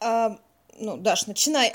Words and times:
А, 0.00 0.36
ну, 0.78 0.96
Даш, 0.96 1.26
начинай. 1.26 1.72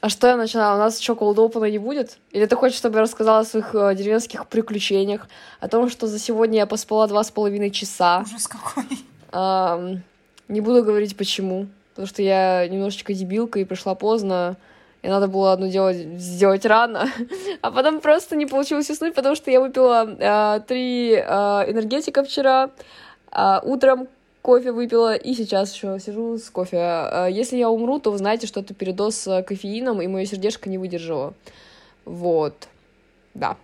А 0.00 0.10
что 0.10 0.26
я 0.26 0.36
начинала? 0.36 0.76
У 0.76 0.78
нас 0.78 1.00
что, 1.00 1.16
колдопана 1.16 1.70
не 1.70 1.78
будет? 1.78 2.18
Или 2.32 2.44
ты 2.44 2.56
хочешь, 2.56 2.76
чтобы 2.76 2.96
я 2.96 3.02
рассказала 3.04 3.38
о 3.38 3.44
своих 3.44 3.74
э, 3.74 3.94
деревенских 3.94 4.46
приключениях? 4.48 5.26
О 5.60 5.68
том, 5.68 5.88
что 5.88 6.06
за 6.06 6.18
сегодня 6.18 6.58
я 6.58 6.66
поспала 6.66 7.08
два 7.08 7.24
с 7.24 7.30
половиной 7.30 7.70
часа? 7.70 8.20
Ужас 8.26 8.46
какой. 8.46 8.84
А, 9.32 9.96
не 10.48 10.60
буду 10.60 10.84
говорить 10.84 11.16
почему. 11.16 11.68
Потому 11.92 12.06
что 12.06 12.20
я 12.20 12.68
немножечко 12.68 13.14
дебилка 13.14 13.58
и 13.60 13.64
пришла 13.64 13.94
поздно. 13.94 14.56
И 15.00 15.08
надо 15.08 15.26
было 15.26 15.54
одно 15.54 15.68
дело 15.68 15.94
сделать 15.94 16.66
рано. 16.66 17.08
А 17.62 17.70
потом 17.70 18.00
просто 18.00 18.36
не 18.36 18.44
получилось 18.44 18.90
уснуть, 18.90 19.14
потому 19.14 19.34
что 19.34 19.50
я 19.50 19.58
выпила 19.58 20.06
э, 20.06 20.60
три 20.68 21.12
э, 21.12 21.22
энергетика 21.22 22.24
вчера. 22.24 22.68
Э, 23.32 23.60
утром 23.62 24.08
кофе 24.44 24.72
выпила, 24.72 25.14
и 25.14 25.32
сейчас 25.32 25.74
еще 25.74 25.98
сижу 25.98 26.36
с 26.36 26.50
кофе. 26.50 26.76
А, 26.76 27.26
если 27.28 27.56
я 27.56 27.70
умру, 27.70 27.98
то 27.98 28.12
вы 28.12 28.18
знаете, 28.18 28.46
что 28.46 28.60
это 28.60 28.74
передоз 28.74 29.26
кофеином, 29.46 30.02
и 30.02 30.06
мое 30.06 30.26
сердечко 30.26 30.68
не 30.68 30.76
выдержало. 30.76 31.32
Вот. 32.04 32.68
Да. 33.32 33.56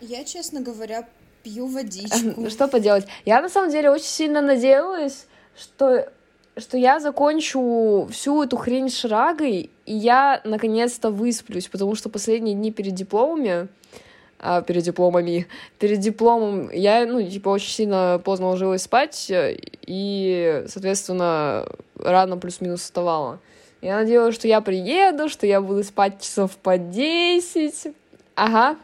Я, 0.00 0.22
честно 0.22 0.60
говоря, 0.60 1.08
пью 1.42 1.66
водичку. 1.66 2.48
Что 2.48 2.68
поделать? 2.68 3.06
Я, 3.24 3.42
на 3.42 3.48
самом 3.48 3.72
деле, 3.72 3.90
очень 3.90 4.06
сильно 4.06 4.40
надеялась, 4.40 5.26
что 5.58 6.08
что 6.56 6.78
я 6.78 7.00
закончу 7.00 8.08
всю 8.12 8.44
эту 8.44 8.56
хрень 8.56 8.88
с 8.88 8.96
шрагой, 8.96 9.70
и 9.86 9.92
я 9.92 10.40
наконец-то 10.44 11.10
высплюсь, 11.10 11.66
потому 11.66 11.96
что 11.96 12.08
последние 12.08 12.54
дни 12.54 12.70
перед 12.70 12.94
дипломами 12.94 13.66
а, 14.46 14.60
перед 14.60 14.82
дипломами. 14.82 15.46
Перед 15.78 16.00
дипломом 16.00 16.70
я, 16.70 17.06
ну, 17.06 17.22
типа, 17.26 17.48
очень 17.48 17.70
сильно 17.70 18.20
поздно 18.22 18.48
ложилась 18.48 18.82
спать, 18.82 19.26
и, 19.30 20.64
соответственно, 20.68 21.66
рано 21.98 22.36
плюс-минус 22.36 22.82
вставала. 22.82 23.40
Я 23.80 23.96
надеялась, 23.96 24.34
что 24.34 24.46
я 24.46 24.60
приеду, 24.60 25.30
что 25.30 25.46
я 25.46 25.62
буду 25.62 25.82
спать 25.82 26.20
часов 26.20 26.58
по 26.58 26.76
10. 26.76 27.94
Ага. 28.34 28.76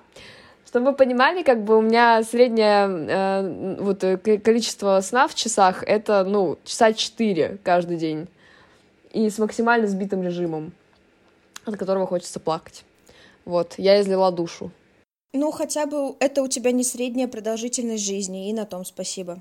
Чтобы 0.66 0.92
вы 0.92 0.92
понимали, 0.94 1.42
как 1.42 1.62
бы 1.62 1.76
у 1.76 1.82
меня 1.82 2.22
среднее 2.22 2.88
э, 2.88 3.76
вот, 3.80 4.00
количество 4.42 4.98
сна 5.02 5.28
в 5.28 5.34
часах— 5.34 5.82
это, 5.86 6.24
ну, 6.24 6.56
часа 6.64 6.94
4 6.94 7.58
каждый 7.62 7.98
день. 7.98 8.28
И 9.12 9.28
с 9.28 9.38
максимально 9.38 9.86
сбитым 9.88 10.22
режимом, 10.22 10.72
от 11.66 11.76
которого 11.76 12.06
хочется 12.06 12.40
плакать. 12.40 12.84
Вот, 13.44 13.74
я 13.76 14.00
излила 14.00 14.32
душу. 14.32 14.70
Ну, 15.32 15.50
хотя 15.52 15.86
бы 15.86 16.16
это 16.18 16.42
у 16.42 16.48
тебя 16.48 16.72
не 16.72 16.84
средняя 16.84 17.28
продолжительность 17.28 18.04
жизни, 18.04 18.50
и 18.50 18.52
на 18.52 18.66
том 18.66 18.84
спасибо. 18.84 19.40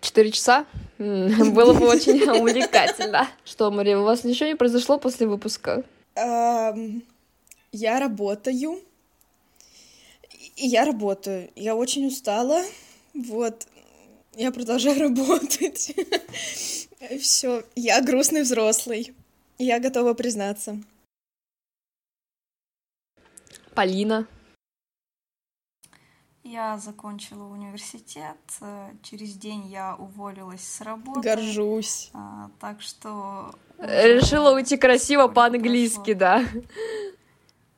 Четыре 0.00 0.32
часа? 0.32 0.66
Было 0.98 1.72
бы 1.72 1.88
очень 1.88 2.22
увлекательно. 2.40 3.28
Что, 3.44 3.70
Мария, 3.70 3.98
у 3.98 4.04
вас 4.04 4.24
ничего 4.24 4.48
не 4.48 4.54
произошло 4.54 4.98
после 4.98 5.26
выпуска? 5.26 5.84
Я 6.16 7.98
работаю. 8.00 8.80
И 10.56 10.66
я 10.66 10.84
работаю. 10.84 11.50
Я 11.56 11.74
очень 11.74 12.06
устала. 12.06 12.62
Вот. 13.14 13.66
Я 14.36 14.52
продолжаю 14.52 15.00
работать. 15.08 15.94
Все. 17.20 17.64
Я 17.74 18.00
грустный 18.02 18.42
взрослый. 18.42 19.14
Я 19.58 19.80
готова 19.80 20.14
признаться. 20.14 20.78
Полина. 23.74 24.26
Я 26.42 26.78
закончила 26.78 27.44
университет. 27.44 28.36
Через 29.02 29.34
день 29.34 29.66
я 29.66 29.96
уволилась 29.96 30.66
с 30.66 30.80
работы. 30.82 31.20
Горжусь. 31.22 32.10
А, 32.12 32.50
так 32.60 32.82
что... 32.82 33.54
Решила 33.78 34.54
уйти 34.54 34.76
красиво 34.76 35.26
по-английски, 35.26 36.12
да. 36.12 36.44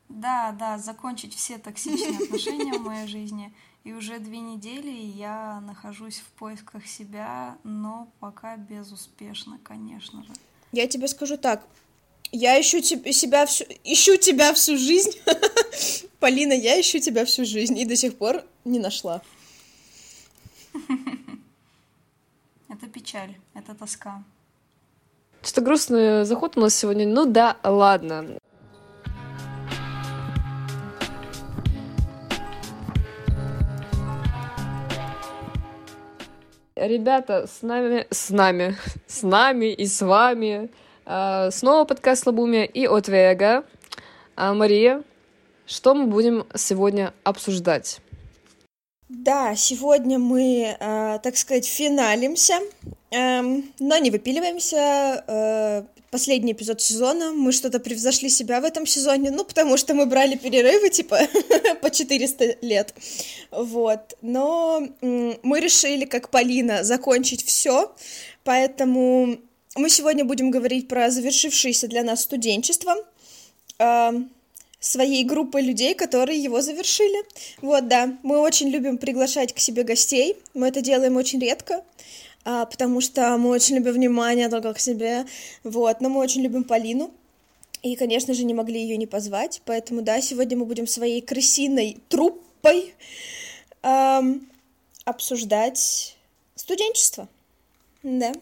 Да, 0.08 0.52
да, 0.58 0.78
закончить 0.78 1.34
все 1.34 1.58
токсичные 1.58 2.18
отношения 2.18 2.78
в 2.78 2.82
моей 2.82 3.06
жизни. 3.06 3.54
И 3.84 3.92
уже 3.92 4.18
две 4.18 4.40
недели 4.40 4.90
я 4.90 5.60
нахожусь 5.60 6.18
в 6.18 6.26
поисках 6.32 6.86
себя, 6.86 7.56
но 7.62 8.08
пока 8.18 8.56
безуспешно, 8.56 9.58
конечно 9.62 10.24
же. 10.24 10.32
Я 10.72 10.88
тебе 10.88 11.06
скажу 11.06 11.36
так, 11.36 11.64
я 12.36 12.60
ищу 12.60 12.82
себя 12.82 13.46
всю... 13.46 13.64
ищу 13.84 14.16
тебя 14.16 14.52
всю 14.52 14.76
жизнь. 14.76 15.12
Полина, 16.20 16.52
я 16.52 16.80
ищу 16.80 16.98
тебя 16.98 17.24
всю 17.24 17.44
жизнь 17.44 17.78
и 17.78 17.84
до 17.84 17.96
сих 17.96 18.16
пор 18.16 18.44
не 18.64 18.78
нашла. 18.78 19.22
Это 22.68 22.86
печаль, 22.92 23.34
это 23.54 23.74
тоска. 23.74 24.22
Что-то 25.42 25.60
грустный 25.62 26.24
заход 26.24 26.58
у 26.58 26.60
нас 26.60 26.74
сегодня. 26.74 27.06
Ну 27.06 27.24
да, 27.24 27.56
ладно. 27.62 28.38
Ребята, 36.74 37.46
с 37.46 37.62
нами, 37.62 38.06
с 38.10 38.28
нами, 38.30 38.76
с 39.06 39.22
нами 39.22 39.72
и 39.72 39.86
с 39.86 40.02
вами 40.02 40.70
снова 41.06 41.84
подкаст 41.84 42.24
Слабумия 42.24 42.64
и 42.64 42.86
от 42.86 43.06
Вега. 43.06 43.64
А, 44.34 44.54
Мария, 44.54 45.04
что 45.64 45.94
мы 45.94 46.06
будем 46.06 46.46
сегодня 46.54 47.14
обсуждать? 47.22 48.00
Да, 49.08 49.54
сегодня 49.54 50.18
мы, 50.18 50.76
э, 50.78 51.18
так 51.22 51.36
сказать, 51.36 51.64
финалимся, 51.64 52.54
э, 53.12 53.40
но 53.78 53.98
не 53.98 54.10
выпиливаемся. 54.10 55.24
Э, 55.28 55.82
последний 56.10 56.52
эпизод 56.52 56.82
сезона, 56.82 57.30
мы 57.30 57.52
что-то 57.52 57.78
превзошли 57.78 58.28
себя 58.28 58.60
в 58.60 58.64
этом 58.64 58.84
сезоне, 58.84 59.30
ну, 59.30 59.44
потому 59.44 59.76
что 59.76 59.94
мы 59.94 60.06
брали 60.06 60.34
перерывы, 60.34 60.90
типа, 60.90 61.20
по 61.82 61.90
400 61.90 62.56
лет, 62.62 62.94
вот. 63.52 64.16
Но 64.22 64.82
э, 65.00 65.34
мы 65.42 65.60
решили, 65.60 66.04
как 66.04 66.30
Полина, 66.30 66.82
закончить 66.82 67.44
все, 67.44 67.94
поэтому 68.42 69.38
мы 69.76 69.90
сегодня 69.90 70.24
будем 70.24 70.50
говорить 70.50 70.88
про 70.88 71.10
завершившееся 71.10 71.86
для 71.88 72.02
нас 72.02 72.22
студенчество, 72.22 72.94
э, 73.78 74.10
своей 74.80 75.24
группой 75.24 75.62
людей, 75.62 75.94
которые 75.94 76.42
его 76.42 76.60
завершили. 76.60 77.22
Вот, 77.60 77.88
да, 77.88 78.16
мы 78.22 78.38
очень 78.38 78.68
любим 78.68 78.98
приглашать 78.98 79.52
к 79.52 79.58
себе 79.58 79.82
гостей, 79.82 80.36
мы 80.54 80.68
это 80.68 80.80
делаем 80.80 81.16
очень 81.16 81.40
редко, 81.40 81.84
э, 82.44 82.66
потому 82.70 83.00
что 83.00 83.36
мы 83.36 83.50
очень 83.50 83.76
любим 83.76 83.92
внимание 83.92 84.48
только 84.48 84.72
к 84.74 84.80
себе, 84.80 85.26
вот, 85.62 86.00
но 86.00 86.08
мы 86.08 86.20
очень 86.20 86.42
любим 86.42 86.64
Полину, 86.64 87.12
и, 87.82 87.94
конечно 87.96 88.34
же, 88.34 88.44
не 88.44 88.54
могли 88.54 88.80
ее 88.80 88.96
не 88.96 89.06
позвать, 89.06 89.60
поэтому, 89.64 90.02
да, 90.02 90.20
сегодня 90.20 90.56
мы 90.56 90.64
будем 90.64 90.86
своей 90.86 91.20
крысиной 91.20 91.98
труппой 92.08 92.94
э, 93.82 94.20
обсуждать 95.04 96.16
студенчество, 96.54 97.28
да. 98.02 98.32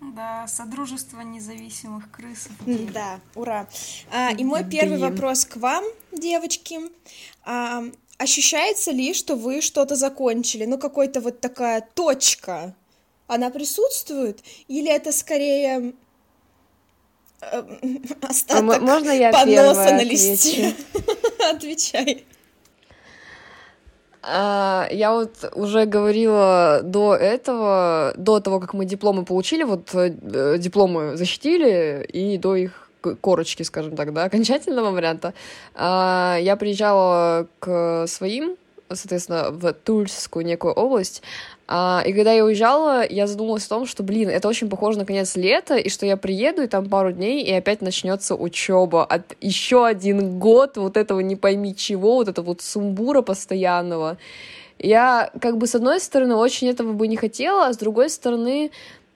Да, 0.00 0.46
Содружество 0.48 1.20
независимых 1.20 2.10
крыс. 2.10 2.48
Да, 2.66 3.20
ура. 3.34 3.68
А, 4.10 4.32
и 4.32 4.44
мой 4.44 4.64
первый 4.64 4.96
Блин. 4.98 5.10
вопрос 5.10 5.44
к 5.44 5.56
вам, 5.56 5.84
девочки. 6.10 6.80
А, 7.44 7.84
ощущается 8.16 8.92
ли, 8.92 9.12
что 9.12 9.36
вы 9.36 9.60
что-то 9.60 9.96
закончили? 9.96 10.64
Ну, 10.64 10.78
какой-то 10.78 11.20
вот 11.20 11.40
такая 11.40 11.86
точка, 11.94 12.74
она 13.26 13.50
присутствует? 13.50 14.42
Или 14.68 14.90
это 14.90 15.12
скорее 15.12 15.92
э, 17.42 17.62
остаток 18.22 18.76
а 18.76 18.80
можно 18.80 19.10
я 19.10 19.30
поноса 19.30 19.94
на 19.94 20.02
листе? 20.02 20.74
Отвечай. 21.50 22.24
А, 24.22 24.86
я 24.90 25.12
вот 25.12 25.50
уже 25.54 25.86
говорила 25.86 26.80
до 26.82 27.14
этого, 27.14 28.12
до 28.16 28.40
того, 28.40 28.60
как 28.60 28.74
мы 28.74 28.84
дипломы 28.84 29.24
получили, 29.24 29.62
вот 29.62 29.94
э, 29.94 30.58
дипломы 30.58 31.16
защитили, 31.16 32.04
и 32.12 32.36
до 32.36 32.56
их 32.56 32.90
корочки, 33.20 33.62
скажем 33.62 33.96
так, 33.96 34.12
да, 34.12 34.24
окончательного 34.26 34.90
варианта, 34.90 35.32
а, 35.74 36.36
я 36.40 36.56
приезжала 36.56 37.46
к 37.60 38.06
своим, 38.06 38.56
соответственно, 38.94 39.50
в 39.50 39.72
Тульскую 39.72 40.44
некую 40.44 40.74
область, 40.74 41.22
а, 41.72 42.02
и 42.04 42.12
когда 42.12 42.32
я 42.32 42.44
уезжала, 42.44 43.06
я 43.08 43.28
задумалась 43.28 43.66
о 43.66 43.68
том, 43.68 43.86
что, 43.86 44.02
блин, 44.02 44.28
это 44.28 44.48
очень 44.48 44.68
похоже 44.68 44.98
на 44.98 45.06
конец 45.06 45.36
лета, 45.36 45.76
и 45.76 45.88
что 45.88 46.04
я 46.04 46.16
приеду, 46.16 46.62
и 46.62 46.66
там 46.66 46.88
пару 46.88 47.12
дней, 47.12 47.44
и 47.44 47.52
опять 47.52 47.80
начнется 47.80 48.34
учеба. 48.34 49.04
От 49.04 49.36
еще 49.40 49.86
один 49.86 50.40
год 50.40 50.76
вот 50.76 50.96
этого 50.96 51.20
не 51.20 51.36
пойми 51.36 51.76
чего, 51.76 52.16
вот 52.16 52.28
этого 52.28 52.46
вот 52.46 52.60
сумбура 52.60 53.22
постоянного. 53.22 54.18
Я, 54.80 55.30
как 55.40 55.58
бы, 55.58 55.68
с 55.68 55.76
одной 55.76 56.00
стороны, 56.00 56.34
очень 56.34 56.66
этого 56.68 56.92
бы 56.92 57.06
не 57.06 57.16
хотела, 57.16 57.66
а 57.66 57.72
с 57.72 57.76
другой 57.76 58.10
стороны, 58.10 58.72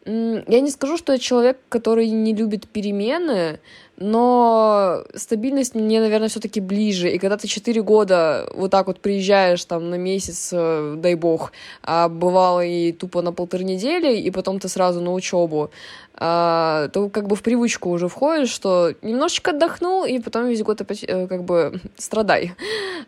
я 0.07 0.61
не 0.61 0.71
скажу, 0.71 0.97
что 0.97 1.13
я 1.13 1.19
человек, 1.19 1.59
который 1.69 2.09
не 2.09 2.35
любит 2.35 2.69
перемены, 2.69 3.59
но 3.97 5.05
стабильность 5.15 5.75
мне, 5.75 6.01
наверное, 6.01 6.29
все-таки 6.29 6.61
ближе. 6.61 7.11
И 7.11 7.19
когда 7.19 7.37
ты 7.37 7.47
четыре 7.47 7.83
года 7.83 8.51
вот 8.55 8.71
так 8.71 8.87
вот 8.87 9.01
приезжаешь 9.01 9.65
там 9.65 9.91
на 9.91 9.95
месяц, 9.97 10.51
э, 10.53 10.95
дай 10.99 11.15
бог, 11.15 11.53
а 11.83 12.09
бывало 12.09 12.65
и 12.65 12.93
тупо 12.93 13.23
на 13.23 13.33
полторы 13.33 13.65
недели, 13.65 14.17
и 14.17 14.31
потом 14.31 14.59
ты 14.59 14.69
сразу 14.69 15.01
на 15.01 15.13
учебу, 15.13 15.71
а, 16.17 16.89
то 16.89 17.09
как 17.09 17.27
бы 17.27 17.35
в 17.35 17.43
привычку 17.43 17.91
уже 17.91 18.09
входишь, 18.09 18.51
что 18.51 18.95
немножечко 19.03 19.51
отдохнул, 19.51 20.05
и 20.05 20.21
потом 20.21 20.47
весь 20.47 20.63
год 20.63 20.81
опять 20.81 21.05
э, 21.05 21.27
как 21.27 21.45
бы 21.45 21.81
страдай. 21.97 22.55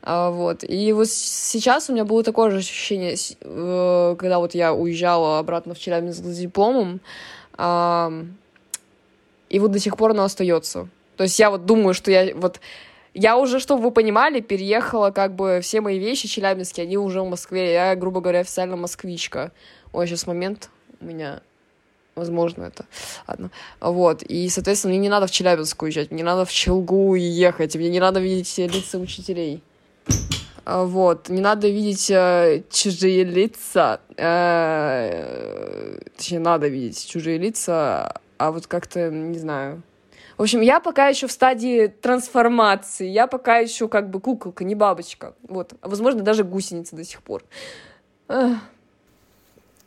А, 0.02 0.30
вот. 0.30 0.64
И 0.64 0.92
вот 0.92 1.08
сейчас 1.08 1.88
у 1.88 1.92
меня 1.92 2.04
было 2.04 2.22
такое 2.22 2.50
же 2.50 2.58
ощущение, 2.58 3.16
э, 3.40 4.16
когда 4.18 4.38
вот 4.38 4.54
я 4.54 4.72
уезжала 4.72 5.38
обратно 5.38 5.74
в 5.74 5.78
Челябинск 5.78 6.24
с 6.24 6.38
дипломом, 6.38 7.00
а, 7.56 8.12
и 9.56 9.58
вот 9.58 9.70
до 9.70 9.78
сих 9.78 9.96
пор 9.96 10.10
оно 10.10 10.24
остается. 10.24 10.88
То 11.16 11.24
есть 11.24 11.38
я 11.38 11.50
вот 11.50 11.64
думаю, 11.64 11.94
что 11.94 12.10
я 12.10 12.34
вот 12.36 12.60
я 13.14 13.38
уже, 13.38 13.58
чтобы 13.58 13.84
вы 13.84 13.90
понимали, 13.90 14.40
переехала 14.40 15.10
как 15.10 15.34
бы 15.34 15.60
все 15.62 15.80
мои 15.80 15.98
вещи 15.98 16.28
челябинские, 16.28 16.84
они 16.84 16.98
уже 16.98 17.22
в 17.22 17.28
Москве. 17.30 17.72
Я, 17.72 17.96
грубо 17.96 18.20
говоря, 18.20 18.40
официально 18.40 18.76
москвичка. 18.76 19.52
Ой, 19.94 20.06
сейчас 20.06 20.26
момент 20.26 20.68
у 21.00 21.06
меня 21.06 21.40
возможно, 22.14 22.64
это. 22.64 22.84
Ладно. 23.26 23.50
Вот. 23.80 24.22
И, 24.22 24.46
соответственно, 24.50 24.92
мне 24.92 25.00
не 25.00 25.08
надо 25.08 25.26
в 25.26 25.30
Челябинск 25.30 25.82
уезжать, 25.82 26.10
мне 26.10 26.22
надо 26.22 26.44
в 26.44 26.52
Челгу 26.52 27.14
ехать, 27.14 27.74
мне 27.76 27.88
не 27.88 28.00
надо 28.00 28.20
видеть 28.20 28.58
лица 28.58 28.98
учителей. 28.98 29.62
А, 30.66 30.84
вот. 30.84 31.30
Не 31.30 31.40
надо 31.40 31.68
видеть 31.68 32.10
э, 32.10 32.64
чужие 32.70 33.24
лица. 33.24 34.00
Э, 34.18 35.98
точнее, 36.16 36.40
надо 36.40 36.68
видеть 36.68 37.06
чужие 37.08 37.38
лица, 37.38 38.20
а 38.38 38.52
вот 38.52 38.66
как-то, 38.66 39.10
не 39.10 39.38
знаю, 39.38 39.82
в 40.36 40.42
общем, 40.42 40.60
я 40.60 40.80
пока 40.80 41.08
еще 41.08 41.26
в 41.26 41.32
стадии 41.32 41.86
трансформации. 41.86 43.08
Я 43.08 43.26
пока 43.26 43.56
еще 43.58 43.88
как 43.88 44.10
бы 44.10 44.20
куколка, 44.20 44.64
не 44.64 44.74
бабочка. 44.74 45.34
Вот. 45.42 45.72
А 45.80 45.88
возможно, 45.88 46.20
даже 46.20 46.44
гусеница 46.44 46.94
до 46.94 47.04
сих 47.04 47.22
пор. 47.22 47.42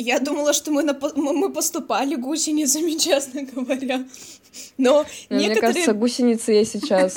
Я 0.01 0.19
думала, 0.19 0.54
что 0.54 0.72
мы, 0.72 0.81
на, 0.81 0.98
мы 1.16 1.51
поступали 1.51 2.16
гусеницами, 2.16 2.92
честно 2.98 3.44
говоря. 3.44 4.06
Но 4.78 5.06
Но 5.30 5.38
некоторые... 5.38 5.50
Мне 5.50 5.56
кажется, 5.62 5.94
гусеницы 5.94 6.52
я 6.54 6.66
сейчас. 6.66 7.16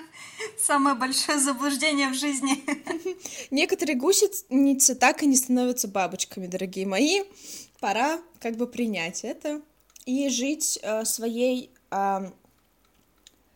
Самое 0.58 0.96
большое 0.96 1.38
заблуждение 1.38 2.08
в 2.08 2.14
жизни. 2.14 2.64
Некоторые 3.50 3.96
гусеницы 3.96 4.94
так 4.94 5.22
и 5.22 5.26
не 5.26 5.36
становятся 5.36 5.86
бабочками, 5.86 6.46
дорогие 6.46 6.86
мои. 6.86 7.22
Пора 7.78 8.18
как 8.40 8.56
бы 8.56 8.66
принять 8.66 9.22
это 9.24 9.60
и 10.06 10.28
жить 10.28 10.78
э, 10.82 11.04
своей 11.04 11.70
э, 11.90 12.30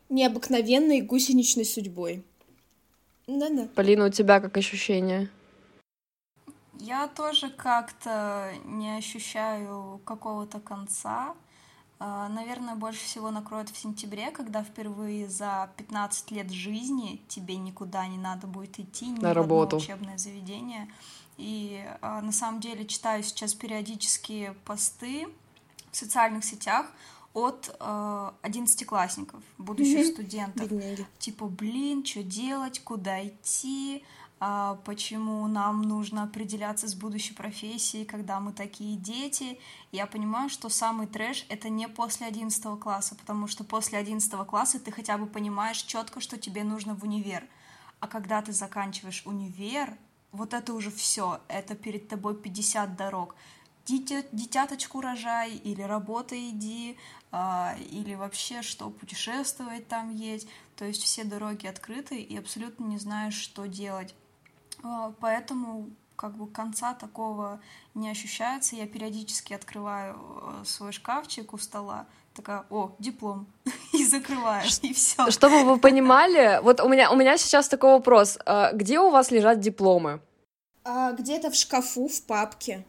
необыкновенной 0.09 1.01
гусеничной 1.01 1.65
судьбой. 1.65 2.25
Да-да. 3.27 3.69
Полина, 3.75 4.07
у 4.07 4.11
тебя 4.11 4.41
как 4.41 4.57
ощущение? 4.57 5.31
Я 6.81 7.09
тоже 7.09 7.51
как-то 7.51 8.53
не 8.65 8.97
ощущаю 8.97 10.01
какого-то 10.05 10.61
конца. 10.61 11.35
А, 12.01 12.29
наверное, 12.29 12.77
больше 12.77 13.05
всего 13.05 13.31
накроет 13.31 13.69
в 13.69 13.77
сентябре, 13.77 14.31
когда 14.31 14.63
впервые 14.63 15.29
за 15.29 15.71
15 15.77 16.31
лет 16.31 16.51
жизни 16.51 17.21
тебе 17.29 17.57
никуда 17.57 18.07
не 18.07 18.17
надо 18.17 18.47
будет 18.47 18.79
идти, 18.79 19.09
ни 19.09 19.21
на 19.21 19.35
работу. 19.35 19.79
в 19.79 19.83
учебное 19.83 20.17
заведение. 20.17 20.89
И 21.37 21.85
а, 22.01 22.23
на 22.23 22.33
самом 22.33 22.61
деле 22.61 22.87
читаю 22.87 23.23
сейчас 23.25 23.55
периодические 23.55 24.55
посты 24.65 25.27
в 25.93 25.97
социальных 25.97 26.45
сетях 26.45 26.87
от 27.35 27.75
э, 27.79 28.31
одиннадцатиклассников, 28.43 29.43
будущих 29.59 29.99
mm-hmm. 29.99 30.13
студентов. 30.13 30.71
Бедняги. 30.71 31.07
Типа, 31.19 31.47
блин, 31.47 32.05
что 32.05 32.23
делать, 32.23 32.81
куда 32.81 33.27
идти, 33.27 34.03
э, 34.41 34.77
почему 34.85 35.47
нам 35.47 35.83
нужно 35.83 36.25
определяться 36.25 36.89
с 36.89 36.95
будущей 36.95 37.35
профессией, 37.35 38.05
когда 38.05 38.41
мы 38.41 38.53
такие 38.53 38.97
дети. 38.97 39.59
Я 39.93 40.07
понимаю, 40.07 40.49
что 40.49 40.69
самый 40.69 41.07
трэш— 41.07 41.47
это 41.49 41.69
не 41.69 41.89
после 41.89 42.27
одиннадцатого 42.27 42.77
класса, 42.77 43.15
потому 43.15 43.47
что 43.47 43.63
после 43.65 43.99
одиннадцатого 43.99 44.45
класса 44.45 44.81
ты 44.81 44.91
хотя 44.91 45.19
бы 45.19 45.27
понимаешь 45.27 45.83
четко, 45.83 46.21
что 46.21 46.39
тебе 46.39 46.65
нужно 46.65 46.95
в 46.95 47.05
универ. 47.05 47.47
А 48.01 48.07
когда 48.07 48.43
ты 48.43 48.53
заканчиваешь 48.53 49.23
универ, 49.27 49.97
вот 50.33 50.55
это 50.55 50.75
уже 50.75 50.91
все, 50.91 51.41
это 51.49 51.75
перед 51.75 52.09
тобой 52.09 52.37
50 52.37 52.97
дорог 52.97 53.35
дитя, 53.89 54.23
дитяточку 54.33 55.01
рожай, 55.01 55.53
или 55.53 55.83
работа 55.83 56.37
иди, 56.39 56.97
а, 57.33 57.75
или 57.91 58.15
вообще 58.15 58.63
что 58.63 58.91
путешествовать 58.91 59.89
там 59.89 60.15
есть. 60.15 60.49
То 60.77 60.85
есть 60.85 61.03
все 61.03 61.25
дороги 61.25 61.67
открыты 61.67 62.21
и 62.21 62.37
абсолютно 62.37 62.85
не 62.85 62.99
знаешь, 62.99 63.35
что 63.35 63.67
делать. 63.67 64.15
А, 64.83 65.13
поэтому 65.21 65.91
как 66.17 66.37
бы 66.37 66.47
конца 66.49 66.95
такого 66.95 67.61
не 67.95 68.11
ощущается. 68.11 68.77
Я 68.77 68.87
периодически 68.87 69.55
открываю 69.55 70.17
э, 70.17 70.65
свой 70.65 70.93
шкафчик 70.93 71.55
у 71.55 71.59
стола, 71.59 72.07
такая, 72.35 72.65
о, 72.71 72.97
диплом, 72.99 73.47
и 73.93 74.05
закрываю, 74.05 74.67
и 74.83 74.93
все. 74.93 75.31
Чтобы 75.31 75.63
вы 75.63 75.79
понимали, 75.79 76.61
вот 76.63 76.81
у 76.81 76.89
меня, 76.89 77.11
у 77.13 77.17
меня 77.17 77.39
сейчас 77.39 77.69
такой 77.69 77.93
вопрос. 77.93 78.39
А, 78.45 78.73
где 78.73 78.99
у 78.99 79.11
вас 79.11 79.31
лежат 79.31 79.61
дипломы? 79.61 80.21
А, 80.85 81.13
где-то 81.13 81.51
в 81.51 81.55
шкафу, 81.55 82.09
в 82.09 82.23
папке. 82.23 82.85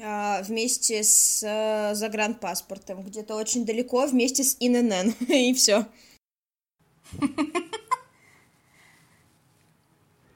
А, 0.00 0.42
вместе 0.42 1.02
с 1.02 1.42
э, 1.42 1.92
загранпаспортом, 1.94 3.02
где-то 3.02 3.34
очень 3.34 3.66
далеко, 3.66 4.06
вместе 4.06 4.44
с 4.44 4.56
ИНН, 4.60 5.14
и 5.28 5.52
все. 5.54 5.86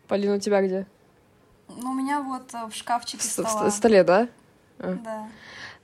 Полина, 0.09 0.35
у 0.35 0.41
тебя 0.41 0.63
где? 0.63 0.87
Ну, 1.69 1.91
у 1.91 1.95
меня 1.95 2.21
вот 2.23 2.53
э, 2.55 2.67
в 2.69 2.75
шкафчике 2.75 3.23
стола. 3.23 3.71
В 3.71 3.73
столе, 3.73 4.03
да? 4.03 4.29
А. 4.81 4.95
Да. 4.95 5.29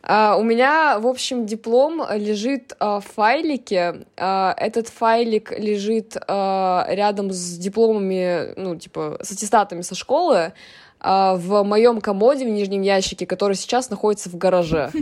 А, 0.03 0.37
у 0.37 0.43
меня, 0.43 0.99
в 0.99 1.07
общем, 1.07 1.47
диплом 1.47 2.03
лежит 2.11 2.73
в 2.81 3.05
файлике. 3.15 4.07
Этот 4.17 4.89
файлик 4.89 5.53
лежит 5.53 6.17
рядом 6.17 7.33
с 7.33 7.59
дипломами, 7.59 8.55
ну, 8.57 8.77
типа, 8.77 9.19
с 9.23 9.33
аттестатами 9.33 9.83
со 9.83 9.95
школы. 9.97 10.53
А, 11.01 11.35
в 11.37 11.63
моем 11.63 12.01
комоде 12.01 12.45
в 12.45 12.49
нижнем 12.49 12.83
ящике, 12.83 13.27
который 13.27 13.57
сейчас 13.57 13.91
находится 13.91 14.31
в 14.31 14.37
гараже. 14.37 14.91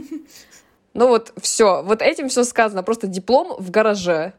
Ну 0.98 1.08
вот 1.08 1.34
все, 1.36 1.82
вот 1.82 2.00
этим 2.00 2.30
все 2.30 2.42
сказано, 2.42 2.82
просто 2.82 3.06
диплом 3.06 3.54
в 3.58 3.70
гараже. 3.70 4.32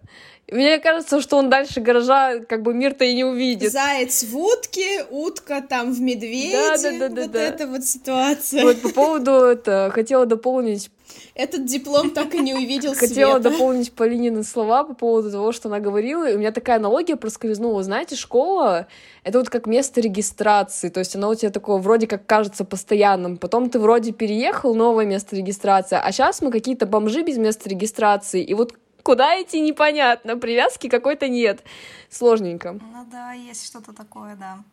Мне 0.50 0.80
кажется, 0.80 1.20
что 1.20 1.38
он 1.38 1.50
дальше 1.50 1.82
гаража 1.82 2.40
как 2.40 2.64
бы 2.64 2.74
мир-то 2.74 3.04
и 3.04 3.14
не 3.14 3.26
увидит. 3.26 3.72
Заяц 3.72 4.24
в 4.24 4.38
утке, 4.38 5.06
утка 5.10 5.62
там 5.62 5.94
в 5.94 6.00
медведе. 6.00 6.54
Да, 6.54 6.78
да, 6.78 6.92
да, 6.92 7.10
да. 7.10 7.22
Вот 7.22 7.32
да. 7.32 7.42
эта 7.42 7.68
вот 7.68 7.84
ситуация. 7.84 8.64
Вот 8.64 8.82
по 8.82 8.90
поводу 8.90 9.32
это 9.32 9.92
хотела 9.94 10.26
дополнить 10.26 10.90
этот 11.36 11.66
диплом 11.66 12.12
так 12.12 12.34
и 12.34 12.40
не 12.40 12.54
увидел 12.54 12.94
Хотела 12.94 13.40
света. 13.40 13.50
дополнить 13.52 13.92
Полинины 13.92 14.44
слова 14.44 14.84
по 14.84 14.94
поводу 14.94 15.32
того, 15.32 15.52
что 15.52 15.70
она 15.70 15.80
говорила, 15.80 16.30
и 16.30 16.36
у 16.36 16.40
меня 16.40 16.52
такая 16.52 16.78
аналогия 16.78 17.16
проскользнула. 17.16 17.84
Знаете, 17.84 18.16
школа— 18.16 18.88
это 19.24 19.40
вот 19.40 19.50
как 19.50 19.68
место 19.68 20.02
регистрации, 20.02 20.90
то 20.90 21.00
есть 21.00 21.16
оно 21.16 21.30
у 21.30 21.36
тебя 21.36 21.52
такое 21.52 21.78
вроде 21.78 22.08
как 22.08 22.26
кажется 22.26 22.66
постоянным, 22.66 23.38
потом 23.38 23.70
ты 23.70 23.80
вроде 23.80 24.12
переехал, 24.12 24.74
новое 24.76 25.06
место 25.06 25.36
регистрации, 25.36 26.00
а 26.02 26.12
сейчас 26.12 26.42
мы 26.42 26.52
какие-то 26.52 26.86
бомжи 26.86 27.22
без 27.22 27.38
места 27.38 27.70
регистрации, 27.70 28.44
и 28.44 28.54
вот 28.54 28.74
куда 29.08 29.42
идти 29.42 29.62
непонятно, 29.62 30.38
привязки 30.38 30.90
какой-то 30.90 31.30
нет. 31.30 31.64
Сложненько. 32.10 32.74
Ну 32.74 33.06
да, 33.10 33.32
есть 33.32 33.66
что-то 33.66 33.94
такое, 33.94 34.36
да. 34.36 34.66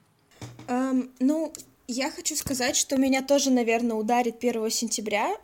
Um, 0.66 1.08
ну, 1.20 1.52
я 1.86 2.10
хочу 2.10 2.34
сказать, 2.34 2.74
что 2.74 2.96
меня 2.96 3.22
тоже, 3.22 3.52
наверное, 3.52 3.96
ударит 3.96 4.42
1 4.42 4.70
сентября. 4.70 5.36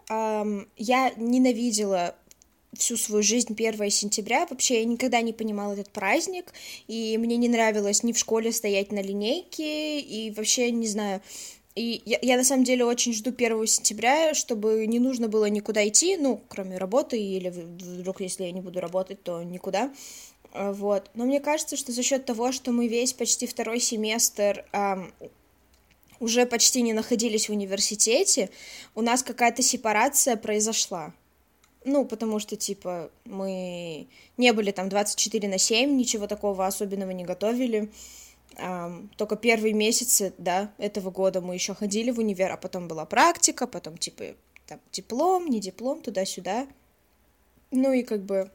Я 0.77 1.13
ненавидела 1.17 2.17
всю 2.77 2.97
свою 2.97 3.23
жизнь 3.23 3.55
1 3.57 3.91
сентября. 3.91 4.45
Вообще 4.51 4.81
я 4.81 4.85
никогда 4.85 5.21
не 5.21 5.33
понимала 5.33 5.75
этот 5.75 5.91
праздник, 5.91 6.53
и 6.89 7.17
мне 7.17 7.37
не 7.37 7.49
нравилось 7.49 8.03
ни 8.03 8.13
в 8.13 8.19
школе 8.19 8.51
стоять 8.51 8.91
на 8.91 9.01
линейке, 9.01 10.01
и 10.01 10.33
вообще, 10.33 10.73
не 10.73 10.89
знаю, 10.89 11.21
и 11.75 12.03
я, 12.05 12.19
я 12.21 12.37
на 12.37 12.45
самом 12.45 12.65
деле 12.65 12.85
очень 12.85 13.13
жду 13.13 13.31
1 13.31 13.67
сентября, 13.67 14.35
чтобы 14.35 14.87
не 14.87 14.99
нужно 14.99 15.29
было 15.29 15.47
никуда 15.47 15.87
идти, 15.87 16.17
ну, 16.17 16.41
кроме 16.49 16.79
работы, 16.79 17.21
или 17.21 17.49
вдруг, 17.51 18.21
если 18.21 18.45
я 18.45 18.53
не 18.53 18.61
буду 18.61 18.81
работать, 18.81 19.23
то 19.23 19.43
никуда. 19.43 19.93
А, 20.53 20.73
вот. 20.73 21.11
Но 21.15 21.25
мне 21.25 21.41
кажется, 21.41 21.77
что 21.77 21.93
за 21.93 22.03
счет 22.03 22.25
того, 22.25 22.53
что 22.53 22.73
мы 22.73 22.89
весь 22.89 23.13
почти 23.13 23.47
второй 23.47 23.79
семестр 23.81 24.65
эм, 24.73 25.13
уже 26.19 26.45
почти 26.45 26.83
не 26.83 26.93
находились 26.93 27.49
в 27.49 27.53
университете, 27.53 28.51
у 28.95 29.03
нас 29.03 29.23
какая-то 29.23 29.63
сепарация 29.63 30.37
произошла. 30.37 31.15
Ну, 31.85 32.05
потому 32.05 32.41
что, 32.41 32.57
типа, 32.57 33.11
мы 33.25 34.07
не 34.37 34.53
были 34.53 34.71
там 34.71 34.89
24 34.91 35.49
на 35.49 35.57
7, 35.57 35.97
ничего 35.97 36.27
такого 36.27 36.67
особенного 36.67 37.11
не 37.13 37.25
готовили. 37.25 37.91
Только 39.17 39.37
первые 39.37 39.73
месяцы, 39.73 40.35
да, 40.39 40.71
этого 40.79 41.11
года 41.11 41.41
мы 41.41 41.55
еще 41.55 41.75
ходили 41.75 42.11
в 42.11 42.19
универ, 42.19 42.53
а 42.53 42.57
потом 42.57 42.89
была 42.89 43.05
практика, 43.07 43.67
потом, 43.67 43.97
типа, 43.97 44.25
там, 44.67 44.81
диплом, 44.93 45.47
не 45.47 45.61
диплом, 45.61 46.03
туда-сюда. 46.03 46.67
Ну 47.71 47.93
и 47.93 48.03
как 48.03 48.23
бы 48.23 48.51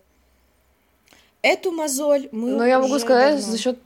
эту 1.41 1.71
мозоль 1.71 2.27
мы 2.31 2.51
Но 2.51 2.65
я 2.65 2.79
могу 2.79 2.99
сказать 2.99 3.37
давно... 3.37 3.51
за 3.51 3.57
счет 3.57 3.79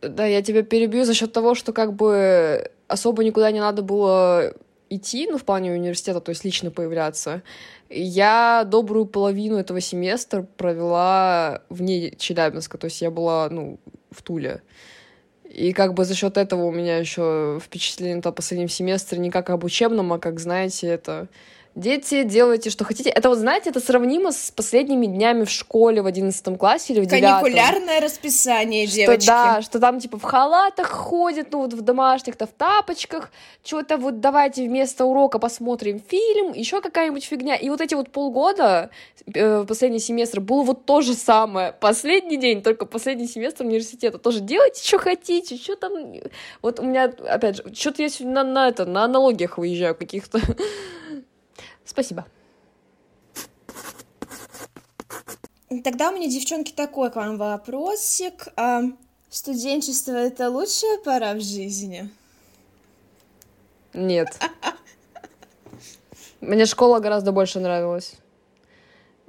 да, 0.00 0.26
я 0.26 0.42
тебя 0.42 0.62
перебью 0.62 1.04
за 1.04 1.14
счет 1.14 1.32
того, 1.32 1.54
что 1.54 1.72
как 1.72 1.94
бы 1.94 2.70
особо 2.86 3.24
никуда 3.24 3.50
не 3.50 3.60
надо 3.60 3.82
было 3.82 4.54
идти, 4.90 5.26
ну, 5.28 5.38
в 5.38 5.44
плане 5.44 5.72
университета, 5.72 6.20
то 6.20 6.30
есть 6.30 6.44
лично 6.44 6.70
появляться, 6.70 7.42
я 7.90 8.64
добрую 8.66 9.06
половину 9.06 9.56
этого 9.56 9.80
семестра 9.80 10.42
провела 10.56 11.62
вне 11.68 12.12
Челябинска, 12.12 12.78
то 12.78 12.86
есть 12.86 13.02
я 13.02 13.10
была, 13.10 13.48
ну, 13.50 13.78
в 14.10 14.22
Туле. 14.22 14.62
И 15.48 15.72
как 15.72 15.94
бы 15.94 16.04
за 16.04 16.14
счет 16.14 16.36
этого 16.36 16.64
у 16.64 16.70
меня 16.70 16.98
еще 16.98 17.58
впечатление 17.62 18.20
о 18.22 18.32
последнем 18.32 18.68
семестре 18.68 19.18
не 19.18 19.30
как 19.30 19.48
об 19.50 19.64
учебном, 19.64 20.12
а 20.12 20.18
как, 20.18 20.40
знаете, 20.40 20.88
это 20.88 21.28
Дети, 21.78 22.24
делайте, 22.24 22.70
что 22.70 22.84
хотите. 22.84 23.08
Это 23.08 23.28
вот, 23.28 23.38
знаете, 23.38 23.70
это 23.70 23.78
сравнимо 23.78 24.32
с 24.32 24.50
последними 24.50 25.06
днями 25.06 25.44
в 25.44 25.50
школе 25.50 26.02
в 26.02 26.06
одиннадцатом 26.06 26.56
классе 26.56 26.92
или 26.92 27.00
в 27.02 27.06
девятом. 27.06 27.44
Каникулярное 27.44 28.00
расписание, 28.00 28.84
что, 28.88 28.96
девочки. 28.96 29.26
Да, 29.28 29.62
что 29.62 29.78
там 29.78 30.00
типа 30.00 30.18
в 30.18 30.24
халатах 30.24 30.88
ходят, 30.88 31.52
ну 31.52 31.60
вот 31.60 31.74
в 31.74 31.80
домашних-то 31.82 32.48
в 32.48 32.50
тапочках, 32.50 33.30
что-то 33.64 33.96
вот 33.96 34.18
давайте 34.18 34.66
вместо 34.66 35.04
урока 35.04 35.38
посмотрим 35.38 36.00
фильм, 36.00 36.52
еще 36.52 36.80
какая-нибудь 36.80 37.22
фигня. 37.24 37.54
И 37.54 37.68
вот 37.68 37.80
эти 37.80 37.94
вот 37.94 38.10
полгода, 38.10 38.90
э, 39.32 39.64
последний 39.64 40.00
семестр, 40.00 40.40
было 40.40 40.64
вот 40.64 40.84
то 40.84 41.00
же 41.00 41.14
самое. 41.14 41.70
Последний 41.78 42.38
день, 42.38 42.60
только 42.60 42.86
последний 42.86 43.28
семестр 43.28 43.64
университета. 43.64 44.18
Тоже 44.18 44.40
делайте, 44.40 44.84
что 44.84 44.98
хотите, 44.98 45.56
что 45.56 45.76
там... 45.76 45.92
Вот 46.60 46.80
у 46.80 46.82
меня, 46.82 47.04
опять 47.04 47.58
же, 47.58 47.72
что-то 47.72 48.02
я 48.02 48.08
сегодня 48.08 48.42
на, 48.42 48.42
на, 48.42 48.68
это, 48.68 48.84
на 48.84 49.04
аналогиях 49.04 49.58
выезжаю 49.58 49.94
каких-то. 49.94 50.40
Спасибо. 51.88 52.26
Тогда 55.82 56.10
у 56.10 56.14
меня, 56.14 56.28
девчонки, 56.28 56.72
такой 56.72 57.10
к 57.10 57.16
вам 57.16 57.38
вопросик. 57.38 58.48
А 58.56 58.82
студенчество— 59.30 60.12
это 60.12 60.50
лучшая 60.50 60.98
пора 60.98 61.32
в 61.32 61.40
жизни? 61.40 62.10
Нет. 63.94 64.28
Мне 66.42 66.66
школа 66.66 67.00
гораздо 67.00 67.32
больше 67.32 67.58
нравилась. 67.58 68.16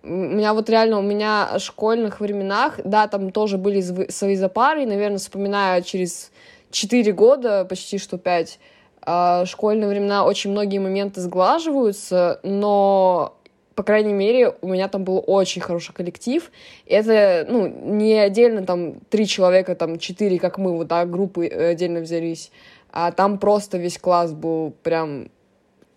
У 0.04 0.08
меня 0.10 0.54
вот 0.54 0.70
реально, 0.70 1.00
у 1.00 1.02
меня 1.02 1.50
в 1.54 1.60
школьных 1.60 2.20
временах, 2.20 2.80
да, 2.84 3.08
там 3.08 3.32
тоже 3.32 3.58
были 3.58 3.82
свои 4.10 4.36
запары, 4.36 4.84
и, 4.84 4.86
наверное, 4.86 5.18
вспоминаю 5.18 5.82
через 5.84 6.32
4 6.72 7.12
года, 7.14 7.66
почти 7.66 7.98
что 7.98 8.18
5, 8.18 8.60
а, 8.60 8.79
школьные 9.06 9.90
времена 9.90 10.26
очень 10.26 10.52
многие 10.52 10.80
моменты 10.80 11.22
сглаживаются, 11.22 12.40
но 12.44 13.36
по 13.80 13.84
крайней 13.84 14.12
мере, 14.12 14.54
у 14.60 14.68
меня 14.68 14.90
там 14.90 15.06
был 15.06 15.24
очень 15.26 15.62
хороший 15.62 15.94
коллектив. 15.94 16.52
Это, 16.86 17.46
ну, 17.50 17.66
не 17.66 18.14
отдельно 18.16 18.66
там 18.66 18.96
три 19.10 19.26
человека, 19.26 19.74
там 19.74 20.00
четыре, 20.00 20.38
как 20.38 20.58
мы, 20.58 20.76
вот, 20.76 20.88
да, 20.88 21.06
группы 21.06 21.48
э, 21.48 21.70
отдельно 21.70 22.02
взялись, 22.02 22.52
а 22.92 23.14
там 23.14 23.38
просто 23.38 23.78
весь 23.78 23.98
класс 23.98 24.34
был 24.34 24.74
прям 24.84 25.30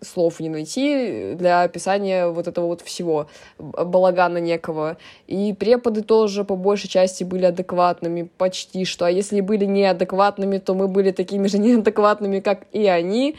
слов 0.03 0.39
не 0.39 0.49
найти 0.49 1.33
для 1.35 1.63
описания 1.63 2.27
вот 2.27 2.47
этого 2.47 2.67
вот 2.67 2.81
всего, 2.81 3.27
балагана 3.57 4.37
некого. 4.37 4.97
И 5.27 5.53
преподы 5.53 6.01
тоже 6.01 6.43
по 6.43 6.55
большей 6.55 6.89
части 6.89 7.23
были 7.23 7.45
адекватными, 7.45 8.29
почти 8.37 8.85
что. 8.85 9.05
А 9.05 9.09
если 9.09 9.41
были 9.41 9.65
неадекватными, 9.65 10.57
то 10.57 10.73
мы 10.73 10.87
были 10.87 11.11
такими 11.11 11.47
же 11.47 11.57
неадекватными, 11.59 12.39
как 12.39 12.65
и 12.71 12.85
они. 12.87 13.35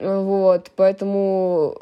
Вот, 0.00 0.70
поэтому 0.76 1.76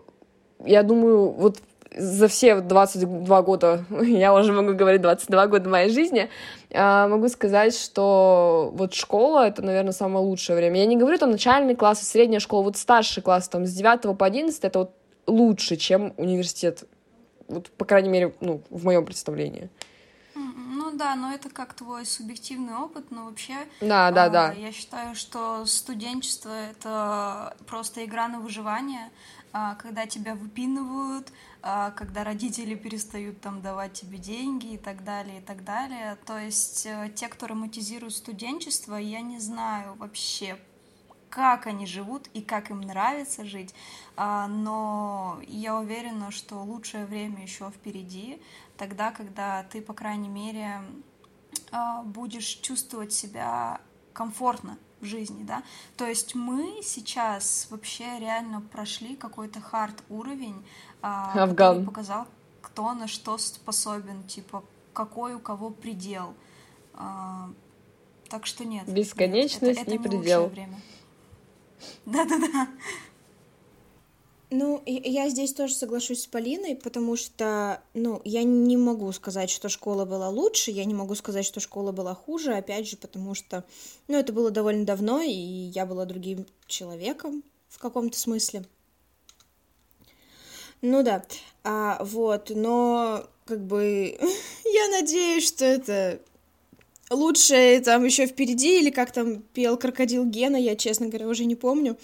я 0.65 0.83
думаю, 0.83 1.31
вот 1.31 1.59
за 1.97 2.29
все 2.29 2.61
22 2.61 3.43
года, 3.43 3.85
я 4.03 4.35
уже 4.35 4.53
могу 4.53 4.75
говорить 4.75 5.03
22 5.03 5.47
года 5.47 5.69
моей 5.69 5.91
жизни, 5.91 6.31
а, 6.73 7.09
могу 7.09 7.29
сказать, 7.29 7.77
что 7.77 8.71
вот 8.75 8.95
школа— 8.95 9.47
это, 9.49 9.63
наверное, 9.63 9.93
самое 9.93 10.25
лучшее 10.25 10.57
время. 10.57 10.81
Я 10.81 10.87
не 10.87 10.97
говорю 10.97 11.19
там 11.19 11.31
начальный 11.31 11.75
класс, 11.75 12.03
средняя 12.03 12.41
школа, 12.41 12.65
вот 12.65 12.77
старший 12.77 13.23
класс, 13.23 13.49
там, 13.49 13.67
с 13.67 13.73
9 13.73 14.17
по 14.17 14.27
11— 14.27 14.61
это 14.65 14.79
вот 14.81 14.93
лучше, 15.27 15.77
чем 15.77 16.15
университет. 16.17 16.85
Вот, 17.49 17.71
по 17.71 17.85
крайней 17.85 18.09
мере, 18.09 18.35
ну, 18.41 18.63
в 18.71 18.85
моем 18.85 19.05
представлении. 19.05 19.69
Ну 20.35 20.91
да, 20.93 21.15
но 21.15 21.33
это 21.33 21.51
как 21.51 21.75
твой 21.75 22.07
субъективный 22.07 22.75
опыт, 22.75 23.11
но 23.11 23.27
вообще... 23.27 23.55
Да, 23.81 24.11
да, 24.11 24.27
э, 24.27 24.31
да. 24.31 24.53
Я 24.53 24.73
считаю, 24.73 25.15
что 25.15 25.65
студенчество— 25.67 26.51
это 26.71 27.55
просто 27.67 28.05
игра 28.05 28.29
на 28.29 28.41
выживание, 28.41 29.11
а, 29.53 29.75
когда 29.75 30.07
тебя 30.07 30.35
выпинывают, 30.35 31.29
когда 31.63 32.25
родители 32.25 32.75
перестают 32.75 33.41
там 33.41 33.63
давать 33.63 33.93
тебе 33.93 34.19
деньги 34.19 34.75
и 34.75 34.79
так 34.79 35.05
далее, 35.05 35.39
и 35.39 35.41
так 35.41 35.65
далее. 35.65 36.17
То 36.27 36.37
есть 36.37 36.87
э, 36.87 37.13
те, 37.15 37.29
кто 37.29 37.47
романтизирует 37.47 38.15
студенчество, 38.15 38.97
я 38.97 39.21
не 39.21 39.39
знаю 39.39 39.95
вообще, 39.95 40.59
как 41.31 41.67
они 41.69 41.87
живут 41.87 42.27
и 42.35 42.43
как 42.43 42.71
им 42.71 42.81
нравится 42.81 43.45
жить, 43.45 43.75
а, 44.17 44.49
но 44.49 45.41
я 45.47 45.79
уверена, 45.79 46.31
что 46.31 46.63
лучшее 46.63 47.07
время 47.07 47.43
еще 47.43 47.71
впереди, 47.71 48.43
тогда, 48.77 49.13
когда 49.13 49.63
ты, 49.63 49.81
по 49.81 49.95
крайней 49.95 50.29
мере, 50.29 50.83
будешь 52.05 52.59
чувствовать 52.61 53.13
себя 53.13 53.81
комфортно 54.13 54.79
в 55.03 55.05
жизни, 55.05 55.43
да. 55.43 55.63
То 55.97 56.07
есть 56.07 56.35
мы 56.35 56.81
сейчас 56.83 57.67
вообще 57.71 58.19
реально 58.19 58.61
прошли 58.61 59.17
какой-то 59.17 59.61
хард 59.61 60.03
уровень, 60.09 60.65
а, 61.03 61.33
который 61.33 61.85
показал, 61.85 62.27
кто 62.63 62.95
на 62.95 63.09
что 63.09 63.37
способен, 63.37 64.23
типа 64.25 64.65
какой 64.95 65.35
у 65.35 65.41
кого 65.41 65.71
предел. 65.71 66.35
А, 66.95 67.51
так 68.29 68.47
что 68.47 68.65
нет. 68.65 68.89
Бесконечность 68.89 69.63
нет, 69.63 69.79
это, 69.79 69.81
это 69.83 69.91
не 69.91 69.99
предел. 69.99 70.51
Да-да-да. 72.07 72.69
Ну, 74.55 74.83
я 74.85 75.31
здесь 75.31 75.55
тоже 75.55 75.73
соглашусь 75.73 76.25
с 76.25 76.27
Полиной, 76.27 76.77
потому 76.77 77.17
что, 77.17 77.83
ну, 77.95 78.21
я 78.23 78.43
не 78.43 78.77
могу 78.77 79.11
сказать, 79.13 79.49
что 79.49 79.71
школа 79.71 80.05
была 80.05 80.29
лучше, 80.29 80.71
я 80.71 80.85
не 80.85 80.93
могу 80.93 81.15
сказать, 81.15 81.47
что 81.47 81.59
школа 81.59 81.91
была 81.91 82.15
хуже, 82.15 82.53
опять 82.53 82.87
же, 82.87 82.99
потому 82.99 83.35
что, 83.35 83.65
ну, 84.09 84.19
это 84.19 84.35
было 84.35 84.51
довольно 84.51 84.85
давно, 84.85 85.23
и 85.23 85.31
я 85.31 85.87
была 85.87 86.05
другим 86.05 86.45
человеком 86.67 87.43
в 87.71 87.79
каком-то 87.79 88.19
смысле. 88.19 88.67
Ну 90.83 91.03
да, 91.03 91.25
а, 91.65 92.05
вот, 92.05 92.51
но 92.51 93.27
как 93.47 93.65
бы 93.65 94.19
я 94.67 94.89
надеюсь, 94.89 95.49
что 95.49 95.65
это 95.65 96.21
лучшее 97.13 97.81
там 97.81 98.05
еще 98.05 98.27
впереди, 98.27 98.81
или 98.81 98.91
как 98.91 99.13
там 99.13 99.43
пел 99.55 99.77
крокодил 99.77 100.25
Гена, 100.25 100.57
я, 100.57 100.77
честно 100.77 101.07
говоря, 101.07 101.29
уже 101.29 101.45
не 101.45 101.57
помню. 101.57 101.97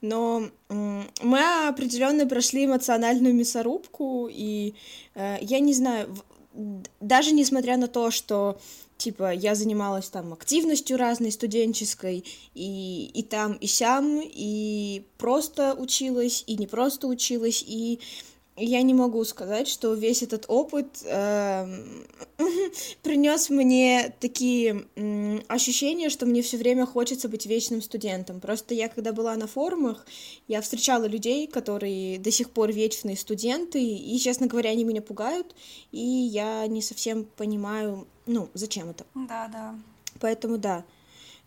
Но 0.00 0.48
мы 0.68 1.68
определенно 1.68 2.26
прошли 2.26 2.66
эмоциональную 2.66 3.34
мясорубку, 3.34 4.28
и 4.30 4.74
э, 5.14 5.36
я 5.40 5.60
не 5.60 5.72
знаю, 5.72 6.14
даже 7.00 7.32
несмотря 7.32 7.76
на 7.76 7.88
то, 7.88 8.10
что 8.10 8.58
типа 8.96 9.32
я 9.32 9.54
занималась 9.54 10.08
там 10.08 10.32
активностью 10.32 10.96
разной 10.96 11.32
студенческой 11.32 12.24
и 12.54 13.10
и 13.12 13.22
там 13.22 13.54
и 13.54 13.66
сям 13.66 14.22
и 14.22 15.04
просто 15.18 15.74
училась 15.74 16.44
и 16.46 16.56
не 16.56 16.66
просто 16.66 17.08
училась 17.08 17.64
и 17.66 18.00
я 18.56 18.82
не 18.82 18.94
могу 18.94 19.24
сказать, 19.24 19.66
что 19.66 19.94
весь 19.94 20.22
этот 20.22 20.44
опыт 20.48 21.02
э, 21.04 21.66
принес 23.02 23.50
мне 23.50 24.14
такие 24.20 24.86
э, 24.94 25.38
ощущения, 25.48 26.08
что 26.08 26.26
мне 26.26 26.42
все 26.42 26.56
время 26.56 26.86
хочется 26.86 27.28
быть 27.28 27.46
вечным 27.46 27.82
студентом. 27.82 28.40
Просто 28.40 28.74
я, 28.74 28.88
когда 28.88 29.12
была 29.12 29.34
на 29.36 29.46
форумах, 29.46 30.06
я 30.46 30.60
встречала 30.60 31.04
людей, 31.06 31.46
которые 31.46 32.18
до 32.18 32.30
сих 32.30 32.50
пор 32.50 32.70
вечные 32.70 33.16
студенты, 33.16 33.82
и, 33.82 34.18
честно 34.18 34.46
говоря, 34.46 34.70
они 34.70 34.84
меня 34.84 35.02
пугают, 35.02 35.54
и 35.90 36.00
я 36.00 36.66
не 36.66 36.82
совсем 36.82 37.24
понимаю, 37.36 38.06
ну, 38.26 38.48
зачем 38.54 38.90
это. 38.90 39.04
Да, 39.14 39.48
да. 39.48 39.74
Поэтому 40.20 40.58
да. 40.58 40.84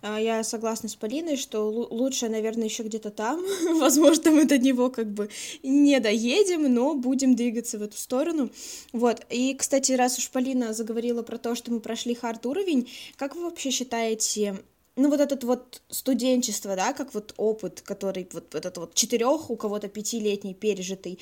А, 0.01 0.19
я 0.19 0.43
согласна 0.43 0.89
с 0.89 0.95
Полиной, 0.95 1.37
что 1.37 1.69
лучше, 1.69 2.29
наверное, 2.29 2.65
еще 2.65 2.83
где-то 2.83 3.09
там. 3.09 3.43
Возможно, 3.79 4.31
мы 4.31 4.45
до 4.45 4.57
него 4.57 4.89
как 4.89 5.07
бы 5.07 5.29
не 5.63 5.99
доедем, 5.99 6.71
но 6.73 6.93
будем 6.93 7.35
двигаться 7.35 7.77
в 7.77 7.81
эту 7.81 7.97
сторону. 7.97 8.49
Вот. 8.93 9.25
И, 9.29 9.55
кстати, 9.55 9.93
раз 9.93 10.17
уж 10.17 10.29
Полина 10.29 10.73
заговорила 10.73 11.23
про 11.23 11.37
то, 11.37 11.55
что 11.55 11.71
мы 11.71 11.79
прошли 11.79 12.13
хард 12.13 12.45
уровень, 12.45 12.89
как 13.15 13.35
вы 13.35 13.43
вообще 13.43 13.71
считаете, 13.71 14.57
ну, 14.95 15.09
вот 15.09 15.19
этот 15.19 15.43
вот 15.43 15.81
студенчество, 15.89 16.75
да, 16.75 16.93
как 16.93 17.13
вот 17.13 17.33
опыт, 17.37 17.81
который 17.81 18.27
вот 18.33 18.53
этот 18.53 18.77
вот 18.77 18.93
четырех, 18.93 19.49
у 19.49 19.55
кого-то 19.55 19.87
пятилетний 19.87 20.53
пережитый, 20.53 21.19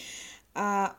а, 0.54 0.96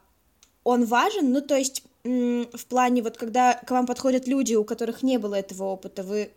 он 0.65 0.85
важен, 0.85 1.33
ну, 1.33 1.41
то 1.41 1.57
есть 1.57 1.85
в 2.05 2.67
плане 2.69 3.03
вот 3.03 3.17
когда 3.17 3.55
к 3.55 3.71
вам 3.71 3.87
подходят 3.87 4.29
люди, 4.29 4.55
у 4.55 4.65
которых 4.65 5.03
не 5.03 5.19
было 5.19 5.35
этого 5.35 5.65
опыта, 5.65 6.05
вы 6.05 6.31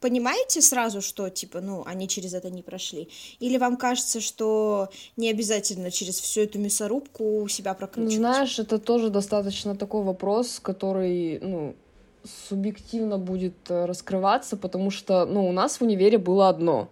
понимаете 0.00 0.60
сразу, 0.62 1.00
что, 1.00 1.28
типа, 1.28 1.60
ну, 1.60 1.82
они 1.86 2.08
через 2.08 2.34
это 2.34 2.50
не 2.50 2.62
прошли? 2.62 3.08
Или 3.38 3.58
вам 3.58 3.76
кажется, 3.76 4.20
что 4.20 4.88
не 5.16 5.30
обязательно 5.30 5.90
через 5.90 6.20
всю 6.20 6.42
эту 6.42 6.58
мясорубку 6.58 7.46
себя 7.48 7.74
прокручивать? 7.74 8.16
Знаешь, 8.16 8.58
это 8.58 8.78
тоже 8.78 9.10
достаточно 9.10 9.76
такой 9.76 10.02
вопрос, 10.02 10.60
который, 10.60 11.38
ну, 11.40 11.74
субъективно 12.48 13.18
будет 13.18 13.54
э, 13.68 13.84
раскрываться, 13.86 14.56
потому 14.56 14.90
что, 14.90 15.24
ну, 15.26 15.48
у 15.48 15.52
нас 15.52 15.78
в 15.78 15.82
универе 15.82 16.18
было 16.18 16.48
одно. 16.48 16.88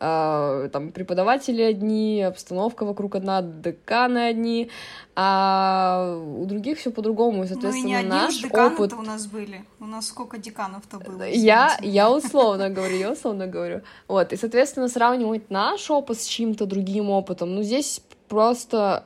Э, 0.00 0.68
там 0.72 0.92
преподаватели 0.92 1.62
одни, 1.62 2.22
обстановка 2.22 2.84
вокруг 2.84 3.14
одна, 3.14 3.42
деканы 3.42 4.28
одни, 4.28 4.70
а 5.14 6.18
у 6.38 6.44
других 6.46 6.78
все 6.78 6.90
по-другому, 6.90 7.44
и, 7.44 7.46
соответственно, 7.46 7.92
ну, 7.92 8.00
и 8.00 8.02
не 8.02 8.08
наш 8.08 8.44
опыт... 8.44 8.92
у 8.92 9.02
нас 9.02 9.26
были, 9.26 9.64
у 9.80 9.86
нас 9.86 10.06
сколько 10.06 10.38
деканов-то 10.38 10.98
было? 10.98 11.22
Я, 11.28 11.76
я 11.82 12.10
условно 12.10 12.68
говорю, 12.68 12.96
я 12.96 13.12
условно 13.12 13.46
говорю, 13.46 13.82
вот, 14.08 14.32
и, 14.32 14.36
соответственно, 14.36 14.88
сравнивать 14.88 15.50
наш 15.50 15.90
опыт 15.90 16.20
с 16.20 16.26
чьим-то 16.26 16.66
другим 16.66 17.10
опытом, 17.10 17.54
ну, 17.54 17.62
здесь 17.62 18.02
просто 18.28 19.04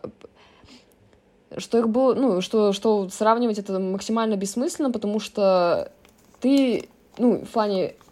что 1.56 1.78
их 1.78 1.88
было, 1.88 2.14
ну, 2.14 2.40
что, 2.40 2.72
что 2.72 3.08
сравнивать 3.08 3.58
это 3.58 3.78
максимально 3.80 4.36
бессмысленно, 4.36 4.92
потому 4.92 5.18
что 5.18 5.90
ты, 6.40 6.88
ну, 7.18 7.44
в 7.44 7.48
плане, 7.48 7.94
а 8.06 8.09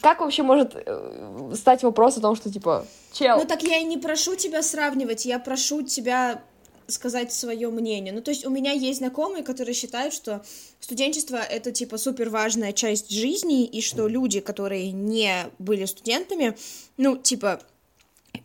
как 0.00 0.20
вообще 0.20 0.42
может 0.42 0.72
э, 0.74 1.52
стать 1.54 1.82
вопрос 1.82 2.16
о 2.16 2.20
том, 2.20 2.36
что, 2.36 2.50
типа, 2.50 2.86
чел... 3.12 3.38
Ну, 3.38 3.44
так 3.46 3.62
я 3.62 3.78
и 3.78 3.84
не 3.84 3.98
прошу 3.98 4.36
тебя 4.36 4.62
сравнивать, 4.62 5.24
я 5.26 5.38
прошу 5.38 5.82
тебя 5.82 6.42
сказать 6.90 7.32
свое 7.32 7.70
мнение. 7.70 8.12
Ну, 8.12 8.20
то 8.20 8.30
есть 8.30 8.44
у 8.44 8.50
меня 8.50 8.72
есть 8.72 8.98
знакомые, 8.98 9.44
которые 9.44 9.74
считают, 9.74 10.12
что 10.12 10.42
студенчество— 10.80 11.36
это, 11.50 11.72
типа, 11.72 11.98
супер 11.98 12.28
важная 12.30 12.72
часть 12.72 13.10
жизни, 13.10 13.64
и 13.64 13.80
что 13.80 14.08
люди, 14.08 14.40
которые 14.40 14.92
не 14.92 15.46
были 15.58 15.84
студентами, 15.84 16.56
ну, 16.96 17.16
типа, 17.16 17.60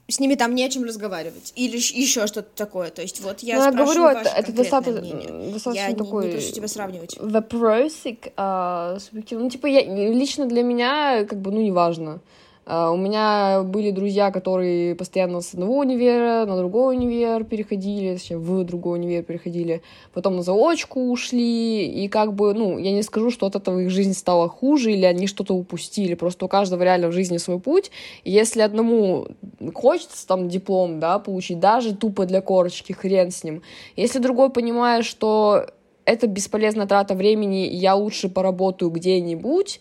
с 0.07 0.19
ними 0.19 0.35
там 0.35 0.53
не 0.53 0.63
о 0.63 0.69
чем 0.69 0.83
разговаривать. 0.83 1.51
Или 1.55 1.77
еще 1.77 2.27
что-то 2.27 2.49
такое. 2.55 2.91
То 2.91 3.01
есть 3.01 3.21
вот 3.21 3.39
я 3.39 3.55
ну, 3.55 3.71
спрашиваю 3.71 4.11
говорю, 4.11 4.19
это, 4.19 4.29
это 4.29 4.51
достаточно, 4.51 5.01
мнение. 5.01 5.51
достаточно 5.51 5.87
я 5.87 5.95
такой... 5.95 6.25
не, 6.25 6.29
не 6.29 6.37
прошу 6.37 6.51
тебя 6.53 6.67
сравнивать. 6.67 7.17
Вопросик, 7.19 8.27
а, 8.37 8.97
субъективно. 8.99 9.45
Ну, 9.45 9.49
типа, 9.49 9.65
я, 9.67 9.81
лично 9.83 10.45
для 10.45 10.61
меня, 10.61 11.25
как 11.25 11.39
бы, 11.39 11.51
ну, 11.51 11.61
неважно. 11.61 12.13
А, 12.13 12.19
у 12.67 12.97
меня 12.97 13.61
были 13.63 13.91
друзья, 13.91 14.31
которые 14.31 14.95
постоянно 14.95 15.41
с 15.41 15.53
одного 15.53 15.79
универа 15.79 16.45
на 16.47 16.57
другой 16.57 16.95
универ 16.95 17.43
переходили, 17.43 18.15
точнее, 18.15 18.37
в 18.37 18.63
другой 18.63 18.97
универ 18.97 19.21
переходили, 19.21 19.83
потом 20.13 20.37
на 20.37 20.41
заочку 20.41 21.11
ушли, 21.11 21.85
и 21.85 22.07
как 22.07 22.33
бы, 22.33 22.55
ну, 22.55 22.79
я 22.79 22.91
не 22.91 23.03
скажу, 23.03 23.29
что 23.29 23.45
от 23.45 23.55
этого 23.55 23.81
их 23.81 23.91
жизнь 23.91 24.13
стала 24.13 24.49
хуже, 24.49 24.91
или 24.91 25.05
они 25.05 25.27
что-то 25.27 25.53
упустили, 25.53 26.15
просто 26.15 26.45
у 26.45 26.47
каждого 26.47 26.81
реально 26.81 27.09
в 27.09 27.11
жизни 27.11 27.37
свой 27.37 27.59
путь, 27.59 27.91
и 28.23 28.31
если 28.31 28.61
одному 28.61 29.27
хочется 29.75 30.25
там 30.25 30.49
диплом, 30.49 30.99
да, 30.99 31.19
получить, 31.19 31.59
даже 31.59 31.95
тупо 31.95 32.25
для 32.25 32.41
корочки, 32.41 32.93
хрен 32.93 33.29
с 33.29 33.43
ним, 33.43 33.61
если 33.95 34.17
другой 34.17 34.49
понимает, 34.49 35.05
что 35.05 35.67
это 36.05 36.25
бесполезная 36.25 36.87
трата 36.87 37.13
времени, 37.13 37.67
я 37.71 37.93
лучше 37.93 38.27
поработаю 38.27 38.89
где-нибудь, 38.89 39.79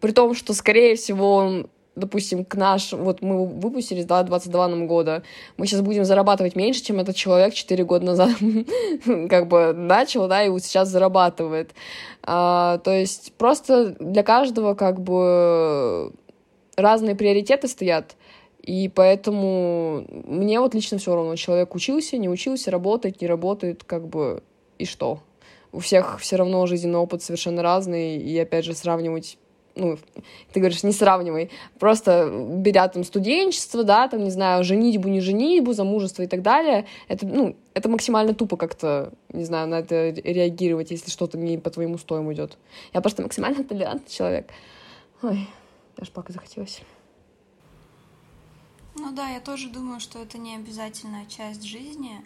при 0.00 0.12
том, 0.12 0.34
что, 0.34 0.54
скорее 0.54 0.96
всего, 0.96 1.34
он 1.34 1.66
допустим, 1.94 2.44
к 2.44 2.54
наш, 2.54 2.92
вот 2.92 3.22
мы 3.22 3.46
выпустились, 3.46 4.04
да, 4.04 4.22
22 4.22 4.68
нам 4.68 4.86
года, 4.86 5.22
мы 5.56 5.66
сейчас 5.66 5.82
будем 5.82 6.04
зарабатывать 6.04 6.56
меньше, 6.56 6.82
чем 6.82 7.00
этот 7.00 7.16
человек 7.16 7.54
4 7.54 7.84
года 7.84 8.06
назад 8.06 8.30
как 9.28 9.48
бы 9.48 9.72
начал, 9.72 10.28
да, 10.28 10.42
и 10.42 10.48
вот 10.48 10.62
сейчас 10.62 10.88
зарабатывает. 10.88 11.72
А, 12.22 12.78
то 12.78 12.92
есть 12.92 13.32
просто 13.34 13.96
для 13.98 14.22
каждого 14.22 14.74
как 14.74 15.00
бы 15.00 16.12
разные 16.76 17.14
приоритеты 17.14 17.68
стоят, 17.68 18.16
и 18.62 18.88
поэтому 18.88 20.06
мне 20.08 20.60
вот 20.60 20.74
лично 20.74 20.98
все 20.98 21.14
равно, 21.14 21.36
человек 21.36 21.74
учился, 21.74 22.16
не 22.16 22.28
учился, 22.28 22.70
работает, 22.70 23.20
не 23.20 23.26
работает, 23.26 23.84
как 23.84 24.06
бы, 24.08 24.42
и 24.78 24.84
что? 24.84 25.20
У 25.72 25.78
всех 25.80 26.18
все 26.20 26.36
равно 26.36 26.64
жизненный 26.66 26.98
опыт 26.98 27.22
совершенно 27.22 27.62
разный, 27.62 28.16
и 28.18 28.38
опять 28.38 28.64
же 28.64 28.74
сравнивать 28.74 29.38
ну, 29.74 29.98
ты 30.52 30.60
говоришь, 30.60 30.82
не 30.82 30.92
сравнивай, 30.92 31.50
просто 31.78 32.30
беря 32.30 32.88
там 32.88 33.04
студенчество, 33.04 33.84
да, 33.84 34.08
там, 34.08 34.24
не 34.24 34.30
знаю, 34.30 34.64
женитьбу, 34.64 35.08
не 35.08 35.20
женитьбу, 35.20 35.72
замужество 35.72 36.22
и 36.22 36.26
так 36.26 36.42
далее, 36.42 36.86
это, 37.08 37.26
ну, 37.26 37.56
это 37.74 37.88
максимально 37.88 38.34
тупо 38.34 38.56
как-то, 38.56 39.12
не 39.32 39.44
знаю, 39.44 39.68
на 39.68 39.80
это 39.80 40.10
реагировать, 40.10 40.90
если 40.90 41.10
что-то 41.10 41.38
не 41.38 41.58
по 41.58 41.70
твоему 41.70 41.98
стоим 41.98 42.32
идет. 42.32 42.58
Я 42.92 43.00
просто 43.00 43.22
максимально 43.22 43.64
толерантный 43.68 44.10
человек. 44.10 44.50
Ой, 45.22 45.48
даже 45.96 46.10
плакать 46.10 46.34
захотелось. 46.34 46.82
Ну 48.94 49.10
да, 49.12 49.28
я 49.30 49.40
тоже 49.40 49.70
думаю, 49.70 50.00
что 50.00 50.20
это 50.20 50.36
не 50.36 50.56
обязательная 50.56 51.24
часть 51.26 51.62
жизни, 51.62 52.22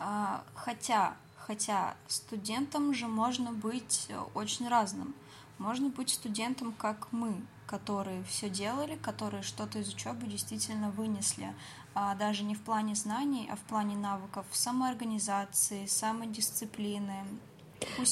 а, 0.00 0.42
хотя, 0.54 1.16
хотя 1.36 1.94
студентом 2.08 2.92
же 2.92 3.06
можно 3.06 3.52
быть 3.52 4.08
очень 4.34 4.68
разным. 4.68 5.14
Можно 5.58 5.88
быть 5.88 6.10
студентом, 6.10 6.72
как 6.72 7.08
мы, 7.12 7.34
которые 7.66 8.22
все 8.24 8.48
делали, 8.48 8.96
которые 8.96 9.42
что-то 9.42 9.78
из 9.78 9.92
учебы 9.92 10.26
действительно 10.26 10.90
вынесли, 10.90 11.52
а 11.94 12.14
даже 12.14 12.44
не 12.44 12.54
в 12.54 12.60
плане 12.60 12.94
знаний, 12.94 13.48
а 13.52 13.56
в 13.56 13.60
плане 13.60 13.96
навыков 13.96 14.46
самоорганизации, 14.52 15.86
самодисциплины. 15.86 17.24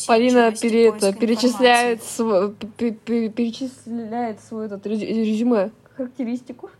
Полина 0.06 0.52
пере, 0.52 0.88
это, 0.88 1.12
перечисляет, 1.12 2.02
свой, 2.02 2.54
перечисляет 2.54 4.40
свой 4.40 4.66
этот 4.66 4.86
резюме, 4.86 5.70
характеристику. 5.96 6.70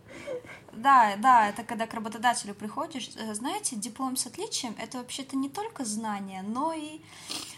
Да, 0.73 1.15
да, 1.17 1.49
это 1.49 1.63
когда 1.63 1.87
к 1.87 1.93
работодателю 1.93 2.53
приходишь, 2.53 3.09
э, 3.17 3.33
знаете, 3.33 3.75
диплом 3.75 4.15
с 4.15 4.27
отличием— 4.27 4.75
это 4.79 4.99
вообще-то 4.99 5.35
не 5.35 5.49
только 5.49 5.83
знания, 5.85 6.43
но 6.47 6.71
и 6.71 7.01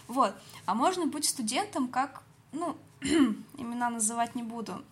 вот. 0.08 0.32
А 0.64 0.74
можно 0.74 1.06
быть 1.06 1.26
студентом 1.26 1.88
как, 1.88 2.22
ну, 2.52 2.76
имена 3.58 3.90
называть 3.90 4.34
не 4.34 4.42
буду, 4.42 4.82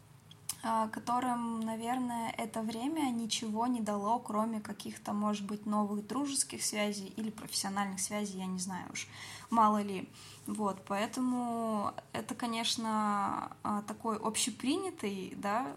а, 0.63 0.89
которым, 0.89 1.61
наверное, 1.61 2.35
это 2.39 2.63
время 2.63 3.11
ничего 3.11 3.67
не 3.67 3.81
дало, 3.81 4.19
кроме 4.19 4.61
каких-то, 4.61 5.13
может 5.13 5.47
быть, 5.47 5.67
новых 5.67 6.07
дружеских 6.07 6.65
связей 6.65 7.13
или 7.17 7.31
профессиональных 7.31 8.01
связей, 8.01 8.39
я 8.39 8.47
не 8.47 8.59
знаю 8.59 8.87
уж, 8.93 9.09
мало 9.51 9.83
ли. 9.83 10.09
Вот, 10.47 10.83
поэтому 10.87 11.93
это, 12.13 12.35
конечно, 12.35 13.53
а, 13.63 13.83
такой 13.83 14.17
общепринятый, 14.17 15.35
да, 15.37 15.77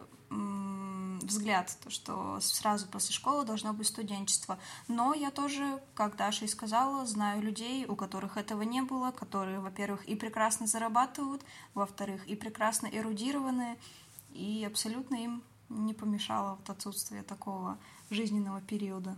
взгляд, 1.22 1.76
то, 1.84 1.90
что 1.90 2.40
сразу 2.40 2.88
после 2.88 3.14
школы 3.14 3.46
должно 3.46 3.74
быть 3.74 3.88
студенчество. 3.88 4.58
Но 4.88 5.14
я 5.14 5.32
тоже, 5.32 5.82
как 5.96 6.16
Даша 6.16 6.46
и 6.46 6.48
сказала, 6.48 7.06
знаю 7.06 7.42
людей, 7.42 7.86
у 7.86 7.96
которых 7.96 8.38
этого 8.38 8.62
не 8.62 8.82
было, 8.82 9.12
которые, 9.12 9.60
во-первых, 9.60 10.06
и 10.06 10.16
прекрасно 10.16 10.68
зарабатывают, 10.68 11.42
во-вторых, 11.74 12.28
и 12.28 12.36
прекрасно 12.36 12.88
эрудированы, 12.88 13.78
и 14.34 14.64
абсолютно 14.66 15.16
им 15.16 15.44
не 15.70 15.94
помешало 15.94 16.58
вот 16.60 16.70
отсутствие 16.70 17.24
такого 17.24 17.78
жизненного 18.10 18.62
периода. 18.62 19.16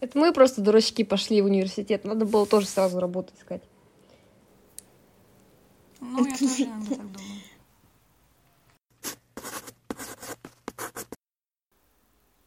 Это 0.00 0.16
мы 0.18 0.32
просто 0.32 0.62
дурачки 0.62 1.04
пошли 1.04 1.42
в 1.42 1.46
университет. 1.46 2.04
Надо 2.04 2.24
было 2.24 2.46
тоже 2.46 2.66
сразу 2.66 3.00
работу 3.00 3.32
искать. 3.36 3.62
Ну, 6.00 6.24
я 6.24 6.36
тоже 6.36 6.64
так 6.64 7.12
думаю. 7.12 7.40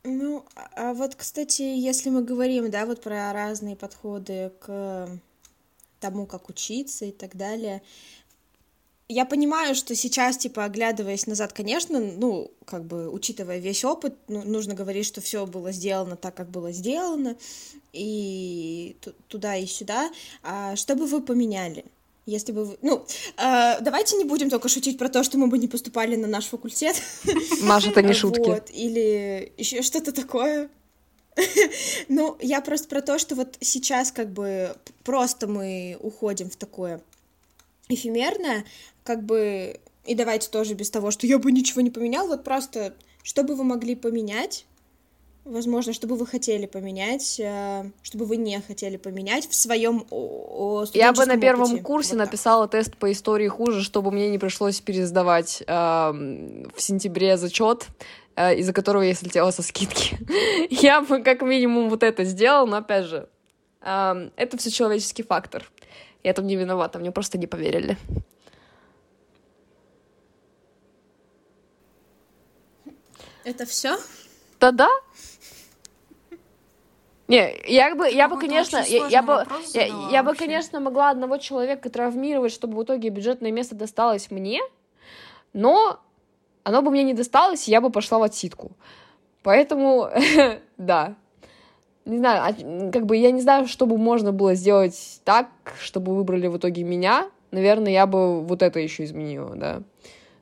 Ну, 0.04 0.46
а 0.76 0.94
вот, 0.94 1.16
кстати, 1.16 1.62
если 1.62 2.10
мы 2.10 2.24
говорим, 2.24 2.72
да, 2.72 2.86
вот 2.86 3.02
про 3.02 3.32
разные 3.34 3.76
подходы 3.76 4.52
к 4.60 5.10
тому, 6.00 6.26
как 6.26 6.50
учиться 6.50 7.06
и 7.06 7.12
так 7.12 7.36
далее, 7.36 7.84
я 9.08 9.26
понимаю, 9.26 9.76
что 9.76 9.94
сейчас, 9.94 10.38
типа, 10.38 10.64
оглядываясь 10.66 11.28
назад, 11.28 11.54
конечно, 11.54 12.00
ну, 12.00 12.50
как 12.66 12.86
бы, 12.86 13.10
учитывая 13.12 13.60
весь 13.60 13.84
опыт, 13.84 14.16
ну, 14.28 14.44
нужно 14.44 14.74
говорить, 14.74 15.06
что 15.06 15.22
все 15.22 15.46
было 15.46 15.72
сделано 15.72 16.16
так, 16.16 16.34
как 16.34 16.50
было 16.50 16.72
сделано, 16.72 17.36
и 17.94 18.96
туда 19.28 19.56
и 19.58 19.68
сюда. 19.68 20.10
А 20.44 20.76
что 20.78 20.96
бы 20.96 21.06
вы 21.06 21.22
поменяли? 21.22 21.86
Если 22.32 22.54
бы 22.54 22.64
вы... 22.64 22.78
Ну, 22.82 23.06
э, 23.38 23.82
давайте 23.82 24.16
не 24.16 24.24
будем 24.24 24.50
только 24.50 24.70
шутить 24.70 24.98
про 24.98 25.10
то, 25.10 25.22
что 25.22 25.38
мы 25.38 25.48
бы 25.48 25.58
не 25.58 25.68
поступали 25.68 26.16
на 26.16 26.28
наш 26.28 26.46
факультет. 26.46 26.96
Маша, 27.62 27.90
это 27.90 28.02
не 28.02 28.14
шутки. 28.14 28.48
Вот, 28.48 28.70
или 28.72 29.52
еще 29.58 29.82
что-то 29.82 30.12
такое. 30.14 30.70
Ну, 32.08 32.38
я 32.42 32.62
просто 32.62 32.88
про 32.88 33.02
то, 33.02 33.20
что 33.20 33.36
вот 33.36 33.58
сейчас 33.60 34.12
как 34.12 34.32
бы 34.32 34.76
просто 35.04 35.48
мы 35.48 35.98
уходим 36.02 36.50
в 36.50 36.56
такое 36.56 37.02
эфемерное, 37.90 38.66
как 39.04 39.24
бы, 39.24 39.80
и 40.06 40.16
давайте 40.16 40.50
тоже 40.50 40.74
без 40.74 40.90
того, 40.90 41.12
что 41.12 41.28
я 41.28 41.38
бы 41.38 41.52
ничего 41.52 41.82
не 41.82 41.90
поменял, 41.90 42.28
вот 42.28 42.44
просто, 42.44 42.94
что 43.24 43.44
бы 43.44 43.56
вы 43.56 43.64
могли 43.64 43.96
поменять, 43.96 44.66
возможно, 45.46 45.94
что 45.94 46.08
бы 46.08 46.16
вы 46.16 46.28
хотели 46.28 46.66
поменять, 46.66 47.40
э, 47.40 47.84
что 48.04 48.18
бы 48.18 48.26
вы 48.26 48.38
не 48.38 48.60
хотели 48.62 48.98
поменять 48.98 49.50
в 49.50 49.56
своем 49.56 50.06
Я 50.94 51.14
бы 51.14 51.26
на 51.26 51.38
первом 51.38 51.72
опыте. 51.72 51.84
курсе 51.84 52.16
вот 52.16 52.26
написала 52.26 52.68
тест 52.68 52.96
по 52.98 53.12
истории 53.12 53.48
хуже, 53.48 53.84
чтобы 53.84 54.12
мне 54.12 54.30
не 54.30 54.38
пришлось 54.38 54.80
пересдавать 54.82 55.64
э, 55.66 55.72
в 55.72 56.82
сентябре 56.82 57.38
зачет, 57.38 57.88
э, 58.36 58.56
из-за 58.58 58.74
которого 58.74 59.02
я 59.02 59.14
слетела 59.14 59.52
со 59.52 59.64
скидки. 59.64 60.18
я 60.70 61.02
бы 61.02 61.24
как 61.24 61.42
минимум 61.42 61.90
вот 61.90 62.04
это 62.04 62.24
сделала, 62.24 62.66
но 62.66 62.78
опять 62.78 63.06
же, 63.06 63.28
э, 63.82 64.30
это 64.36 64.58
все 64.58 64.70
человеческий 64.70 65.24
фактор. 65.24 65.70
Я 66.24 66.34
там 66.34 66.46
не 66.46 66.56
виновата, 66.56 67.00
мне 67.00 67.12
просто 67.12 67.40
не 67.40 67.48
поверили. 67.48 67.98
Это 73.44 73.66
все? 73.66 73.98
тогда 74.62 74.88
не, 77.32 77.56
я 77.68 77.96
бы, 77.96 78.10
я 78.10 78.28
бы, 78.28 78.38
конечно, 78.38 78.84
я, 78.86 79.08
я 79.08 79.24
бы, 79.24 79.46
я, 79.74 79.86
я 80.12 80.24
бы, 80.24 80.36
конечно, 80.36 80.80
могла 80.80 81.12
одного 81.12 81.38
человека 81.38 81.90
травмировать, 81.90 82.52
чтобы 82.52 82.78
в 82.78 82.84
итоге 82.84 83.10
бюджетное 83.10 83.52
место 83.52 83.74
досталось 83.74 84.32
мне, 84.32 84.60
но 85.54 86.00
оно 86.64 86.82
бы 86.82 86.92
мне 86.92 87.04
не 87.04 87.14
досталось, 87.14 87.68
и 87.68 87.72
я 87.72 87.80
бы 87.80 87.90
пошла 87.90 88.20
в 88.20 88.24
отсидку. 88.24 88.72
Поэтому, 89.44 90.10
да. 90.78 91.16
Не 92.04 92.18
знаю, 92.18 92.44
а, 92.44 92.92
как 92.92 93.06
бы 93.06 93.16
я 93.16 93.32
не 93.32 93.42
знаю, 93.42 93.68
что 93.68 93.86
бы 93.86 93.98
можно 93.98 94.34
было 94.34 94.56
сделать 94.56 95.22
так, 95.24 95.48
чтобы 95.80 96.16
выбрали 96.16 96.48
в 96.48 96.58
итоге 96.58 96.84
меня. 96.84 97.30
Наверное, 97.52 97.92
я 97.92 98.08
бы 98.08 98.42
вот 98.42 98.62
это 98.62 98.80
еще 98.80 99.06
изменила, 99.06 99.56
да. 99.56 99.84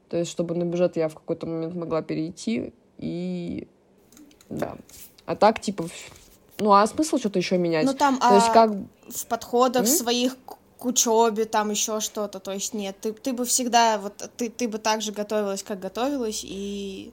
То 0.10 0.18
есть, 0.18 0.32
чтобы 0.32 0.56
на 0.56 0.64
бюджет 0.64 0.96
я 0.96 1.08
в 1.08 1.14
какой-то 1.14 1.46
момент 1.46 1.76
могла 1.76 2.02
перейти, 2.02 2.74
и 2.98 3.68
да. 4.50 4.76
А 5.26 5.36
так, 5.36 5.60
типа, 5.60 5.86
ну, 6.60 6.74
а 6.74 6.86
смысл 6.88 7.18
что-то 7.18 7.40
еще 7.40 7.58
менять? 7.58 7.86
Ну, 7.86 7.94
там, 7.94 8.18
То 8.18 8.28
а 8.30 8.36
есть, 8.36 8.52
как... 8.52 8.72
в 9.10 9.26
подходах 9.28 9.84
mm? 9.84 9.88
своих 9.88 10.36
к 10.78 10.86
учебе, 10.86 11.46
там 11.46 11.72
еще 11.72 12.00
что-то, 12.00 12.40
то 12.40 12.52
есть 12.52 12.74
нет, 12.74 12.96
ты, 13.02 13.12
ты 13.12 13.34
бы 13.34 13.44
всегда, 13.44 13.98
вот, 13.98 14.30
ты, 14.38 14.50
ты 14.50 14.68
бы 14.70 14.78
так 14.78 15.02
же 15.02 15.12
готовилась, 15.12 15.62
как 15.62 15.80
готовилась, 15.80 16.42
и 16.46 17.12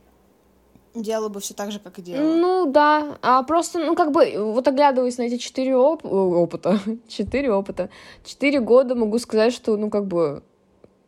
делала 0.95 1.29
бы 1.29 1.41
все 1.41 1.53
так 1.53 1.73
же, 1.73 1.81
как 1.81 1.99
и 1.99 2.03
делала. 2.03 2.37
Ну, 2.37 2.71
да, 2.71 3.19
а 3.23 3.43
просто, 3.43 3.81
ну, 3.81 3.97
как 3.97 4.13
бы, 4.13 4.35
вот 4.37 4.67
оглядываясь 4.69 5.19
на 5.19 5.23
эти 5.23 5.37
четыре 5.37 5.77
оп- 5.77 6.05
опыта, 6.05 6.79
четыре 7.09 7.53
опыта, 7.53 7.91
четыре 8.25 8.61
года 8.61 8.95
могу 8.95 9.19
сказать, 9.19 9.53
что, 9.53 9.77
ну, 9.77 9.91
как 9.91 10.07
бы, 10.07 10.45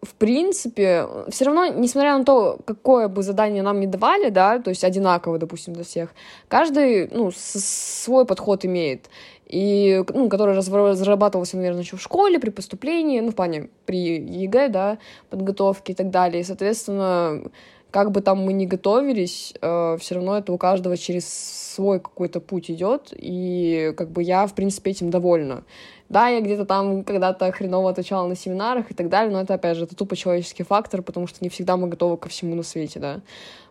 в 0.02 0.14
принципе, 0.14 1.06
все 1.28 1.44
равно, 1.44 1.66
несмотря 1.66 2.16
на 2.16 2.24
то, 2.24 2.58
какое 2.64 3.08
бы 3.08 3.22
задание 3.22 3.62
нам 3.62 3.80
не 3.80 3.86
давали, 3.86 4.30
да, 4.30 4.58
то 4.60 4.70
есть 4.70 4.84
одинаково, 4.84 5.38
допустим, 5.38 5.74
для 5.74 5.82
всех, 5.82 6.10
каждый, 6.46 7.08
ну, 7.08 7.30
свой 7.32 8.24
подход 8.24 8.64
имеет, 8.64 9.10
и, 9.46 10.04
ну, 10.14 10.28
который 10.28 10.54
разрабатывался, 10.54 11.56
наверное, 11.56 11.82
еще 11.82 11.96
в 11.96 12.02
школе, 12.02 12.38
при 12.38 12.50
поступлении, 12.50 13.20
ну, 13.20 13.32
в 13.32 13.34
плане 13.34 13.70
при 13.86 14.18
ЕГЭ, 14.20 14.68
да, 14.68 14.98
подготовке 15.30 15.92
и 15.92 15.96
так 15.96 16.10
далее, 16.10 16.42
и, 16.42 16.44
соответственно, 16.44 17.42
как 17.90 18.12
бы 18.12 18.20
там 18.20 18.44
мы 18.44 18.52
ни 18.52 18.66
готовились, 18.66 19.54
э, 19.60 19.96
все 19.98 20.14
равно 20.14 20.38
это 20.38 20.52
у 20.52 20.58
каждого 20.58 20.96
через 20.96 21.26
свой 21.26 22.00
какой-то 22.00 22.40
путь 22.40 22.70
идет, 22.70 23.12
и 23.16 23.94
как 23.96 24.10
бы 24.10 24.22
я, 24.22 24.46
в 24.46 24.54
принципе, 24.54 24.90
этим 24.90 25.10
довольна. 25.10 25.64
Да, 26.08 26.28
я 26.28 26.40
где-то 26.40 26.64
там 26.64 27.04
когда-то 27.04 27.52
хреново 27.52 27.90
отвечала 27.90 28.26
на 28.26 28.34
семинарах 28.34 28.90
и 28.90 28.94
так 28.94 29.10
далее, 29.10 29.30
но 29.30 29.42
это, 29.42 29.54
опять 29.54 29.76
же, 29.76 29.84
это 29.84 29.94
тупо 29.94 30.16
человеческий 30.16 30.62
фактор, 30.62 31.02
потому 31.02 31.26
что 31.26 31.38
не 31.42 31.50
всегда 31.50 31.76
мы 31.76 31.88
готовы 31.88 32.16
ко 32.16 32.30
всему 32.30 32.54
на 32.54 32.62
свете, 32.62 32.98
да. 32.98 33.20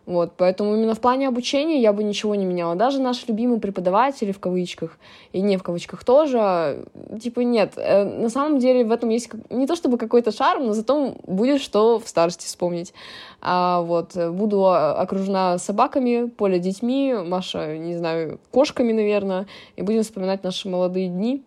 Вот, 0.06 0.32
поэтому 0.38 0.74
именно 0.74 0.94
в 0.94 1.00
плане 1.00 1.28
обучения 1.28 1.82
я 1.82 1.92
бы 1.92 2.02
ничего 2.02 2.34
не 2.34 2.46
меняла. 2.46 2.76
Даже 2.76 2.98
наши 2.98 3.26
любимые 3.26 3.60
преподаватели, 3.60 4.32
в 4.32 4.38
кавычках, 4.38 4.96
и 5.32 5.42
не 5.42 5.58
в 5.58 5.62
кавычках 5.62 6.02
тоже, 6.02 6.86
типа, 7.20 7.40
нет. 7.40 7.74
Э, 7.76 8.04
на 8.04 8.30
самом 8.30 8.58
деле 8.58 8.84
в 8.84 8.92
этом 8.92 9.10
есть 9.10 9.28
не 9.50 9.66
то 9.66 9.76
чтобы 9.76 9.98
какой-то 9.98 10.30
шарм, 10.30 10.64
но 10.64 10.72
зато 10.72 11.14
будет 11.26 11.60
что 11.60 11.98
в 11.98 12.08
старости 12.08 12.46
вспомнить. 12.46 12.94
А, 13.42 13.82
вот, 13.82 14.16
буду 14.16 14.70
окружена 14.70 15.58
собаками, 15.58 16.28
Поля 16.28 16.58
детьми, 16.58 17.12
Маша, 17.12 17.76
не 17.76 17.96
знаю, 17.96 18.40
кошками, 18.50 18.92
наверное, 18.92 19.46
и 19.76 19.82
будем 19.82 20.04
вспоминать 20.04 20.42
наши 20.42 20.68
молодые 20.70 21.08
дни 21.08 21.42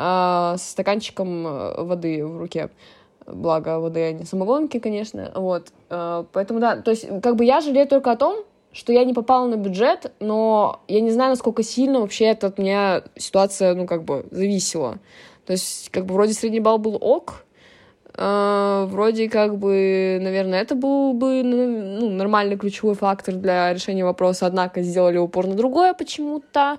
а, 0.00 0.56
с 0.56 0.70
стаканчиком 0.70 1.44
э, 1.44 1.82
воды 1.82 2.24
в 2.24 2.38
руке. 2.38 2.70
Благо, 3.26 3.80
воды, 3.80 4.00
а 4.00 4.12
не 4.12 4.24
самогонки, 4.24 4.78
конечно. 4.78 5.32
Вот. 5.34 5.72
А, 5.90 6.24
поэтому, 6.32 6.60
да, 6.60 6.76
то 6.76 6.92
есть, 6.92 7.08
как 7.20 7.34
бы 7.34 7.44
я 7.44 7.60
жалею 7.60 7.88
только 7.88 8.12
о 8.12 8.16
том, 8.16 8.44
что 8.72 8.92
я 8.92 9.04
не 9.04 9.12
попала 9.12 9.48
на 9.48 9.56
бюджет, 9.56 10.12
но 10.20 10.80
я 10.86 11.00
не 11.00 11.10
знаю, 11.10 11.30
насколько 11.30 11.64
сильно 11.64 12.00
вообще 12.00 12.26
это 12.26 12.46
от 12.46 12.58
меня 12.58 13.02
ситуация, 13.16 13.74
ну, 13.74 13.86
как 13.86 14.04
бы, 14.04 14.24
зависела. 14.30 14.98
То 15.46 15.52
есть, 15.52 15.90
как 15.90 16.06
бы, 16.06 16.14
вроде 16.14 16.32
средний 16.32 16.60
балл 16.60 16.78
был 16.78 16.96
ок, 17.00 17.44
вроде 18.20 19.28
как 19.28 19.58
бы, 19.58 20.18
наверное, 20.20 20.60
это 20.60 20.74
был 20.74 21.12
бы 21.12 21.42
ну, 21.44 22.10
нормальный 22.10 22.56
ключевой 22.56 22.94
фактор 22.94 23.34
для 23.34 23.72
решения 23.72 24.04
вопроса, 24.04 24.46
однако 24.46 24.82
сделали 24.82 25.18
упор 25.18 25.46
на 25.46 25.54
другое 25.54 25.94
почему-то. 25.94 26.78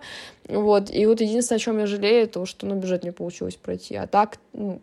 Вот. 0.50 0.92
И 0.92 1.06
вот 1.06 1.22
единственное, 1.22 1.58
о 1.58 1.60
чем 1.60 1.80
я 1.80 1.86
жалею, 1.86 2.28
то, 2.28 2.46
что 2.46 2.66
на 2.66 2.74
бюджет 2.74 3.04
не 3.04 3.12
получилось 3.12 3.56
пройти. 3.56 3.96
А 3.96 4.06
так, 4.06 4.38
ну, 4.52 4.82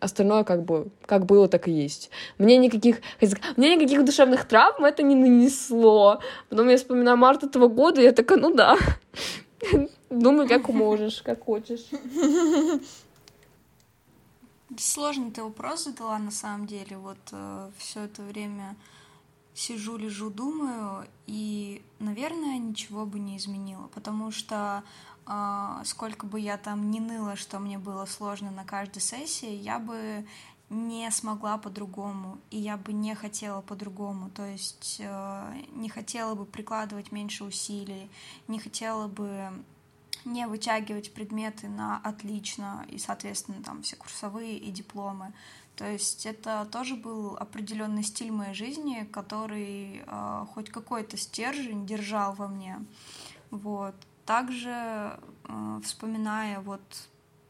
остальное 0.00 0.44
как 0.44 0.64
бы 0.64 0.88
как 1.06 1.26
было, 1.26 1.48
так 1.48 1.68
и 1.68 1.72
есть. 1.72 2.10
Мне 2.38 2.56
никаких, 2.56 3.00
мне 3.56 3.76
никаких 3.76 4.04
душевных 4.04 4.46
травм 4.46 4.84
это 4.84 5.02
не 5.02 5.14
нанесло. 5.14 6.20
Потом 6.48 6.68
я 6.68 6.76
вспоминаю 6.76 7.16
март 7.16 7.44
этого 7.44 7.68
года, 7.68 8.00
и 8.00 8.04
я 8.04 8.12
такая, 8.12 8.38
ну 8.38 8.54
да. 8.54 8.76
Думай, 10.10 10.46
как 10.48 10.68
можешь, 10.68 11.22
как 11.22 11.44
хочешь. 11.44 11.84
Сложный 14.78 15.30
ты 15.30 15.42
вопрос 15.42 15.84
задала 15.84 16.18
на 16.18 16.30
самом 16.30 16.66
деле. 16.66 16.96
Вот 16.96 17.18
э, 17.32 17.70
все 17.78 18.04
это 18.04 18.22
время 18.22 18.76
сижу, 19.54 19.96
лежу, 19.96 20.30
думаю, 20.30 21.06
и, 21.26 21.82
наверное, 22.00 22.58
ничего 22.58 23.06
бы 23.06 23.18
не 23.18 23.36
изменила, 23.36 23.86
потому 23.88 24.30
что 24.30 24.82
э, 25.26 25.82
сколько 25.84 26.26
бы 26.26 26.40
я 26.40 26.58
там 26.58 26.90
не 26.90 27.00
ныла, 27.00 27.36
что 27.36 27.58
мне 27.60 27.78
было 27.78 28.04
сложно 28.06 28.50
на 28.50 28.64
каждой 28.64 29.00
сессии, 29.00 29.54
я 29.54 29.78
бы 29.78 30.26
не 30.70 31.10
смогла 31.10 31.56
по-другому, 31.56 32.38
и 32.50 32.58
я 32.58 32.76
бы 32.76 32.92
не 32.92 33.14
хотела 33.14 33.60
по-другому, 33.60 34.30
то 34.30 34.44
есть 34.44 34.96
э, 34.98 35.62
не 35.72 35.88
хотела 35.88 36.34
бы 36.34 36.44
прикладывать 36.44 37.12
меньше 37.12 37.44
усилий, 37.44 38.10
не 38.48 38.58
хотела 38.58 39.06
бы 39.06 39.52
не 40.24 40.46
вытягивать 40.46 41.12
предметы 41.12 41.68
на 41.68 41.98
отлично 41.98 42.86
и, 42.88 42.98
соответственно, 42.98 43.62
там 43.62 43.82
все 43.82 43.96
курсовые 43.96 44.58
и 44.58 44.70
дипломы. 44.70 45.32
То 45.76 45.90
есть 45.90 46.24
это 46.24 46.68
тоже 46.70 46.94
был 46.94 47.36
определенный 47.36 48.04
стиль 48.04 48.30
моей 48.30 48.54
жизни, 48.54 49.08
который 49.12 50.02
э, 50.06 50.46
хоть 50.54 50.70
какой-то 50.70 51.16
стержень 51.16 51.84
держал 51.86 52.32
во 52.34 52.46
мне. 52.46 52.78
Вот. 53.50 53.94
Также 54.24 55.18
э, 55.48 55.80
вспоминая 55.82 56.60
вот 56.60 56.80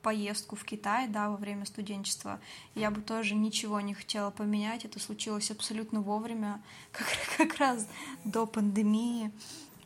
поездку 0.05 0.57
в 0.57 0.65
Китай, 0.65 1.09
да, 1.09 1.31
во 1.31 1.37
время 1.37 1.65
студенчества, 1.65 2.39
я 2.75 2.91
бы 2.91 3.01
тоже 3.01 3.35
ничего 3.35 3.81
не 3.81 3.95
хотела 3.95 4.31
поменять. 4.31 4.85
Это 4.85 5.01
случилось 5.01 5.51
абсолютно 5.51 6.01
вовремя, 6.01 6.63
как, 6.93 7.07
как 7.37 7.59
раз 7.59 7.87
до 8.25 8.47
пандемии. 8.47 9.33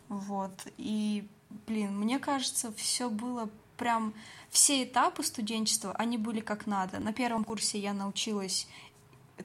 Вот. 0.09 0.53
И 0.77 1.27
блин, 1.67 1.99
мне 1.99 2.19
кажется, 2.19 2.73
все 2.73 3.09
было 3.11 3.49
прям... 3.77 4.15
Все 4.51 4.83
этапы 4.83 5.23
студенчества, 5.23 5.93
они 5.93 6.17
были 6.17 6.41
как 6.41 6.67
надо. 6.67 7.01
На 7.01 7.13
первом 7.13 7.45
курсе 7.45 7.79
я 7.79 7.93
научилась 7.93 8.67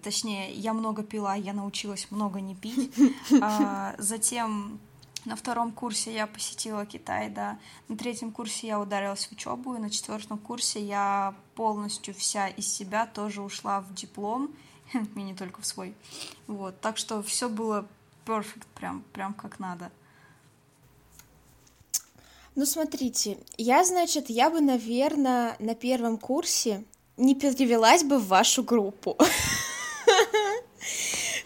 точнее, 0.01 0.51
я 0.53 0.73
много 0.73 1.03
пила, 1.03 1.35
я 1.35 1.53
научилась 1.53 2.07
много 2.09 2.41
не 2.41 2.55
пить. 2.55 2.91
А, 3.41 3.95
затем 3.97 4.79
на 5.25 5.35
втором 5.35 5.71
курсе 5.71 6.13
я 6.13 6.27
посетила 6.27 6.85
Китай, 6.85 7.29
да. 7.29 7.59
На 7.87 7.97
третьем 7.97 8.31
курсе 8.31 8.67
я 8.67 8.79
ударилась 8.79 9.25
в 9.27 9.31
учебу, 9.31 9.75
и 9.75 9.79
на 9.79 9.89
четвертом 9.89 10.37
курсе 10.37 10.83
я 10.83 11.35
полностью 11.55 12.13
вся 12.13 12.47
из 12.47 12.67
себя 12.67 13.05
тоже 13.05 13.41
ушла 13.41 13.81
в 13.81 13.93
диплом, 13.93 14.51
и 14.93 15.21
не 15.21 15.33
только 15.33 15.61
в 15.61 15.65
свой. 15.65 15.95
Вот, 16.47 16.79
так 16.81 16.97
что 16.97 17.21
все 17.23 17.49
было 17.49 17.87
перфект, 18.25 18.67
прям, 18.75 19.03
прям 19.13 19.33
как 19.33 19.59
надо. 19.59 19.91
Ну, 22.55 22.65
смотрите, 22.65 23.37
я, 23.57 23.83
значит, 23.83 24.29
я 24.29 24.49
бы, 24.49 24.61
наверное, 24.61 25.55
на 25.59 25.73
первом 25.75 26.17
курсе 26.17 26.83
не 27.17 27.35
перевелась 27.35 28.03
бы 28.03 28.19
в 28.19 28.27
вашу 28.27 28.63
группу. 28.63 29.17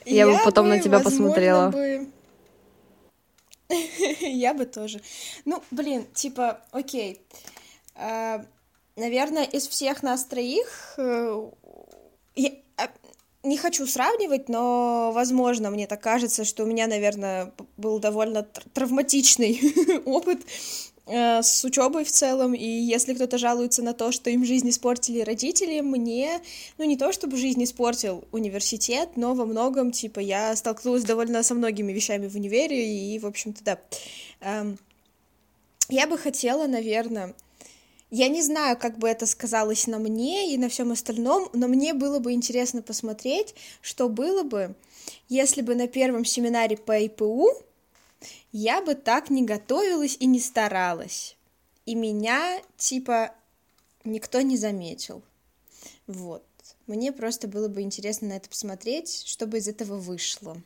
Я 0.05 0.25
бы 0.25 0.39
потом 0.43 0.69
на 0.69 0.79
тебя 0.79 0.99
посмотрела. 0.99 1.73
Я 4.21 4.53
бы 4.53 4.65
тоже. 4.65 5.01
Ну, 5.43 5.61
блин, 5.71 6.05
типа, 6.13 6.61
окей. 6.71 7.21
А, 7.95 8.45
наверное, 8.95 9.43
из 9.43 9.67
всех 9.67 10.03
нас 10.03 10.23
троих 10.25 10.93
э, 10.97 11.51
а, 12.77 12.89
не 13.43 13.57
хочу 13.57 13.85
сравнивать, 13.85 14.47
но, 14.49 15.11
возможно, 15.13 15.69
мне 15.69 15.87
так 15.87 16.01
кажется, 16.01 16.45
что 16.45 16.63
у 16.63 16.67
меня, 16.67 16.87
наверное, 16.87 17.53
был 17.75 17.99
довольно 17.99 18.43
травматичный 18.43 19.59
опыт 20.05 20.39
с 21.07 21.63
учебой 21.63 22.03
в 22.03 22.11
целом, 22.11 22.53
и 22.53 22.65
если 22.65 23.13
кто-то 23.13 23.37
жалуется 23.37 23.81
на 23.81 23.93
то, 23.93 24.11
что 24.11 24.29
им 24.29 24.43
жизнь 24.43 24.69
испортили 24.69 25.21
родители, 25.21 25.79
мне, 25.79 26.41
ну, 26.77 26.83
не 26.83 26.97
то 26.97 27.11
чтобы 27.11 27.37
жизнь 27.37 27.63
испортил 27.63 28.25
университет, 28.31 29.11
но 29.15 29.33
во 29.33 29.45
многом, 29.45 29.91
типа, 29.91 30.19
я 30.19 30.55
столкнулась 30.55 31.03
довольно 31.03 31.43
со 31.43 31.55
многими 31.55 31.93
вещами 31.93 32.27
в 32.27 32.35
универе, 32.35 33.15
и, 33.15 33.19
в 33.19 33.25
общем-то, 33.25 33.63
да. 33.63 33.79
Эм, 34.41 34.77
я 35.89 36.07
бы 36.07 36.17
хотела, 36.17 36.67
наверное, 36.67 37.33
я 38.09 38.27
не 38.27 38.41
знаю, 38.41 38.77
как 38.77 38.97
бы 38.97 39.07
это 39.07 39.25
сказалось 39.25 39.87
на 39.87 39.99
мне 39.99 40.53
и 40.53 40.57
на 40.57 40.69
всем 40.69 40.91
остальном, 40.91 41.49
но 41.53 41.67
мне 41.67 41.93
было 41.93 42.19
бы 42.19 42.33
интересно 42.33 42.81
посмотреть, 42.81 43.55
что 43.81 44.09
было 44.09 44.43
бы, 44.43 44.75
если 45.29 45.61
бы 45.61 45.75
на 45.75 45.87
первом 45.87 46.25
семинаре 46.25 46.77
по 46.77 46.97
ИПУ 47.05 47.47
я 48.51 48.81
бы 48.81 48.95
так 48.95 49.29
не 49.29 49.43
готовилась 49.43 50.17
и 50.19 50.25
не 50.25 50.39
старалась. 50.39 51.37
И 51.85 51.95
меня, 51.95 52.61
типа, 52.77 53.31
никто 54.03 54.41
не 54.41 54.57
заметил. 54.57 55.23
Вот. 56.05 56.43
Мне 56.85 57.11
просто 57.11 57.47
было 57.47 57.67
бы 57.67 57.81
интересно 57.81 58.29
на 58.29 58.33
это 58.33 58.49
посмотреть, 58.49 59.23
что 59.25 59.45
бы 59.45 59.57
из 59.57 59.67
этого 59.67 59.97
вышло. 59.97 60.57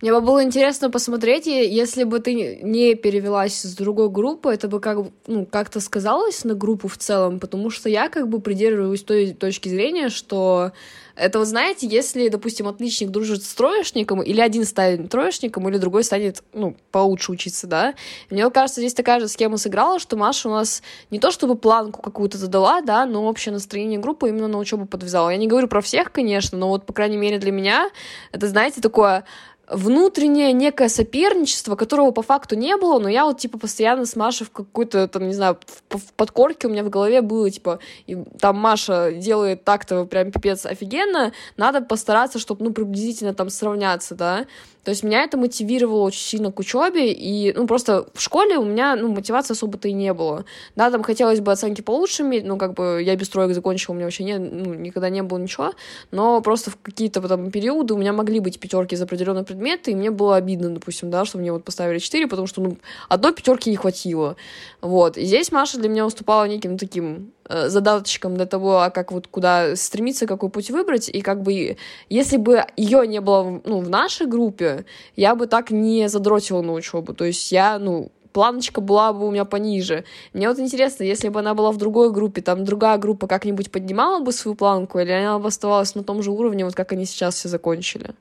Мне 0.00 0.12
бы 0.12 0.20
было 0.20 0.42
интересно 0.42 0.90
посмотреть, 0.90 1.46
если 1.46 2.04
бы 2.04 2.18
ты 2.20 2.34
не 2.34 2.94
перевелась 2.94 3.62
с 3.62 3.74
другой 3.74 4.10
группы, 4.10 4.52
это 4.52 4.68
бы 4.68 4.80
как, 4.80 5.06
ну, 5.26 5.46
как-то 5.46 5.80
сказалось 5.80 6.44
на 6.44 6.54
группу 6.54 6.88
в 6.88 6.98
целом, 6.98 7.38
потому 7.38 7.70
что 7.70 7.88
я 7.88 8.08
как 8.08 8.28
бы 8.28 8.40
придерживаюсь 8.40 9.02
той 9.02 9.32
точки 9.32 9.68
зрения, 9.68 10.08
что 10.08 10.72
это 11.16 11.38
вот 11.38 11.48
знаете, 11.48 11.86
если, 11.86 12.28
допустим, 12.28 12.68
отличник 12.68 13.10
дружит 13.10 13.42
с 13.42 13.54
троечником, 13.54 14.22
или 14.22 14.40
один 14.40 14.64
станет 14.64 15.10
троечником, 15.10 15.68
или 15.68 15.78
другой 15.78 16.04
станет, 16.04 16.42
ну, 16.52 16.76
получше 16.90 17.32
учиться, 17.32 17.66
да. 17.66 17.94
Мне 18.30 18.48
кажется, 18.50 18.80
здесь 18.80 18.94
такая 18.94 19.20
же 19.20 19.28
схема 19.28 19.56
сыграла, 19.56 19.98
что 19.98 20.16
Маша 20.16 20.48
у 20.48 20.52
нас 20.52 20.82
не 21.10 21.18
то 21.18 21.30
чтобы 21.30 21.56
планку 21.56 22.02
какую-то 22.02 22.38
задала, 22.38 22.80
да, 22.80 23.06
но 23.06 23.24
общее 23.24 23.52
настроение 23.52 23.98
группы 23.98 24.28
именно 24.28 24.48
на 24.48 24.58
учебу 24.58 24.86
подвязала. 24.86 25.30
Я 25.30 25.36
не 25.36 25.46
говорю 25.46 25.68
про 25.68 25.80
всех, 25.80 26.12
конечно, 26.12 26.58
но 26.58 26.68
вот, 26.68 26.86
по 26.86 26.92
крайней 26.92 27.16
мере, 27.16 27.38
для 27.38 27.52
меня 27.52 27.90
это, 28.32 28.48
знаете, 28.48 28.80
такое 28.80 29.24
внутреннее 29.72 30.52
некое 30.52 30.88
соперничество, 30.88 31.76
которого 31.76 32.10
по 32.10 32.22
факту 32.22 32.56
не 32.56 32.76
было, 32.76 32.98
но 32.98 33.08
я 33.08 33.24
вот, 33.24 33.38
типа, 33.38 33.58
постоянно 33.58 34.06
с 34.06 34.16
Машей 34.16 34.46
в 34.46 34.50
какой-то, 34.50 35.08
там, 35.08 35.26
не 35.26 35.34
знаю, 35.34 35.58
в, 35.88 35.98
в 35.98 36.12
подкорке 36.14 36.68
у 36.68 36.70
меня 36.70 36.84
в 36.84 36.90
голове 36.90 37.22
было, 37.22 37.50
типа, 37.50 37.78
и, 38.06 38.16
там 38.38 38.58
Маша 38.58 39.12
делает 39.12 39.64
так-то 39.64 40.04
прям 40.04 40.30
пипец 40.30 40.66
офигенно, 40.66 41.32
надо 41.56 41.80
постараться, 41.80 42.38
чтобы, 42.38 42.64
ну, 42.64 42.72
приблизительно 42.72 43.34
там 43.34 43.50
сравняться, 43.50 44.14
да, 44.14 44.46
то 44.84 44.90
есть 44.90 45.04
меня 45.04 45.22
это 45.22 45.36
мотивировало 45.36 46.02
очень 46.02 46.22
сильно 46.22 46.50
к 46.50 46.58
учебе, 46.58 47.12
и, 47.12 47.52
ну, 47.52 47.66
просто 47.66 48.06
в 48.14 48.20
школе 48.20 48.58
у 48.58 48.64
меня, 48.64 48.96
ну, 48.96 49.12
мотивации 49.12 49.52
особо-то 49.52 49.86
и 49.86 49.92
не 49.92 50.12
было. 50.12 50.44
Да, 50.74 50.90
там 50.90 51.04
хотелось 51.04 51.40
бы 51.40 51.52
оценки 51.52 51.82
получше 51.82 52.22
иметь, 52.22 52.44
ну, 52.44 52.56
как 52.56 52.74
бы 52.74 53.00
я 53.00 53.14
без 53.14 53.28
троек 53.28 53.54
закончила, 53.54 53.92
у 53.92 53.96
меня 53.96 54.06
вообще 54.06 54.24
не, 54.24 54.38
ну, 54.38 54.74
никогда 54.74 55.08
не 55.08 55.22
было 55.22 55.38
ничего, 55.38 55.72
но 56.10 56.40
просто 56.40 56.72
в 56.72 56.78
какие-то 56.82 57.20
там 57.20 57.50
периоды 57.52 57.94
у 57.94 57.96
меня 57.96 58.12
могли 58.12 58.40
быть 58.40 58.58
пятерки 58.58 58.96
за 58.96 59.04
определенные 59.04 59.44
предметы, 59.62 59.92
и 59.92 59.94
мне 59.94 60.10
было 60.10 60.36
обидно, 60.36 60.70
допустим, 60.70 61.10
да, 61.10 61.24
что 61.24 61.38
мне 61.38 61.52
вот 61.52 61.64
поставили 61.64 61.98
4, 61.98 62.26
потому 62.26 62.46
что, 62.46 62.60
ну, 62.60 62.76
одной 63.08 63.32
пятерки 63.32 63.70
не 63.70 63.76
хватило. 63.76 64.36
Вот. 64.80 65.16
И 65.16 65.24
здесь 65.24 65.52
Маша 65.52 65.78
для 65.78 65.88
меня 65.88 66.04
выступала 66.04 66.46
неким 66.48 66.78
таким 66.78 67.32
Э, 67.52 67.68
задаточком 67.68 68.36
для 68.36 68.46
того, 68.46 68.78
а 68.78 68.90
как 68.90 69.12
вот 69.12 69.26
куда 69.26 69.76
стремиться, 69.76 70.26
какой 70.26 70.48
путь 70.48 70.70
выбрать, 70.70 71.08
и 71.08 71.20
как 71.20 71.42
бы 71.42 71.76
если 72.08 72.36
бы 72.38 72.64
ее 72.76 73.06
не 73.06 73.20
было 73.20 73.60
ну, 73.64 73.80
в 73.80 73.90
нашей 73.90 74.26
группе, 74.26 74.84
я 75.16 75.34
бы 75.34 75.46
так 75.46 75.70
не 75.70 76.08
задротила 76.08 76.62
на 76.62 76.72
учебу, 76.72 77.14
то 77.14 77.24
есть 77.24 77.52
я, 77.52 77.78
ну, 77.78 78.10
планочка 78.32 78.80
была 78.80 79.12
бы 79.12 79.26
у 79.26 79.30
меня 79.30 79.44
пониже. 79.44 80.04
Мне 80.32 80.48
вот 80.48 80.60
интересно, 80.60 81.04
если 81.04 81.28
бы 81.28 81.40
она 81.40 81.54
была 81.54 81.72
в 81.72 81.76
другой 81.76 82.10
группе, 82.12 82.40
там 82.40 82.64
другая 82.64 82.96
группа 82.96 83.26
как-нибудь 83.26 83.70
поднимала 83.70 84.20
бы 84.20 84.32
свою 84.32 84.54
планку, 84.54 85.00
или 85.00 85.10
она 85.10 85.38
бы 85.38 85.48
оставалась 85.48 85.94
на 85.94 86.04
том 86.04 86.22
же 86.22 86.30
уровне, 86.30 86.64
вот 86.64 86.74
как 86.74 86.92
они 86.92 87.04
сейчас 87.04 87.34
все 87.34 87.48
закончили? 87.48 88.14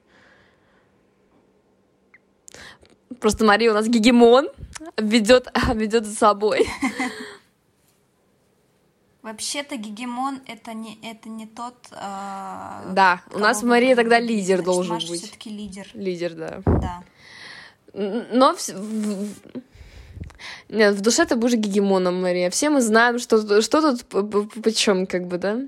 Просто 3.21 3.45
Мария 3.45 3.69
у 3.69 3.75
нас 3.75 3.87
гегемон, 3.87 4.49
ведет, 4.97 5.47
ведет 5.75 6.05
за 6.05 6.15
собой. 6.15 6.67
Вообще-то 9.21 9.77
гегемон 9.77 10.41
это 10.47 10.73
не 10.73 10.97
это 11.03 11.29
не 11.29 11.45
тот. 11.45 11.75
Э, 11.91 12.91
да, 12.91 13.21
у 13.31 13.37
нас 13.37 13.61
Мария 13.61 13.95
тогда 13.95 14.19
лидер 14.19 14.57
Значит, 14.57 14.65
должен 14.65 14.93
Маша 14.95 15.07
быть. 15.07 15.21
Все-таки 15.21 15.51
лидер. 15.51 15.87
Лидер, 15.93 16.33
да. 16.33 16.61
Да. 16.65 17.03
Но 17.93 18.55
в, 18.55 18.67
в, 18.67 19.29
нет, 20.69 20.95
в 20.95 21.01
душе 21.01 21.23
ты 21.25 21.35
будешь 21.35 21.59
гегемоном, 21.59 22.19
Мария. 22.19 22.49
Все 22.49 22.71
мы 22.71 22.81
знаем, 22.81 23.19
что, 23.19 23.61
что 23.61 23.81
тут 23.81 24.07
почем, 24.63 25.05
как 25.05 25.27
бы, 25.27 25.37
да? 25.37 25.59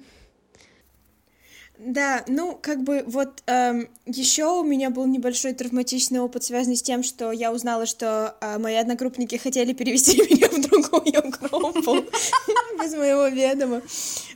Да, 1.85 2.23
ну, 2.27 2.57
как 2.61 2.83
бы 2.83 3.03
вот 3.05 3.43
эм, 3.45 3.89
еще 4.05 4.45
у 4.59 4.63
меня 4.63 4.89
был 4.89 5.05
небольшой 5.05 5.53
травматичный 5.53 6.19
опыт, 6.19 6.43
связанный 6.43 6.77
с 6.77 6.81
тем, 6.81 7.03
что 7.03 7.31
я 7.31 7.51
узнала, 7.51 7.85
что 7.85 8.37
э, 8.39 8.57
мои 8.57 8.75
одногруппники 8.75 9.35
хотели 9.35 9.73
перевести 9.73 10.17
меня 10.29 10.47
в 10.47 10.61
другую 10.61 11.31
группу 11.31 11.95
без 12.81 12.93
моего 12.93 13.27
ведома. 13.27 13.81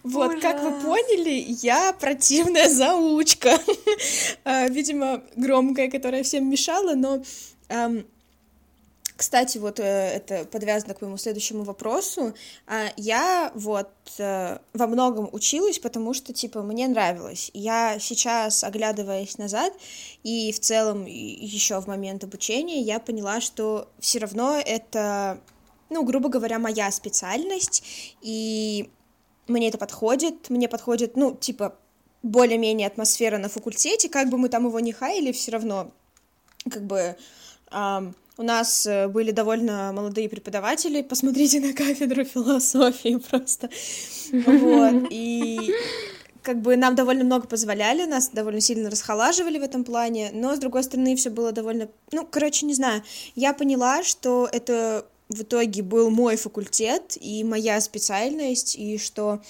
Вот, 0.04 0.42
как 0.42 0.62
вы 0.62 0.72
поняли, 0.82 1.46
я 1.62 1.94
противная 1.94 2.70
заучка. 2.70 3.58
Э, 4.44 4.70
видимо, 4.70 5.24
громкая, 5.36 5.90
которая 5.90 6.24
всем 6.24 6.50
мешала, 6.50 6.94
но 6.96 7.22
эм, 7.70 8.06
кстати, 9.17 9.58
вот 9.58 9.80
э, 9.80 9.84
это 9.84 10.45
подвязано 10.45 10.93
к 10.93 11.01
моему 11.01 11.17
следующему 11.17 11.63
вопросу. 11.63 12.36
Э, 12.67 12.89
я 12.97 13.51
вот 13.56 13.89
э, 14.19 14.60
во 14.73 14.88
многом 14.88 15.27
училась, 15.32 15.80
потому 15.80 16.13
что, 16.13 16.34
типа, 16.34 16.62
мне 16.62 16.88
нравилось. 16.88 17.49
Я 17.56 17.97
сейчас, 17.99 18.63
оглядываясь 18.63 19.39
назад, 19.39 19.73
и 20.23 20.51
в 20.51 20.60
целом 20.60 21.06
еще 21.06 21.82
в 21.82 21.88
момент 21.88 22.23
обучения, 22.23 22.80
я 22.82 22.99
поняла, 22.99 23.41
что 23.41 23.89
все 23.99 24.19
равно 24.19 24.56
это, 24.63 25.41
ну, 25.89 26.03
грубо 26.03 26.30
говоря, 26.30 26.60
моя 26.60 26.91
специальность, 26.91 27.84
и 28.21 28.88
мне 29.47 29.69
это 29.69 29.80
подходит, 29.80 30.51
мне 30.51 30.69
подходит, 30.69 31.17
ну, 31.17 31.36
типа, 31.36 31.75
более-менее 32.21 32.88
атмосфера 32.88 33.39
на 33.39 33.49
факультете, 33.49 34.10
как 34.10 34.30
бы 34.30 34.38
мы 34.38 34.49
там 34.49 34.67
его 34.67 34.80
не 34.80 34.91
хаили, 34.91 35.32
все 35.32 35.51
равно, 35.51 35.91
как 36.69 36.84
бы, 36.84 37.15
эм, 37.71 38.15
у 38.38 38.43
нас 38.43 38.86
э, 38.86 39.08
были 39.08 39.32
довольно 39.32 39.91
молодые 39.93 40.30
преподаватели, 40.30 41.02
посмотрите 41.02 41.60
на 41.60 41.73
кафедру 41.73 42.23
философии 42.23 43.17
просто. 43.30 43.69
Вот, 44.32 45.08
и 45.10 45.73
как 46.43 46.62
бы 46.62 46.78
нам 46.78 46.95
довольно 46.95 47.26
много 47.26 47.47
позволяли, 47.47 48.06
нас 48.06 48.30
довольно 48.30 48.62
сильно 48.62 48.89
расхолаживали 48.89 49.60
в 49.60 49.63
этом 49.63 49.84
плане, 49.84 50.30
но, 50.34 50.56
с 50.56 50.60
другой 50.60 50.84
стороны, 50.84 51.15
все 51.15 51.30
было 51.30 51.52
довольно... 51.52 51.89
Ну, 52.12 52.26
короче, 52.26 52.65
не 52.65 52.73
знаю, 52.73 53.04
я 53.36 53.54
поняла, 53.54 54.04
что 54.04 54.47
это 54.52 55.06
в 55.30 55.41
итоге 55.41 55.84
был 55.84 56.10
мой 56.10 56.38
факультет 56.38 57.17
и 57.19 57.43
моя 57.43 57.82
специальность, 57.82 58.76
и 58.78 58.97
что 58.97 59.41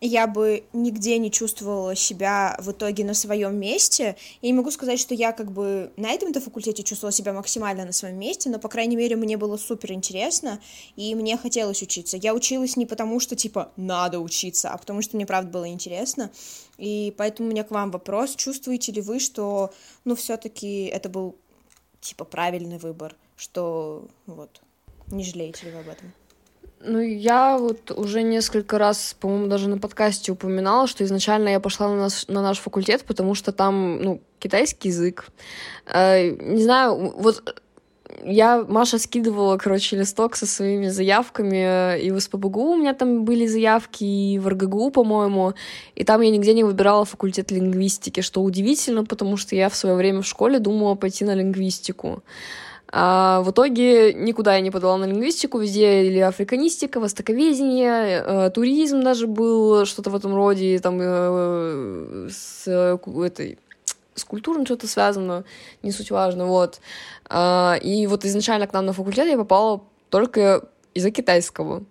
я 0.00 0.26
бы 0.26 0.64
нигде 0.72 1.18
не 1.18 1.30
чувствовала 1.30 1.94
себя 1.94 2.56
в 2.60 2.70
итоге 2.72 3.04
на 3.04 3.14
своем 3.14 3.56
месте. 3.58 4.16
Я 4.42 4.48
не 4.48 4.52
могу 4.52 4.70
сказать, 4.70 5.00
что 5.00 5.14
я 5.14 5.32
как 5.32 5.50
бы 5.50 5.90
на 5.96 6.10
этом-то 6.10 6.40
факультете 6.40 6.82
чувствовала 6.82 7.12
себя 7.12 7.32
максимально 7.32 7.84
на 7.86 7.92
своем 7.92 8.18
месте, 8.18 8.50
но, 8.50 8.58
по 8.58 8.68
крайней 8.68 8.96
мере, 8.96 9.16
мне 9.16 9.36
было 9.36 9.56
супер 9.56 9.92
интересно, 9.92 10.60
и 10.96 11.14
мне 11.14 11.38
хотелось 11.38 11.82
учиться. 11.82 12.16
Я 12.18 12.34
училась 12.34 12.76
не 12.76 12.84
потому, 12.84 13.20
что, 13.20 13.36
типа, 13.36 13.72
надо 13.76 14.20
учиться, 14.20 14.70
а 14.70 14.76
потому 14.76 15.00
что 15.00 15.16
мне, 15.16 15.24
правда, 15.24 15.50
было 15.50 15.68
интересно. 15.68 16.30
И 16.76 17.14
поэтому 17.16 17.48
у 17.48 17.52
меня 17.52 17.64
к 17.64 17.70
вам 17.70 17.90
вопрос, 17.90 18.36
чувствуете 18.36 18.92
ли 18.92 19.00
вы, 19.00 19.18
что, 19.18 19.72
ну, 20.04 20.14
все 20.14 20.36
таки 20.36 20.84
это 20.84 21.08
был, 21.08 21.36
типа, 22.00 22.24
правильный 22.26 22.78
выбор, 22.78 23.16
что, 23.36 24.08
вот, 24.26 24.60
не 25.06 25.24
жалеете 25.24 25.66
ли 25.66 25.72
вы 25.72 25.78
об 25.80 25.88
этом? 25.88 26.12
Ну, 26.80 27.00
я 27.00 27.56
вот 27.58 27.90
уже 27.90 28.22
несколько 28.22 28.78
раз, 28.78 29.16
по-моему, 29.18 29.46
даже 29.48 29.68
на 29.68 29.78
подкасте 29.78 30.32
упоминала, 30.32 30.86
что 30.86 31.04
изначально 31.04 31.48
я 31.48 31.60
пошла 31.60 31.88
на 31.88 31.96
наш, 31.96 32.28
на 32.28 32.42
наш 32.42 32.58
факультет, 32.58 33.04
потому 33.04 33.34
что 33.34 33.52
там, 33.52 34.02
ну, 34.02 34.20
китайский 34.38 34.88
язык. 34.88 35.26
Э, 35.86 36.30
не 36.30 36.62
знаю, 36.62 37.14
вот 37.16 37.60
я, 38.24 38.64
Маша 38.68 38.98
скидывала, 38.98 39.56
короче, 39.56 39.96
листок 39.96 40.36
со 40.36 40.46
своими 40.46 40.88
заявками, 40.88 42.00
и 42.00 42.10
в 42.10 42.20
СПБГУ 42.20 42.72
у 42.72 42.76
меня 42.76 42.94
там 42.94 43.24
были 43.24 43.46
заявки, 43.46 44.04
и 44.04 44.38
в 44.38 44.48
РГГУ, 44.48 44.90
по-моему, 44.90 45.54
и 45.94 46.04
там 46.04 46.20
я 46.20 46.30
нигде 46.30 46.52
не 46.54 46.64
выбирала 46.64 47.04
факультет 47.04 47.50
лингвистики, 47.50 48.20
что 48.20 48.42
удивительно, 48.42 49.04
потому 49.04 49.36
что 49.36 49.56
я 49.56 49.68
в 49.68 49.76
свое 49.76 49.96
время 49.96 50.22
в 50.22 50.26
школе 50.26 50.58
думала 50.58 50.94
пойти 50.94 51.24
на 51.24 51.34
лингвистику. 51.34 52.22
А 52.98 53.42
в 53.42 53.50
итоге 53.50 54.14
никуда 54.14 54.54
я 54.54 54.62
не 54.62 54.70
подала 54.70 54.96
на 54.96 55.04
лингвистику, 55.04 55.58
везде 55.58 56.06
или 56.06 56.18
африканистика, 56.18 56.98
востоковедение, 56.98 58.24
э, 58.24 58.50
туризм 58.50 59.02
даже 59.02 59.26
был, 59.26 59.84
что-то 59.84 60.08
в 60.08 60.16
этом 60.16 60.34
роде, 60.34 60.78
там 60.78 60.98
э, 61.02 62.28
с 62.30 62.66
этой 62.66 63.58
с 64.14 64.24
культурой 64.24 64.64
что-то 64.64 64.88
связано, 64.88 65.44
не 65.82 65.92
суть 65.92 66.10
важно, 66.10 66.46
вот. 66.46 66.80
А, 67.28 67.76
и 67.82 68.06
вот 68.06 68.24
изначально 68.24 68.66
к 68.66 68.72
нам 68.72 68.86
на 68.86 68.94
факультет 68.94 69.28
я 69.28 69.36
попала 69.36 69.82
только 70.08 70.66
из-за 70.94 71.10
китайского. 71.10 71.84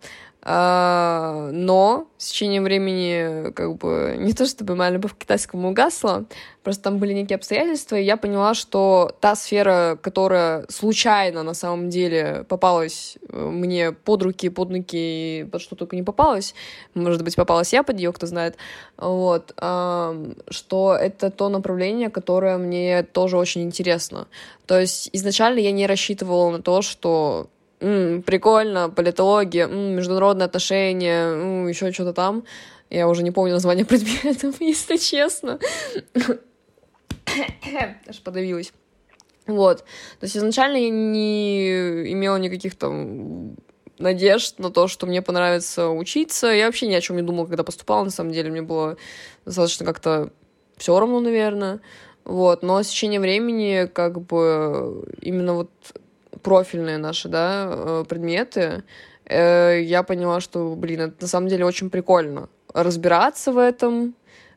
А, 0.48 1.50
но 1.52 2.08
с 2.20 2.28
течением 2.28 2.66
времени, 2.66 3.52
как 3.54 3.78
бы, 3.78 4.16
не 4.20 4.32
то 4.32 4.46
чтобы 4.46 4.76
моя 4.76 4.92
любовь 4.92 5.16
к 5.16 5.18
китайскому 5.18 5.70
угасла, 5.70 6.26
просто 6.62 6.84
там 6.84 7.00
были 7.00 7.14
некие 7.14 7.38
обстоятельства, 7.38 7.96
и 7.96 8.04
я 8.04 8.16
поняла, 8.16 8.54
что 8.54 9.12
та 9.22 9.36
сфера, 9.36 9.98
которая 10.00 10.66
случайно 10.70 11.42
на 11.42 11.56
самом 11.56 11.90
деле 11.90 12.46
попалась 12.48 13.18
э, 13.28 13.44
мне 13.44 13.92
под 13.92 14.22
руки, 14.22 14.50
под 14.50 14.70
ноги, 14.70 15.50
под 15.52 15.62
что 15.62 15.76
только 15.76 15.96
не 15.96 16.04
попалась, 16.04 16.54
может 16.94 17.24
быть, 17.24 17.36
попалась 17.36 17.74
я 17.74 17.82
под 17.82 17.98
нее, 17.98 18.14
кто 18.14 18.28
знает, 18.28 18.56
вот, 18.98 19.52
что 19.56 20.96
это 20.96 21.32
то 21.32 21.50
направление, 21.50 22.12
которое 22.12 22.60
мне 22.60 23.02
тоже 23.02 23.38
очень 23.38 23.64
интересно. 23.64 24.28
То 24.68 24.80
есть 24.80 25.10
изначально 25.12 25.60
я 25.60 25.72
не 25.72 25.88
рассчитывала 25.88 26.52
на 26.52 26.62
то, 26.62 26.84
что 26.84 27.50
м, 27.80 28.24
прикольно, 28.24 28.90
политология, 28.90 29.68
м, 29.68 29.96
международные 29.96 30.46
отношения, 30.46 31.28
м, 31.34 31.68
еще 31.68 31.92
что-то 31.92 32.14
там. 32.14 32.44
Я 32.90 33.08
уже 33.08 33.24
не 33.24 33.32
помню 33.32 33.54
название 33.54 33.86
предметов, 33.86 34.56
если 34.60 34.98
честно. 34.98 35.60
Аж 38.08 38.22
подавилась. 38.22 38.72
Вот. 39.48 39.80
То 40.20 40.24
есть 40.24 40.38
изначально 40.38 40.78
я 40.78 40.90
не 40.90 42.12
имела 42.14 42.38
никаких 42.38 42.76
там 42.76 43.56
надежд 44.00 44.60
на 44.60 44.72
то, 44.72 44.88
что 44.88 45.06
мне 45.06 45.22
понравится 45.22 45.90
учиться. 45.90 46.48
Я 46.48 46.66
вообще 46.66 46.88
ни 46.88 46.94
о 46.94 47.02
чем 47.02 47.16
не 47.16 47.22
думала, 47.22 47.46
когда 47.46 47.64
поступала, 47.64 48.04
на 48.04 48.10
самом 48.10 48.32
деле. 48.32 48.50
Мне 48.52 48.62
было 48.62 48.98
достаточно 49.46 49.86
как-то 49.86 50.32
все 50.78 51.00
равно, 51.00 51.20
наверное. 51.20 51.80
Вот. 52.24 52.64
Но 52.64 52.82
с 52.82 52.88
течением 52.88 53.22
времени, 53.22 53.88
как 53.92 54.22
бы, 54.22 55.06
именно 55.22 55.54
вот 55.54 55.70
профильные 56.42 56.98
наши, 56.98 57.30
да, 57.30 57.68
э, 57.70 58.06
предметы, 58.08 58.84
э, 59.26 59.82
я 59.82 60.04
поняла, 60.04 60.40
что, 60.40 60.76
блин, 60.76 61.02
это 61.02 61.16
на 61.22 61.28
самом 61.28 61.48
деле 61.48 61.66
очень 61.66 61.90
прикольно 61.90 62.50
разбираться 62.74 63.52
в 63.52 63.58
этом, 63.58 64.16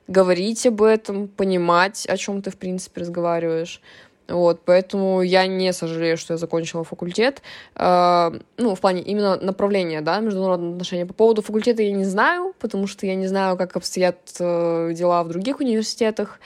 говорить 0.08 0.66
об 0.66 0.82
этом, 0.82 1.28
понимать, 1.28 2.06
о 2.06 2.16
чем 2.16 2.42
ты, 2.42 2.50
в 2.50 2.56
принципе, 2.56 3.02
разговариваешь. 3.02 3.80
Вот, 4.28 4.60
поэтому 4.66 5.22
я 5.22 5.46
не 5.46 5.72
сожалею, 5.72 6.18
что 6.18 6.34
я 6.34 6.38
закончила 6.38 6.84
факультет. 6.84 7.40
Э, 7.74 8.30
ну, 8.58 8.74
в 8.74 8.80
плане 8.80 9.02
именно 9.02 9.36
направления, 9.36 10.02
да, 10.02 10.20
международные 10.20 10.72
отношения. 10.72 11.06
По 11.06 11.14
поводу 11.14 11.40
факультета 11.40 11.82
я 11.82 11.92
не 11.92 12.04
знаю, 12.04 12.54
потому 12.58 12.86
что 12.86 13.06
я 13.06 13.14
не 13.14 13.26
знаю, 13.26 13.56
как 13.56 13.76
обстоят 13.76 14.18
э, 14.38 14.92
дела 14.92 15.24
в 15.24 15.28
других 15.28 15.60
университетах. 15.60 16.40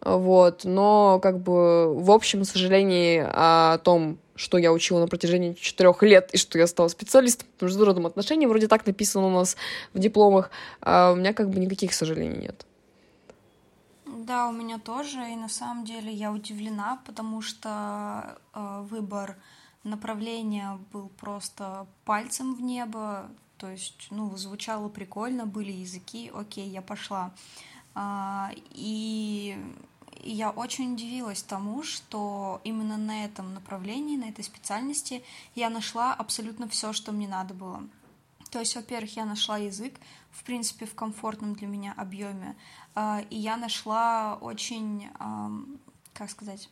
Вот, 0.00 0.64
но 0.64 1.18
как 1.20 1.40
бы 1.40 1.92
в 1.92 2.10
общем 2.12 2.44
сожалений 2.44 3.20
о 3.24 3.78
том, 3.78 4.18
что 4.38 4.56
я 4.56 4.72
учила 4.72 5.00
на 5.00 5.08
протяжении 5.08 5.52
четырех 5.54 6.02
лет, 6.02 6.30
и 6.32 6.38
что 6.38 6.58
я 6.58 6.66
стала 6.66 6.88
специалистом 6.88 7.48
по 7.58 7.64
международным 7.64 8.06
отношениям, 8.06 8.50
вроде 8.50 8.68
так 8.68 8.86
написано 8.86 9.26
у 9.26 9.30
нас 9.30 9.56
в 9.92 9.98
дипломах, 9.98 10.50
а 10.80 11.12
у 11.12 11.16
меня 11.16 11.34
как 11.34 11.50
бы 11.50 11.58
никаких 11.58 11.92
сожалений 11.92 12.38
нет. 12.38 12.64
Да, 14.06 14.48
у 14.48 14.52
меня 14.52 14.78
тоже, 14.78 15.18
и 15.32 15.36
на 15.36 15.48
самом 15.48 15.84
деле 15.84 16.12
я 16.12 16.32
удивлена, 16.32 17.00
потому 17.04 17.42
что 17.42 18.38
э, 18.54 18.84
выбор 18.88 19.36
направления 19.84 20.78
был 20.92 21.08
просто 21.08 21.86
пальцем 22.04 22.54
в 22.54 22.62
небо, 22.62 23.28
то 23.56 23.68
есть, 23.68 24.08
ну, 24.10 24.36
звучало 24.36 24.88
прикольно, 24.88 25.46
были 25.46 25.72
языки, 25.72 26.30
окей, 26.32 26.68
я 26.68 26.80
пошла. 26.82 27.32
А, 27.94 28.50
и 28.70 29.56
и 30.22 30.30
я 30.30 30.50
очень 30.50 30.94
удивилась 30.94 31.42
тому, 31.42 31.82
что 31.82 32.60
именно 32.64 32.96
на 32.96 33.24
этом 33.24 33.54
направлении, 33.54 34.16
на 34.16 34.28
этой 34.28 34.44
специальности 34.44 35.22
я 35.54 35.70
нашла 35.70 36.14
абсолютно 36.14 36.68
все, 36.68 36.92
что 36.92 37.12
мне 37.12 37.28
надо 37.28 37.54
было. 37.54 37.82
То 38.50 38.60
есть, 38.60 38.74
во-первых, 38.76 39.16
я 39.16 39.24
нашла 39.24 39.58
язык, 39.58 39.94
в 40.30 40.42
принципе, 40.44 40.86
в 40.86 40.94
комфортном 40.94 41.54
для 41.54 41.66
меня 41.66 41.94
объеме, 41.96 42.56
а, 42.94 43.22
и 43.30 43.36
я 43.36 43.56
нашла 43.56 44.38
очень, 44.40 45.08
как 46.14 46.30
сказать, 46.30 46.68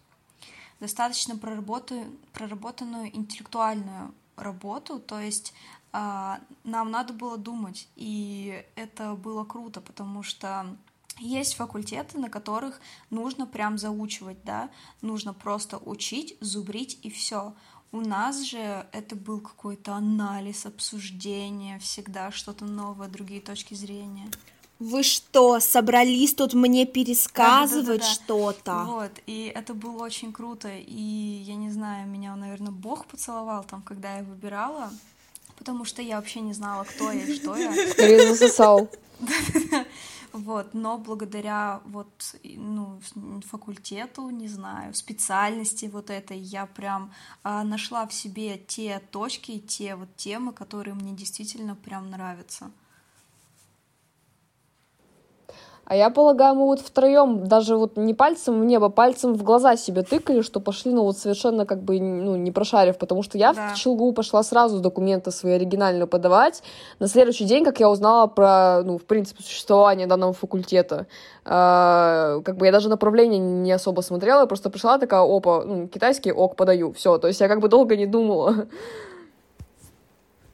достаточно 0.80 1.36
проработанную, 1.36 2.16
проработанную 2.32 3.14
интеллектуальную 3.16 4.14
работу, 4.36 4.98
то 4.98 5.20
есть 5.20 5.54
а, 5.92 6.40
нам 6.64 6.90
надо 6.90 7.12
было 7.12 7.38
думать, 7.38 7.88
и 7.96 8.64
это 8.74 9.14
было 9.14 9.44
круто, 9.44 9.80
потому 9.80 10.22
что 10.22 10.76
есть 11.18 11.54
факультеты, 11.54 12.18
на 12.18 12.28
которых 12.28 12.80
нужно 13.10 13.46
прям 13.46 13.78
заучивать, 13.78 14.42
да, 14.44 14.70
нужно 15.02 15.32
просто 15.32 15.78
учить, 15.78 16.36
зубрить 16.40 16.98
и 17.02 17.10
все. 17.10 17.54
У 17.92 18.00
нас 18.00 18.42
же 18.42 18.86
это 18.92 19.16
был 19.16 19.40
какой-то 19.40 19.94
анализ, 19.94 20.66
обсуждение, 20.66 21.78
всегда 21.78 22.30
что-то 22.30 22.64
новое, 22.64 23.08
другие 23.08 23.40
точки 23.40 23.74
зрения. 23.74 24.28
Вы 24.78 25.02
что, 25.02 25.58
собрались 25.60 26.34
тут 26.34 26.52
мне 26.52 26.84
пересказывать 26.84 27.86
да, 27.86 27.92
да, 27.92 27.98
да, 27.98 28.04
что-то? 28.04 28.84
Вот, 28.84 29.12
и 29.24 29.50
это 29.54 29.72
было 29.72 30.02
очень 30.02 30.34
круто, 30.34 30.68
и 30.68 31.00
я 31.00 31.54
не 31.54 31.70
знаю, 31.70 32.06
меня, 32.06 32.36
наверное, 32.36 32.72
Бог 32.72 33.06
поцеловал 33.06 33.64
там, 33.64 33.80
когда 33.80 34.18
я 34.18 34.22
выбирала, 34.22 34.90
потому 35.56 35.84
что 35.84 36.02
я 36.02 36.16
вообще 36.16 36.40
не 36.40 36.52
знала, 36.52 36.84
кто 36.84 37.10
я 37.10 37.24
и 37.24 37.34
что 37.34 37.56
я. 37.56 37.72
Скорее 37.90 38.34
засосал. 38.34 38.88
Вот, 40.32 40.74
но 40.74 40.98
благодаря 40.98 41.80
вот, 41.86 42.36
ну, 42.44 43.00
факультету, 43.48 44.28
не 44.28 44.48
знаю, 44.48 44.92
специальности 44.92 45.86
вот 45.86 46.10
этой, 46.10 46.36
я 46.36 46.66
прям 46.66 47.10
а, 47.42 47.64
нашла 47.64 48.06
в 48.06 48.12
себе 48.12 48.58
те 48.58 49.00
точки, 49.10 49.58
те 49.58 49.96
вот 49.96 50.14
темы, 50.16 50.52
которые 50.52 50.92
мне 50.92 51.12
действительно 51.12 51.74
прям 51.74 52.10
нравятся. 52.10 52.70
А 55.88 55.94
я 55.94 56.10
полагаю, 56.10 56.56
мы 56.56 56.64
вот 56.64 56.80
втроем 56.80 57.46
даже 57.46 57.76
вот 57.76 57.96
не 57.96 58.12
пальцем 58.12 58.60
в 58.60 58.64
небо, 58.64 58.88
пальцем 58.88 59.34
в 59.34 59.44
глаза 59.44 59.76
себе 59.76 60.02
тыкали, 60.02 60.42
что 60.42 60.58
пошли, 60.58 60.92
ну 60.92 61.04
вот 61.04 61.16
совершенно 61.16 61.64
как 61.64 61.82
бы, 61.82 62.00
ну, 62.00 62.34
не 62.34 62.50
прошарив, 62.50 62.98
потому 62.98 63.22
что 63.22 63.38
я 63.38 63.52
да. 63.52 63.68
в 63.68 63.76
Челгу 63.76 64.12
пошла 64.12 64.42
сразу 64.42 64.80
документы 64.80 65.30
свои 65.30 65.52
оригинальные 65.52 66.08
подавать. 66.08 66.64
На 66.98 67.06
следующий 67.06 67.44
день, 67.44 67.64
как 67.64 67.78
я 67.78 67.88
узнала 67.88 68.26
про, 68.26 68.82
ну, 68.84 68.98
в 68.98 69.04
принципе, 69.04 69.44
существование 69.44 70.08
данного 70.08 70.32
факультета, 70.32 71.06
э, 71.44 72.40
как 72.44 72.56
бы 72.56 72.66
я 72.66 72.72
даже 72.72 72.88
направление 72.88 73.38
не 73.38 73.70
особо 73.70 74.00
смотрела, 74.00 74.40
я 74.40 74.46
просто 74.46 74.70
пришла 74.70 74.98
такая, 74.98 75.20
опа, 75.20 75.62
ну, 75.64 75.86
китайский, 75.86 76.32
ок, 76.32 76.56
подаю, 76.56 76.92
все, 76.94 77.18
то 77.18 77.28
есть 77.28 77.40
я 77.40 77.46
как 77.46 77.60
бы 77.60 77.68
долго 77.68 77.96
не 77.96 78.06
думала. 78.06 78.66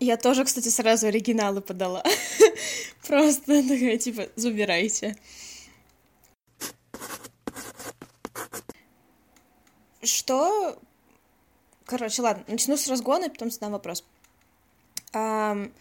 Я 0.03 0.17
тоже, 0.17 0.45
кстати, 0.45 0.69
сразу 0.69 1.07
оригиналы 1.07 1.61
подала. 1.61 2.03
Просто 3.07 3.63
такая, 3.63 3.99
типа, 3.99 4.27
забирайте. 4.35 5.17
Что... 10.03 10.77
Короче, 11.85 12.21
ладно, 12.23 12.43
начну 12.49 12.77
с 12.77 12.89
разгона, 12.89 13.31
потом 13.31 13.53
задам 13.53 13.73
вопрос. 13.73 14.05
Um, 15.13 15.73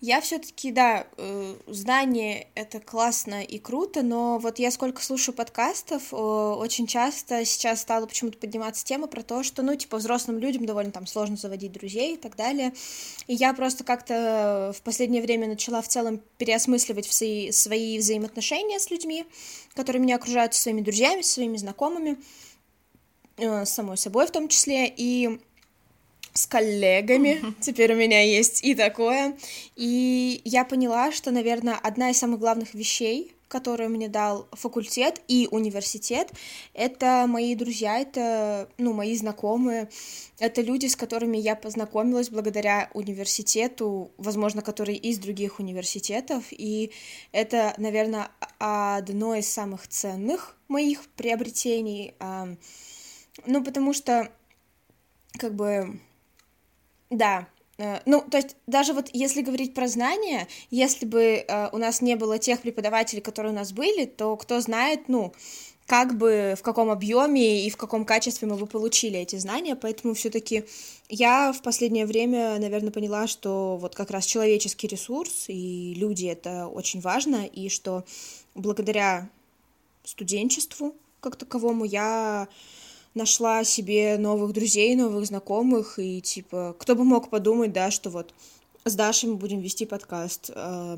я 0.00 0.22
все-таки, 0.22 0.72
да, 0.72 1.06
э, 1.18 1.56
знание 1.66 2.48
это 2.54 2.80
классно 2.80 3.42
и 3.42 3.58
круто, 3.58 4.02
но 4.02 4.38
вот 4.38 4.58
я 4.58 4.70
сколько 4.70 5.02
слушаю 5.02 5.34
подкастов, 5.34 6.12
очень 6.12 6.86
часто 6.86 7.44
сейчас 7.44 7.82
стала 7.82 8.06
почему-то 8.06 8.38
подниматься 8.38 8.82
тема 8.82 9.08
про 9.08 9.22
то, 9.22 9.42
что, 9.42 9.62
ну, 9.62 9.76
типа, 9.76 9.98
взрослым 9.98 10.38
людям 10.38 10.64
довольно 10.64 10.90
там 10.90 11.06
сложно 11.06 11.36
заводить 11.36 11.72
друзей 11.72 12.14
и 12.14 12.16
так 12.16 12.34
далее. 12.34 12.72
И 13.26 13.34
я 13.34 13.52
просто 13.52 13.84
как-то 13.84 14.72
в 14.74 14.80
последнее 14.82 15.20
время 15.20 15.46
начала 15.46 15.82
в 15.82 15.88
целом 15.88 16.22
переосмысливать 16.38 17.04
свои, 17.04 17.50
свои 17.50 17.98
взаимоотношения 17.98 18.78
с 18.78 18.90
людьми, 18.90 19.26
которые 19.74 20.00
меня 20.00 20.16
окружают, 20.16 20.54
своими 20.54 20.80
друзьями, 20.80 21.20
своими 21.20 21.58
знакомыми, 21.58 22.18
э, 23.36 23.66
самой 23.66 23.98
собой 23.98 24.26
в 24.26 24.30
том 24.30 24.48
числе. 24.48 24.90
И 24.96 25.40
с 26.40 26.46
коллегами. 26.46 27.54
Теперь 27.60 27.92
у 27.92 27.96
меня 27.96 28.22
есть 28.22 28.64
и 28.64 28.74
такое. 28.74 29.36
И 29.76 30.40
я 30.44 30.64
поняла, 30.64 31.12
что, 31.12 31.30
наверное, 31.30 31.74
одна 31.74 32.10
из 32.10 32.18
самых 32.18 32.40
главных 32.40 32.74
вещей, 32.74 33.34
которую 33.48 33.90
мне 33.90 34.08
дал 34.08 34.46
факультет 34.52 35.20
и 35.26 35.48
университет, 35.50 36.30
это 36.72 37.26
мои 37.28 37.56
друзья, 37.56 37.98
это, 37.98 38.68
ну, 38.78 38.92
мои 38.92 39.16
знакомые, 39.16 39.88
это 40.38 40.62
люди, 40.62 40.86
с 40.86 40.94
которыми 40.94 41.36
я 41.36 41.56
познакомилась 41.56 42.30
благодаря 42.30 42.88
университету, 42.94 44.12
возможно, 44.18 44.62
которые 44.62 44.98
из 44.98 45.18
других 45.18 45.58
университетов, 45.58 46.44
и 46.52 46.92
это, 47.32 47.74
наверное, 47.76 48.28
одно 48.58 49.34
из 49.34 49.48
самых 49.48 49.88
ценных 49.88 50.56
моих 50.68 51.04
приобретений, 51.16 52.14
ну, 53.46 53.64
потому 53.64 53.92
что, 53.92 54.30
как 55.32 55.56
бы, 55.56 55.98
да, 57.10 57.48
э, 57.78 58.00
ну, 58.06 58.22
то 58.22 58.38
есть 58.38 58.56
даже 58.66 58.92
вот 58.92 59.10
если 59.12 59.42
говорить 59.42 59.74
про 59.74 59.88
знания, 59.88 60.48
если 60.70 61.06
бы 61.06 61.22
э, 61.46 61.68
у 61.72 61.78
нас 61.78 62.00
не 62.00 62.16
было 62.16 62.38
тех 62.38 62.60
преподавателей, 62.60 63.22
которые 63.22 63.52
у 63.52 63.56
нас 63.56 63.72
были, 63.72 64.06
то 64.06 64.36
кто 64.36 64.60
знает, 64.60 65.08
ну, 65.08 65.32
как 65.86 66.16
бы 66.16 66.54
в 66.56 66.62
каком 66.62 66.88
объеме 66.88 67.66
и 67.66 67.68
в 67.68 67.76
каком 67.76 68.04
качестве 68.04 68.46
мы 68.46 68.54
бы 68.54 68.68
получили 68.68 69.18
эти 69.18 69.34
знания, 69.34 69.74
поэтому 69.74 70.14
все-таки 70.14 70.64
я 71.08 71.52
в 71.52 71.62
последнее 71.62 72.06
время, 72.06 72.60
наверное, 72.60 72.92
поняла, 72.92 73.26
что 73.26 73.76
вот 73.76 73.96
как 73.96 74.12
раз 74.12 74.24
человеческий 74.24 74.86
ресурс 74.86 75.46
и 75.48 75.94
люди 75.96 76.26
это 76.26 76.68
очень 76.68 77.00
важно, 77.00 77.44
и 77.44 77.68
что 77.68 78.04
благодаря 78.54 79.28
студенчеству 80.04 80.94
как 81.18 81.34
таковому 81.34 81.84
я 81.84 82.46
нашла 83.14 83.64
себе 83.64 84.16
новых 84.18 84.52
друзей, 84.52 84.94
новых 84.94 85.26
знакомых, 85.26 85.98
и 85.98 86.20
типа, 86.20 86.74
кто 86.78 86.94
бы 86.94 87.04
мог 87.04 87.30
подумать, 87.30 87.72
да, 87.72 87.90
что 87.90 88.10
вот 88.10 88.34
с 88.84 88.94
Дашей 88.94 89.28
мы 89.28 89.36
будем 89.36 89.60
вести 89.60 89.84
подкаст. 89.84 90.50
Э, 90.54 90.96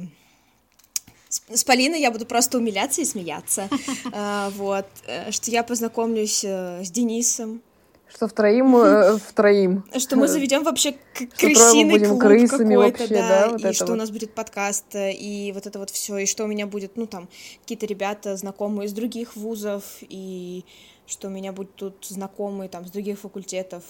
с 1.28 1.64
Полиной 1.64 2.00
я 2.00 2.10
буду 2.10 2.26
просто 2.26 2.58
умиляться 2.58 3.00
и 3.00 3.04
смеяться. 3.04 3.68
Э, 4.12 4.50
вот. 4.56 4.86
Э, 5.06 5.30
что 5.30 5.50
я 5.50 5.62
познакомлюсь 5.62 6.44
с 6.44 6.90
Денисом. 6.90 7.62
Что 8.08 8.28
втроим, 8.28 9.18
втроим. 9.18 9.84
Что 9.98 10.16
мы 10.16 10.28
заведем 10.28 10.64
вообще 10.64 10.94
крысиный 11.38 11.98
клуб 11.98 12.20
какой-то, 12.20 13.08
да, 13.08 13.70
и 13.70 13.72
что 13.72 13.92
у 13.92 13.94
нас 13.94 14.10
будет 14.10 14.34
подкаст, 14.34 14.84
и 14.94 15.50
вот 15.54 15.66
это 15.66 15.78
вот 15.78 15.88
все, 15.88 16.18
и 16.18 16.26
что 16.26 16.44
у 16.44 16.46
меня 16.46 16.66
будет, 16.66 16.98
ну, 16.98 17.06
там, 17.06 17.26
какие-то 17.62 17.86
ребята, 17.86 18.36
знакомые 18.36 18.88
из 18.88 18.92
других 18.92 19.34
вузов, 19.34 19.84
и 20.02 20.66
что 21.06 21.28
у 21.28 21.30
меня 21.30 21.52
будут 21.52 21.74
тут 21.74 22.04
знакомые, 22.04 22.68
там, 22.68 22.86
с 22.86 22.90
других 22.90 23.18
факультетов, 23.18 23.84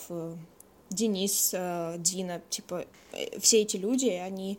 Денис, 0.93 1.51
э, 1.55 1.97
Дина, 1.99 2.43
типа, 2.51 2.85
э, 3.13 3.39
все 3.41 3.63
эти 3.63 3.77
люди, 3.77 4.09
они, 4.09 4.59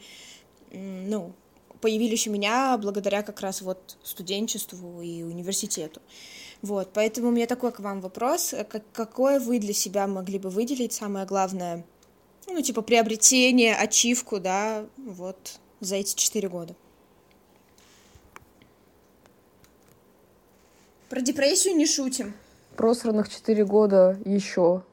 ну, 0.72 1.34
появились 1.82 2.28
у 2.28 2.32
меня 2.32 2.78
благодаря 2.78 3.24
как 3.24 3.41
раз 3.41 3.62
вот 3.62 3.97
студенчеству 4.04 5.01
и 5.01 5.24
университету. 5.24 6.01
Вот, 6.62 6.91
поэтому 6.93 7.28
у 7.28 7.32
меня 7.32 7.45
такой 7.45 7.72
к 7.72 7.80
вам 7.80 8.01
вопрос. 8.01 8.54
Э, 8.54 8.64
как, 8.64 8.84
какое 8.91 9.39
вы 9.39 9.60
для 9.60 9.74
себя 9.74 10.08
могли 10.08 10.39
бы 10.39 10.49
выделить 10.49 10.93
самое 10.93 11.26
главное, 11.26 11.86
ну, 12.47 12.62
типа, 12.62 12.82
приобретение, 12.82 13.76
ачивку, 13.76 14.39
да, 14.39 14.86
вот, 14.97 15.60
за 15.80 15.95
эти 15.95 16.16
четыре 16.16 16.49
года? 16.49 16.76
Про 21.10 21.22
депрессию 21.22 21.76
не 21.76 21.86
шутим. 21.86 22.34
Просранных 22.76 23.30
четыре 23.30 23.65
года 23.65 24.17
еще 24.26 24.84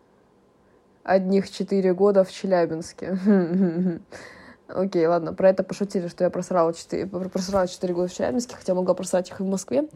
одних 1.02 1.50
четыре 1.50 1.94
года 1.94 2.24
в 2.24 2.32
Челябинске. 2.32 3.18
Окей, 4.68 5.06
ладно, 5.06 5.32
про 5.32 5.48
это 5.50 5.64
пошутили, 5.64 6.06
что 6.08 6.22
я 6.24 6.30
просрала 6.30 6.72
4, 6.72 7.06
просрала 7.06 7.66
4 7.66 7.94
года 7.94 8.08
в 8.08 8.14
Челябинске, 8.14 8.54
хотя 8.56 8.74
могла 8.74 8.94
просрать 8.94 9.28
их 9.28 9.40
и 9.40 9.42
в 9.42 9.46
Москве 9.46 9.88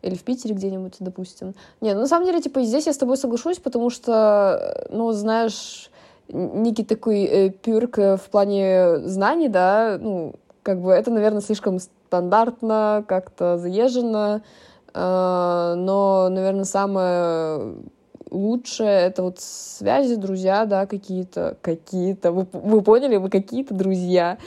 или 0.00 0.14
в 0.14 0.22
Питере 0.22 0.54
где-нибудь, 0.54 0.96
допустим. 1.00 1.54
Не, 1.80 1.92
ну 1.94 2.00
на 2.00 2.06
самом 2.06 2.26
деле, 2.26 2.40
типа, 2.40 2.62
здесь 2.62 2.86
я 2.86 2.92
с 2.92 2.98
тобой 2.98 3.16
соглашусь, 3.16 3.58
потому 3.58 3.90
что, 3.90 4.86
ну, 4.90 5.12
знаешь, 5.12 5.90
некий 6.28 6.84
такой 6.84 7.24
э, 7.24 7.50
пюрк 7.50 7.98
э, 7.98 8.16
в 8.16 8.30
плане 8.30 9.00
знаний, 9.00 9.48
да, 9.48 9.98
ну, 10.00 10.34
как 10.62 10.80
бы 10.80 10.92
это, 10.92 11.10
наверное, 11.10 11.42
слишком 11.42 11.78
стандартно, 11.78 13.04
как-то 13.06 13.58
заезжено, 13.58 14.42
но, 14.94 16.28
наверное, 16.30 16.64
самое 16.64 17.74
лучше 18.32 18.84
это 18.84 19.22
вот 19.22 19.40
связи, 19.40 20.16
друзья, 20.16 20.64
да, 20.64 20.86
какие-то, 20.86 21.56
какие-то, 21.60 22.32
вы, 22.32 22.46
вы 22.52 22.82
поняли, 22.82 23.16
вы 23.16 23.28
какие-то 23.28 23.74
друзья, 23.74 24.38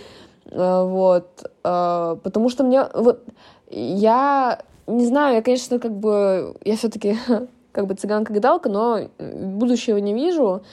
а, 0.51 0.83
вот, 0.83 1.51
а, 1.63 2.15
потому 2.23 2.49
что 2.49 2.63
мне, 2.63 2.83
вот, 2.93 3.23
я 3.69 4.59
не 4.87 5.05
знаю, 5.05 5.35
я, 5.35 5.41
конечно, 5.41 5.79
как 5.79 5.93
бы, 5.93 6.55
я 6.63 6.75
все-таки 6.75 7.17
как 7.71 7.87
бы 7.87 7.95
цыганка-гадалка, 7.95 8.69
но 8.69 9.01
будущего 9.19 9.97
не 9.97 10.13
вижу, 10.13 10.63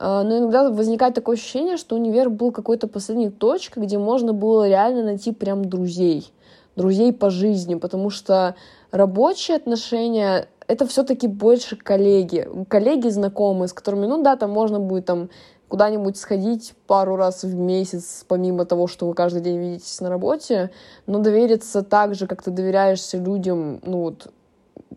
но 0.00 0.38
иногда 0.38 0.70
возникает 0.70 1.14
такое 1.14 1.36
ощущение, 1.36 1.76
что 1.76 1.96
универ 1.96 2.30
был 2.30 2.50
какой-то 2.50 2.88
последней 2.88 3.30
точкой, 3.30 3.84
где 3.84 3.98
можно 3.98 4.32
было 4.32 4.66
реально 4.66 5.04
найти 5.04 5.32
прям 5.32 5.64
друзей, 5.64 6.32
друзей 6.74 7.12
по 7.12 7.30
жизни, 7.30 7.74
потому 7.74 8.10
что 8.10 8.56
рабочие 8.92 9.56
отношения 9.56 10.48
это 10.68 10.86
все-таки 10.86 11.26
больше 11.26 11.76
коллеги, 11.76 12.48
коллеги 12.68 13.08
знакомые, 13.08 13.68
с 13.68 13.72
которыми, 13.72 14.06
ну 14.06 14.22
да, 14.22 14.36
там 14.36 14.50
можно 14.50 14.78
будет 14.78 15.06
там 15.06 15.28
куда-нибудь 15.68 16.16
сходить 16.18 16.74
пару 16.86 17.16
раз 17.16 17.42
в 17.42 17.54
месяц, 17.54 18.24
помимо 18.28 18.66
того, 18.66 18.86
что 18.86 19.06
вы 19.06 19.14
каждый 19.14 19.40
день 19.40 19.58
видитесь 19.58 20.00
на 20.00 20.10
работе, 20.10 20.70
но 21.06 21.18
довериться 21.18 21.82
так 21.82 22.14
же, 22.14 22.26
как 22.26 22.42
ты 22.42 22.50
доверяешься 22.50 23.16
людям, 23.16 23.80
ну 23.82 24.02
вот, 24.02 24.30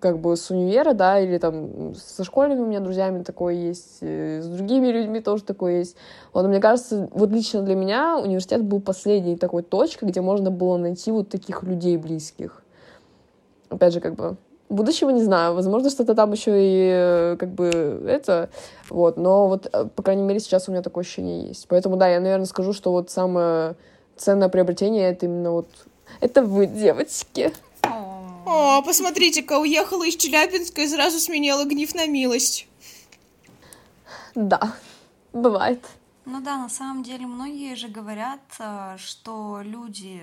как 0.02 0.20
бы 0.20 0.36
с 0.36 0.52
универа, 0.52 0.94
да, 0.94 1.20
или 1.20 1.38
там 1.38 1.96
со 1.96 2.26
школьными 2.26 2.60
у 2.60 2.66
меня 2.66 2.82
друзьями 2.82 3.24
такое 3.24 3.54
есть, 3.54 4.02
с 4.02 4.46
другими 4.46 4.88
людьми 4.88 5.22
тоже 5.22 5.44
такое 5.44 5.80
есть. 5.80 5.96
Вот, 6.34 6.46
мне 6.46 6.60
кажется, 6.60 7.10
вот 7.14 7.32
лично 7.32 7.62
для 7.62 7.76
меня 7.76 8.18
университет 8.18 8.62
был 8.62 8.82
последней 8.82 9.38
такой 9.38 9.64
точкой, 9.64 10.10
где 10.10 10.20
можно 10.20 10.52
было 10.52 10.76
найти 10.76 11.12
вот 11.12 11.30
таких 11.30 11.64
людей 11.64 11.96
близких. 11.96 12.65
Опять 13.70 13.94
же, 13.94 14.00
как 14.00 14.16
бы 14.16 14.38
Будущего 14.68 15.12
не 15.12 15.22
знаю, 15.22 15.54
возможно, 15.54 15.92
что-то 15.92 16.16
там 16.16 16.32
еще 16.32 16.52
и 16.52 16.90
э, 16.92 17.38
как 17.40 17.54
бы 17.54 17.70
это, 18.08 18.50
вот, 18.90 19.16
но 19.16 19.48
вот, 19.48 19.68
э, 19.72 19.86
по 19.96 20.02
крайней 20.02 20.24
мере, 20.24 20.40
сейчас 20.40 20.68
у 20.68 20.72
меня 20.72 20.82
такое 20.82 21.04
ощущение 21.04 21.48
есть. 21.50 21.68
Поэтому, 21.68 21.98
да, 21.98 22.10
я, 22.10 22.20
наверное, 22.20 22.48
скажу, 22.48 22.74
что 22.74 22.92
вот 22.92 23.12
самое 23.12 23.76
ценное 24.18 24.50
приобретение— 24.50 25.10
это 25.12 25.28
именно 25.28 25.52
вот, 25.52 25.68
это 26.20 26.42
вы, 26.42 26.66
девочки. 26.66 27.54
О, 27.84 28.82
посмотрите-ка, 28.82 29.60
уехала 29.60 30.04
из 30.04 30.16
Челябинска 30.16 30.82
и 30.82 30.88
сразу 30.88 31.20
сменила 31.20 31.64
гнев 31.64 31.94
на 31.94 32.08
милость. 32.08 32.68
Да, 34.34 34.74
бывает. 35.32 35.86
Ну 36.26 36.42
да, 36.42 36.58
на 36.58 36.70
самом 36.70 37.04
деле 37.04 37.28
многие 37.28 37.76
же 37.76 37.88
говорят, 37.88 38.42
э, 38.60 38.96
что 38.98 39.60
люди 39.62 40.22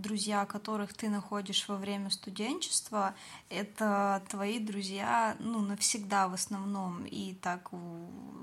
друзья, 0.00 0.44
которых 0.46 0.94
ты 0.94 1.08
находишь 1.08 1.68
во 1.68 1.76
время 1.76 2.10
студенчества, 2.10 3.14
это 3.48 4.22
твои 4.28 4.58
друзья, 4.58 5.36
ну, 5.38 5.60
навсегда 5.60 6.28
в 6.28 6.34
основном. 6.34 7.04
И 7.04 7.34
так 7.34 7.72
у 7.72 7.76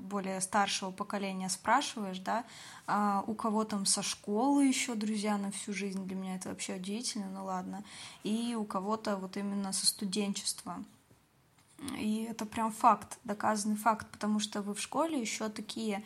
более 0.01 0.41
старшего 0.41 0.91
поколения 0.91 1.49
спрашиваешь, 1.49 2.19
да, 2.19 2.45
а 2.87 3.23
у 3.27 3.33
кого 3.33 3.63
там 3.63 3.85
со 3.85 4.01
школы 4.03 4.65
еще 4.65 4.95
друзья 4.95 5.37
на 5.37 5.51
всю 5.51 5.73
жизнь, 5.73 6.05
для 6.05 6.15
меня 6.15 6.35
это 6.35 6.49
вообще 6.49 6.75
удивительно, 6.75 7.29
ну 7.29 7.45
ладно. 7.45 7.83
И 8.23 8.55
у 8.55 8.65
кого-то 8.65 9.17
вот 9.17 9.37
именно 9.37 9.73
со 9.73 9.85
студенчества. 9.87 10.83
И 11.97 12.27
это 12.29 12.45
прям 12.45 12.71
факт, 12.71 13.17
доказанный 13.23 13.75
факт, 13.75 14.07
потому 14.11 14.39
что 14.39 14.61
вы 14.61 14.75
в 14.75 14.79
школе 14.79 15.19
еще 15.19 15.49
такие 15.49 16.03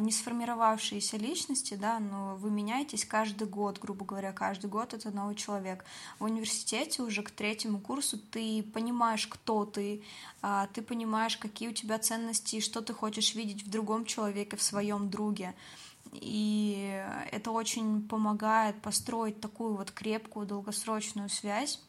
не 0.00 0.12
сформировавшиеся 0.12 1.16
личности, 1.16 1.74
да, 1.74 1.98
но 2.00 2.36
вы 2.36 2.50
меняетесь 2.50 3.04
каждый 3.04 3.48
год, 3.48 3.78
грубо 3.78 4.04
говоря, 4.04 4.32
каждый 4.32 4.68
год 4.68 4.94
это 4.94 5.10
новый 5.10 5.34
человек. 5.34 5.84
В 6.18 6.24
университете 6.24 7.02
уже 7.02 7.22
к 7.22 7.30
третьему 7.30 7.80
курсу 7.80 8.18
ты 8.18 8.62
понимаешь, 8.62 9.26
кто 9.26 9.64
ты, 9.64 10.02
а, 10.42 10.66
ты 10.74 10.82
понимаешь, 10.82 11.36
какие 11.36 11.68
у 11.68 11.72
тебя 11.72 11.98
ценности, 11.98 12.60
что 12.60 12.82
ты 12.82 12.92
хочешь 12.92 13.34
видеть 13.34 13.62
в 13.62 13.70
другом 13.70 14.04
человеке, 14.04 14.56
в 14.56 14.62
своем 14.62 15.08
друге. 15.08 15.54
И 16.12 17.02
это 17.30 17.50
очень 17.50 18.06
помогает 18.06 18.82
построить 18.82 19.40
такую 19.40 19.76
вот 19.76 19.92
крепкую 19.92 20.46
долгосрочную 20.46 21.28
связь 21.28 21.80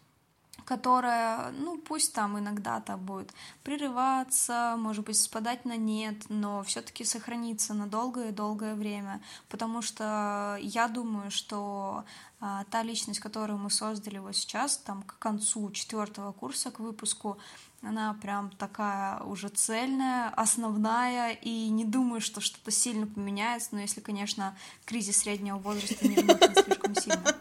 которая, 0.66 1.52
ну, 1.52 1.78
пусть 1.78 2.14
там 2.14 2.38
иногда-то 2.40 2.98
будет 2.98 3.34
прерываться, 3.64 4.76
может 4.78 5.06
быть, 5.06 5.18
спадать 5.18 5.66
на 5.66 5.78
нет, 5.78 6.16
но 6.30 6.64
все-таки 6.64 7.04
сохраниться 7.04 7.74
на 7.74 7.88
долгое 7.88 8.30
и 8.30 8.34
долгое 8.34 8.76
время, 8.76 9.22
потому 9.50 9.82
что 9.82 10.58
я 10.62 10.88
думаю, 10.88 11.32
что 11.32 12.04
а, 12.40 12.64
та 12.72 12.82
личность, 12.82 13.20
которую 13.20 13.60
мы 13.60 13.70
создали 13.70 14.18
вот 14.18 14.36
сейчас, 14.36 14.78
там, 14.78 15.04
к 15.04 15.20
концу 15.20 15.70
четвертого 15.72 16.32
курса, 16.32 16.72
к 16.72 16.80
выпуску, 16.80 17.38
она 17.84 18.16
прям 18.22 18.52
такая 18.52 19.20
уже 19.22 19.50
цельная, 19.50 20.30
основная, 20.30 21.34
и 21.34 21.70
не 21.70 21.86
думаю, 21.86 22.22
что 22.22 22.42
что-то 22.42 22.72
сильно 22.72 23.08
поменяется, 23.08 23.70
но 23.72 23.82
если, 23.82 24.02
конечно, 24.02 24.56
кризис 24.86 25.18
среднего 25.18 25.58
возраста 25.58 26.08
не 26.08 26.16
слишком 26.16 26.96
сильно. 26.96 27.36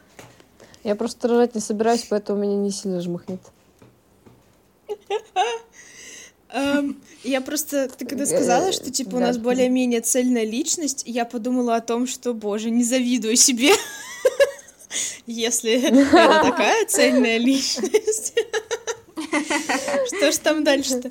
Я 0.83 0.95
просто 0.95 1.29
рожать 1.29 1.55
не 1.55 1.61
собираюсь, 1.61 2.07
поэтому 2.09 2.41
меня 2.41 2.57
не 2.57 2.71
сильно 2.71 3.01
жмахнет. 3.01 3.41
Um, 6.53 6.97
я 7.23 7.41
просто, 7.41 7.89
ты 7.89 8.05
когда 8.05 8.27
сказала, 8.27 8.73
что 8.73 8.91
типа 8.91 9.17
у 9.17 9.19
нас 9.21 9.39
более-менее 9.39 10.01
цельная 10.01 10.45
личность, 10.45 11.05
я 11.07 11.25
подумала 11.25 11.77
о 11.77 11.81
том, 11.81 12.09
что, 12.09 12.35
боже, 12.35 12.71
не 12.71 12.83
завидую 12.83 13.37
себе, 13.37 13.71
если 15.27 15.81
это 15.81 16.51
такая 16.51 16.87
цельная 16.87 17.39
личность. 17.39 18.35
Что 20.09 20.33
ж 20.33 20.37
там 20.39 20.65
дальше-то? 20.65 21.11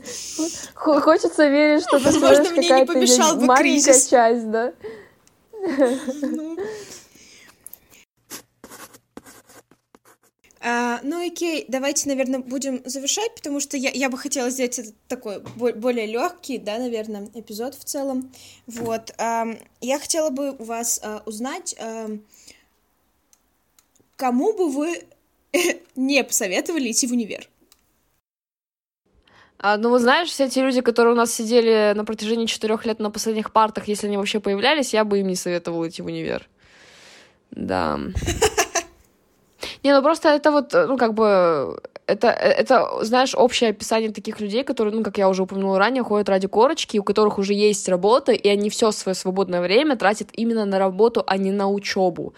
Хочется 0.73 1.47
верить, 1.47 1.83
что 1.83 1.99
ты 1.99 2.05
Возможно, 2.05 2.49
мне 2.51 2.69
не 2.69 2.85
помешал 2.85 3.37
бы 3.37 3.55
кризис. 3.55 4.07
часть, 4.07 4.49
да? 4.49 4.73
Ну, 6.21 6.57
А, 10.71 10.99
ну 11.01 11.25
окей, 11.25 11.65
давайте, 11.67 12.07
наверное, 12.07 12.41
будем 12.41 12.81
завершать, 12.85 13.33
потому 13.33 13.59
что 13.59 13.75
я, 13.75 13.89
я 13.89 14.07
бы 14.07 14.19
хотела 14.19 14.51
сделать 14.51 14.77
это 14.77 14.91
такой 15.07 15.39
более 15.39 16.05
легкий, 16.05 16.59
да, 16.59 16.77
наверное, 16.77 17.27
эпизод 17.33 17.73
в 17.73 17.83
целом. 17.85 18.31
Вот. 18.67 19.11
А, 19.17 19.47
я 19.81 19.97
хотела 19.97 20.29
бы 20.29 20.51
у 20.51 20.63
вас 20.63 20.99
а, 21.01 21.23
узнать, 21.25 21.75
а, 21.79 22.09
кому 24.15 24.53
бы 24.53 24.69
вы 24.69 25.01
не 25.95 26.23
посоветовали 26.23 26.91
идти 26.91 27.07
в 27.07 27.13
универ? 27.13 27.49
А, 29.57 29.77
ну, 29.77 29.89
вот 29.89 30.01
знаешь, 30.01 30.29
все 30.29 30.49
те 30.49 30.61
люди, 30.61 30.81
которые 30.81 31.13
у 31.13 31.17
нас 31.17 31.33
сидели 31.33 31.93
на 31.95 32.05
протяжении 32.05 32.45
четырех 32.45 32.85
лет 32.85 32.99
на 32.99 33.09
последних 33.09 33.51
партах, 33.51 33.87
если 33.87 34.05
они 34.05 34.17
вообще 34.17 34.39
появлялись, 34.39 34.93
я 34.93 35.03
бы 35.03 35.19
им 35.19 35.27
не 35.29 35.35
советовала 35.35 35.89
идти 35.89 36.03
в 36.03 36.05
универ. 36.05 36.47
Да. 37.49 37.99
Не, 39.83 39.93
ну 39.95 40.01
просто 40.01 40.29
это 40.29 40.51
вот, 40.51 40.73
ну, 40.73 40.97
как 40.97 41.13
бы, 41.13 41.79
это, 42.05 42.27
это, 42.27 43.03
знаешь, 43.03 43.33
общее 43.35 43.69
описание 43.69 44.11
таких 44.11 44.41
людей, 44.41 44.63
которые, 44.63 44.93
ну, 44.93 45.03
как 45.03 45.17
я 45.17 45.29
уже 45.29 45.43
упомянула 45.43 45.79
ранее, 45.79 46.03
ходят 46.03 46.27
ради 46.29 46.47
корочки, 46.47 46.97
у 46.97 47.03
которых 47.03 47.37
уже 47.37 47.53
есть 47.53 47.87
работа, 47.87 48.31
и 48.31 48.47
они 48.49 48.69
все 48.69 48.91
свое 48.91 49.15
свободное 49.15 49.61
время 49.61 49.95
тратят 49.95 50.29
именно 50.33 50.65
на 50.65 50.79
работу, 50.79 51.23
а 51.25 51.37
не 51.37 51.51
на 51.51 51.69
учебу. 51.69 52.33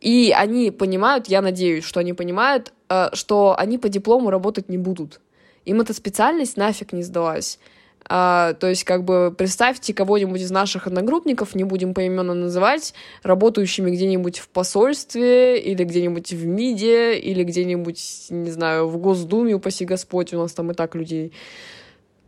И 0.00 0.34
они 0.36 0.70
понимают, 0.70 1.28
я 1.28 1.40
надеюсь, 1.40 1.84
что 1.84 2.00
они 2.00 2.12
понимают, 2.12 2.72
э, 2.90 3.08
что 3.14 3.54
они 3.58 3.78
по 3.78 3.88
диплому 3.88 4.30
работать 4.30 4.68
не 4.68 4.76
будут. 4.76 5.20
Им 5.64 5.80
эта 5.80 5.94
специальность 5.94 6.58
нафиг 6.58 6.92
не 6.92 7.02
сдалась. 7.02 7.58
А, 8.06 8.52
то 8.54 8.68
есть, 8.68 8.84
как 8.84 9.04
бы, 9.04 9.34
представьте 9.36 9.94
кого-нибудь 9.94 10.40
из 10.40 10.50
наших 10.50 10.86
одногруппников, 10.86 11.54
не 11.54 11.64
будем 11.64 11.94
поименно 11.94 12.34
называть, 12.34 12.94
работающими 13.22 13.90
где-нибудь 13.90 14.38
в 14.38 14.48
посольстве, 14.48 15.58
или 15.58 15.84
где-нибудь 15.84 16.32
в 16.32 16.46
МИДе, 16.46 17.18
или 17.18 17.42
где-нибудь, 17.44 18.26
не 18.30 18.50
знаю, 18.50 18.88
в 18.88 18.98
Госдуме, 18.98 19.54
упаси 19.54 19.84
Господь, 19.84 20.34
у 20.34 20.38
нас 20.38 20.52
там 20.52 20.70
и 20.70 20.74
так 20.74 20.94
людей 20.94 21.32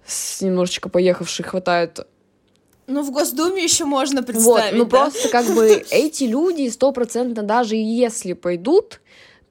с 0.07 0.41
немножечко 0.41 0.89
поехавших 0.89 1.47
хватает. 1.47 2.07
Ну, 2.87 3.03
в 3.03 3.11
Госдуме 3.11 3.63
еще 3.65 3.85
можно 3.85 4.23
представить. 4.23 4.73
Вот, 4.73 4.79
ну 4.79 4.85
да? 4.85 4.91
просто 4.91 5.29
как 5.29 5.47
бы 5.47 5.85
эти 5.91 6.25
люди 6.25 6.69
стопроцентно 6.69 7.43
даже 7.43 7.75
если 7.75 8.33
пойдут, 8.33 9.01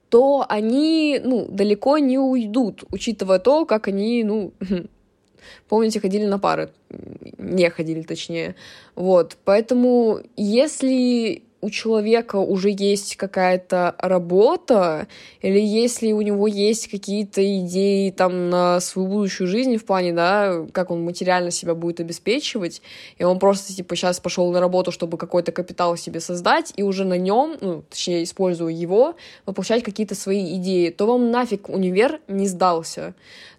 то 0.09 0.45
они, 0.47 1.19
ну, 1.23 1.45
далеко 1.49 1.97
не 1.97 2.17
уйдут, 2.17 2.85
учитывая 2.91 3.39
то, 3.39 3.65
как 3.65 3.89
они, 3.89 4.23
ну, 4.23 4.53
помните, 5.67 5.99
ходили 5.99 6.25
на 6.25 6.39
пары, 6.39 6.71
не 7.37 7.69
ходили, 7.69 8.01
точнее, 8.01 8.55
вот, 8.95 9.37
поэтому 9.43 10.21
если 10.35 11.43
у 11.65 11.71
человека 11.71 12.35
уже 12.35 12.69
есть 12.69 13.15
какая-то 13.15 13.95
работа, 13.97 15.07
или 15.41 15.59
если 15.59 16.11
у 16.11 16.21
него 16.21 16.47
есть 16.47 16.89
какие-то 16.89 17.41
идеи 17.61 18.11
там 18.11 18.51
на 18.51 18.79
свою 18.79 19.07
будущую 19.07 19.47
жизнь 19.47 19.77
в 19.77 19.83
плане, 19.83 20.13
да, 20.13 20.67
как 20.71 20.91
он 20.91 21.03
материально 21.03 21.49
себя 21.49 21.73
будет 21.73 21.99
обеспечивать, 21.99 22.83
и 23.17 23.23
он 23.23 23.39
просто, 23.39 23.73
типа, 23.73 23.95
сейчас 23.95 24.19
пошел 24.19 24.51
на 24.51 24.59
работу, 24.59 24.91
чтобы 24.91 25.17
какой-то 25.17 25.51
капитал 25.51 25.97
себе 25.97 26.19
создать, 26.19 26.71
и 26.75 26.83
уже 26.83 27.03
на 27.03 27.17
нем, 27.17 27.57
ну, 27.59 27.83
точнее, 27.89 28.23
используя 28.23 28.71
его, 28.71 29.15
воплощать 29.47 29.81
какие-то 29.81 30.13
свои 30.13 30.57
идеи, 30.57 30.89
то 30.89 31.07
вам 31.07 31.31
нафиг 31.31 31.67
универ 31.67 32.21
не 32.27 32.47
сдался. 32.47 33.15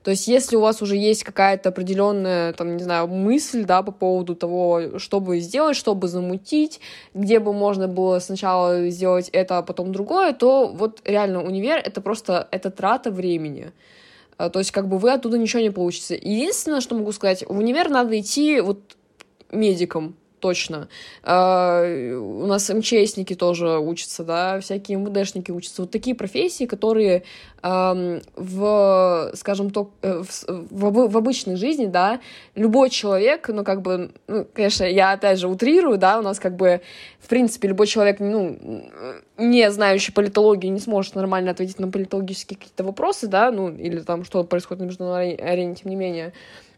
То 0.07 0.13
есть, 0.13 0.29
если 0.29 0.55
у 0.55 0.61
вас 0.61 0.83
уже 0.83 0.97
есть 0.97 1.25
какая-то 1.25 1.71
определенная, 1.71 2.53
там, 2.53 2.77
не 2.77 2.83
знаю, 2.85 3.09
мысль, 3.09 3.65
да, 3.65 3.83
по 3.83 3.91
поводу 3.91 4.37
того, 4.37 5.01
что 5.01 5.19
бы 5.19 5.41
сделать, 5.41 5.77
чтобы 5.77 6.07
замутить, 6.07 6.81
где 7.13 7.41
бы 7.41 7.53
можно 7.53 7.89
было 7.89 8.21
сначала 8.21 8.89
сделать 8.89 9.29
это, 9.31 9.59
а 9.59 9.63
потом 9.63 9.91
другое, 9.91 10.33
то 10.33 10.69
вот 10.69 11.01
реально 11.05 11.43
универ— 11.43 11.83
это 11.85 12.01
просто, 12.01 12.47
это 12.53 12.71
трата 12.71 13.11
времени. 13.11 13.73
А, 14.39 14.49
то 14.49 14.61
есть, 14.61 14.71
как 14.71 14.87
бы 14.87 14.99
вы 14.99 15.11
оттуда 15.11 15.39
ничего 15.39 15.61
не 15.61 15.71
получите. 15.71 16.15
Единственное, 16.15 16.81
что 16.81 16.95
могу 16.95 17.11
сказать, 17.11 17.43
в 17.45 17.59
универ 17.59 17.89
надо 17.89 18.17
идти 18.17 18.61
вот 18.61 18.79
медиком, 19.51 20.15
точно. 20.47 20.89
Uh, 21.25 22.15
у 22.15 22.47
нас 22.47 22.69
МЧСники 22.69 23.35
тоже 23.35 23.79
учатся, 23.79 24.23
да, 24.23 24.61
всякие 24.61 24.97
МВДшники 24.99 25.51
учатся. 25.51 25.83
Вот 25.83 25.91
такие 25.91 26.15
профессии, 26.15 26.67
которые 26.67 27.25
uh, 27.63 28.23
в, 28.37 29.33
скажем 29.35 29.71
так, 29.71 29.89
э, 30.03 30.23
в, 30.23 30.45
в, 30.71 31.09
в 31.09 31.17
обычной 31.17 31.57
жизни, 31.57 31.87
да, 31.87 32.21
любой 32.55 32.91
человек, 32.91 33.49
ну, 33.49 33.65
как 33.65 33.83
бы, 33.83 34.13
ну, 34.29 34.47
конечно, 34.55 34.85
я 34.85 35.13
опять 35.13 35.41
же 35.41 35.49
утрирую, 35.49 35.99
да, 35.99 36.21
у 36.21 36.23
нас 36.23 36.39
как 36.39 36.55
бы, 36.55 36.81
в 37.19 37.27
принципе, 37.29 37.67
любой 37.67 37.89
человек, 37.89 38.21
ну, 38.21 38.57
не 39.37 39.69
знающий 39.73 40.13
политологию, 40.13 40.73
не 40.73 40.81
сможет 40.81 41.17
нормально 41.17 41.51
ответить 41.51 41.81
на 41.81 41.91
политологические 41.91 42.57
какие-то 42.57 42.85
вопросы, 42.85 43.27
да, 43.27 43.51
ну, 43.51 43.75
или 43.75 43.99
там, 43.99 44.25
что 44.25 44.45
происходит 44.45 44.83
на 44.83 44.87
международной 44.87 45.35
арене, 45.35 45.75
тем 45.75 45.91
не 45.91 45.97
менее. 45.97 46.33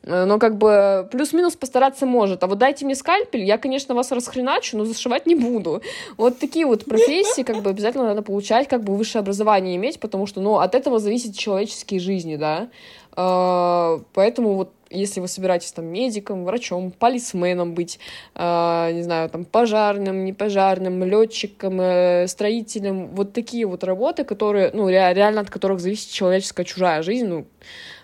Э, 0.09 0.25
но 0.25 0.39
как 0.39 0.57
бы 0.57 1.09
плюс-минус 1.13 1.55
постараться 1.57 2.07
может. 2.07 2.43
А 2.43 2.47
вот 2.47 2.59
дайте 2.59 2.85
мне 2.85 2.95
скальпель, 2.95 3.45
я, 3.45 3.59
конечно, 3.59 3.95
вас 3.95 4.11
расхреначу, 4.11 4.77
но 4.77 4.85
зашивать 4.85 5.27
не 5.27 5.35
буду. 5.35 5.83
Вот 6.17 6.39
такие 6.39 6.67
вот 6.67 6.85
профессии 6.85 7.43
как 7.43 7.63
бы 7.63 7.71
обязательно 7.71 8.05
надо 8.05 8.23
получать, 8.23 8.69
как 8.69 8.83
бы 8.83 8.97
высшее 8.97 9.21
образование 9.21 9.77
иметь, 9.77 10.01
потому 10.01 10.27
что, 10.27 10.41
ну, 10.41 10.59
от 10.59 10.75
этого 10.75 10.99
зависят 10.99 11.37
человеческие 11.37 12.01
жизни, 12.01 12.37
да. 12.37 12.69
Э, 13.17 13.99
поэтому 14.15 14.55
вот 14.55 14.73
если 14.91 15.21
вы 15.21 15.29
собираетесь 15.29 15.73
там 15.73 15.85
медиком, 15.85 16.47
врачом, 16.47 16.91
полисменом 16.91 17.75
быть, 17.75 17.99
э, 18.35 18.91
не 18.93 19.03
знаю, 19.03 19.29
там 19.29 19.45
пожарным, 19.45 20.25
не 20.25 20.33
пожарным, 20.33 21.05
летчиком, 21.05 21.79
э, 21.79 22.27
строителем, 22.27 23.09
вот 23.09 23.35
такие 23.35 23.67
вот 23.67 23.85
работы, 23.85 24.25
которые, 24.25 24.71
ну, 24.73 24.89
ре- 24.89 25.13
реально 25.13 25.43
от 25.43 25.51
которых 25.51 25.81
зависит 25.81 26.11
человеческая 26.11 26.65
чужая 26.65 27.03
жизнь, 27.03 27.27
ну, 27.27 27.47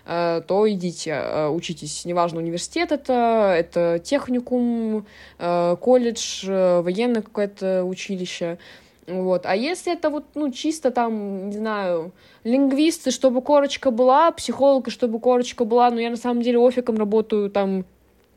то 0.05 0.69
идите, 0.69 1.11
э, 1.11 1.49
учитесь. 1.49 2.05
Неважно, 2.05 2.39
университет 2.39 2.91
это, 2.91 3.55
это 3.57 3.99
техникум, 4.03 5.05
э, 5.39 5.75
колледж, 5.79 6.47
военное 6.47 7.21
какое-то 7.21 7.83
училище. 7.83 8.57
Вот. 9.07 9.45
А 9.45 9.55
если 9.55 9.93
это 9.93 10.09
вот, 10.09 10.25
ну, 10.33 10.51
чисто 10.51 10.89
там, 10.89 11.49
не 11.49 11.57
знаю, 11.57 12.11
лингвисты, 12.43 13.11
чтобы 13.11 13.41
корочка 13.41 13.91
была, 13.91 14.31
психолог, 14.31 14.89
чтобы 14.89 15.19
корочка 15.19 15.63
была, 15.63 15.91
но 15.91 15.99
я 15.99 16.09
на 16.09 16.17
самом 16.17 16.41
деле 16.41 16.57
офиком 16.57 16.97
работаю 16.97 17.51
там 17.51 17.85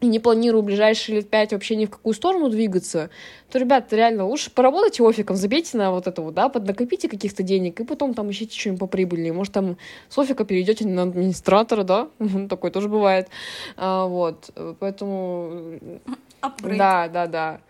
и 0.01 0.07
не 0.07 0.18
планирую 0.18 0.62
в 0.62 0.66
ближайшие 0.66 1.16
лет 1.16 1.28
пять 1.28 1.53
вообще 1.53 1.76
ни 1.76 1.86
в 1.86 1.90
какую 1.90 2.14
сторону 2.14 2.49
двигаться, 2.49 3.11
то, 3.51 3.59
ребята, 3.59 3.96
реально 3.96 4.26
лучше 4.26 4.51
поработайте 4.51 5.03
офиком, 5.03 5.36
забейте 5.36 5.76
на 5.76 5.90
вот 5.90 6.07
это 6.07 6.22
вот, 6.22 6.34
да, 6.34 6.49
поднакопите 6.49 7.09
каких-то 7.09 7.42
денег, 7.42 7.80
и 7.80 7.84
потом 7.84 8.14
там 8.14 8.30
ищите 8.30 8.59
что-нибудь 8.59 8.80
поприбыльнее. 8.80 9.32
Может, 9.32 9.55
там 9.55 9.76
с 10.09 10.18
офика 10.18 10.44
перейдете 10.44 10.86
на 10.86 11.03
администратора, 11.03 11.82
да, 11.82 12.09
такое 12.49 12.70
тоже 12.70 12.88
бывает. 12.88 13.28
А, 13.76 14.07
вот, 14.07 14.51
поэтому... 14.78 15.80
Апгрейд. 16.40 16.78
Да, 16.78 17.09
да, 17.09 17.26
да. 17.26 17.61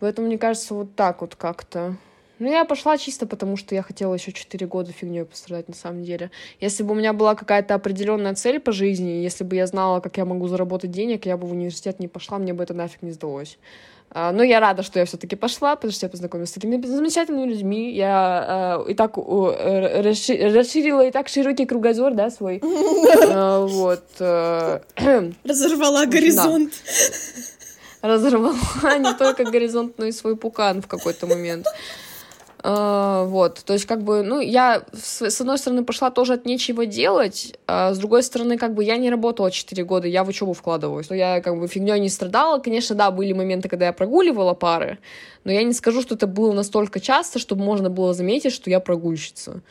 Поэтому, 0.00 0.26
мне 0.26 0.36
кажется, 0.36 0.74
вот 0.74 0.94
так 0.94 1.22
вот 1.22 1.36
как-то. 1.36 1.96
Ну, 2.38 2.50
я 2.50 2.64
пошла 2.64 2.98
чисто 2.98 3.26
потому, 3.26 3.56
что 3.56 3.74
я 3.74 3.82
хотела 3.82 4.14
еще 4.14 4.32
4 4.32 4.66
года 4.66 4.92
фигней 4.92 5.24
пострадать, 5.24 5.68
на 5.68 5.74
самом 5.74 6.02
деле. 6.02 6.30
Если 6.60 6.82
бы 6.82 6.92
у 6.92 6.94
меня 6.94 7.12
была 7.12 7.34
какая-то 7.34 7.74
определенная 7.74 8.34
цель 8.34 8.60
по 8.60 8.72
жизни, 8.72 9.10
если 9.10 9.44
бы 9.44 9.56
я 9.56 9.66
знала, 9.66 10.00
как 10.00 10.18
я 10.18 10.24
могу 10.24 10.46
заработать 10.48 10.90
денег, 10.90 11.24
я 11.26 11.36
бы 11.36 11.46
в 11.46 11.52
университет 11.52 11.98
не 11.98 12.08
пошла, 12.08 12.38
мне 12.38 12.52
бы 12.52 12.62
это 12.62 12.74
нафиг 12.74 13.02
не 13.02 13.12
сдалось. 13.12 13.58
Uh, 14.12 14.30
но 14.30 14.44
я 14.44 14.60
рада, 14.60 14.84
что 14.84 15.00
я 15.00 15.04
все-таки 15.04 15.34
пошла, 15.34 15.74
потому 15.74 15.92
что 15.92 16.06
я 16.06 16.10
познакомилась 16.10 16.50
с 16.50 16.52
такими 16.52 16.80
замечательными 16.80 17.50
людьми. 17.50 17.92
Я 17.92 18.78
uh, 18.78 18.90
и 18.90 18.94
так 18.94 19.18
uh, 19.18 20.00
расширила 20.54 21.04
и 21.04 21.10
так 21.10 21.28
широкий 21.28 21.66
кругозор, 21.66 22.14
да, 22.14 22.30
свой. 22.30 22.62
Вот. 22.62 24.04
Разорвала 24.18 26.06
горизонт. 26.06 26.72
Разорвала 28.00 28.98
не 28.98 29.12
только 29.14 29.44
горизонт, 29.44 29.98
но 29.98 30.04
и 30.04 30.12
свой 30.12 30.36
пукан 30.36 30.82
в 30.82 30.86
какой-то 30.86 31.26
момент. 31.26 31.66
А, 32.68 33.22
вот, 33.26 33.62
то 33.64 33.74
есть, 33.74 33.84
как 33.86 34.02
бы, 34.02 34.24
ну, 34.24 34.40
я, 34.40 34.82
с, 34.92 35.40
одной 35.40 35.56
стороны, 35.56 35.84
пошла 35.84 36.10
тоже 36.10 36.32
от 36.32 36.46
нечего 36.46 36.84
делать, 36.84 37.56
а 37.68 37.94
с 37.94 37.98
другой 37.98 38.24
стороны, 38.24 38.58
как 38.58 38.74
бы, 38.74 38.82
я 38.82 38.96
не 38.96 39.08
работала 39.08 39.52
4 39.52 39.84
года, 39.84 40.08
я 40.08 40.24
в 40.24 40.28
учебу 40.28 40.52
вкладываюсь, 40.52 41.08
но 41.08 41.14
я, 41.14 41.40
как 41.42 41.60
бы, 41.60 41.68
фигней 41.68 42.00
не 42.00 42.08
страдала, 42.08 42.58
конечно, 42.58 42.96
да, 42.96 43.12
были 43.12 43.32
моменты, 43.32 43.68
когда 43.68 43.86
я 43.86 43.92
прогуливала 43.92 44.54
пары, 44.54 44.98
но 45.44 45.52
я 45.52 45.62
не 45.62 45.72
скажу, 45.74 46.02
что 46.02 46.16
это 46.16 46.26
было 46.26 46.52
настолько 46.52 46.98
часто, 46.98 47.38
чтобы 47.38 47.62
можно 47.62 47.88
было 47.88 48.12
заметить, 48.14 48.52
что 48.52 48.68
я 48.68 48.80
прогульщица, 48.80 49.62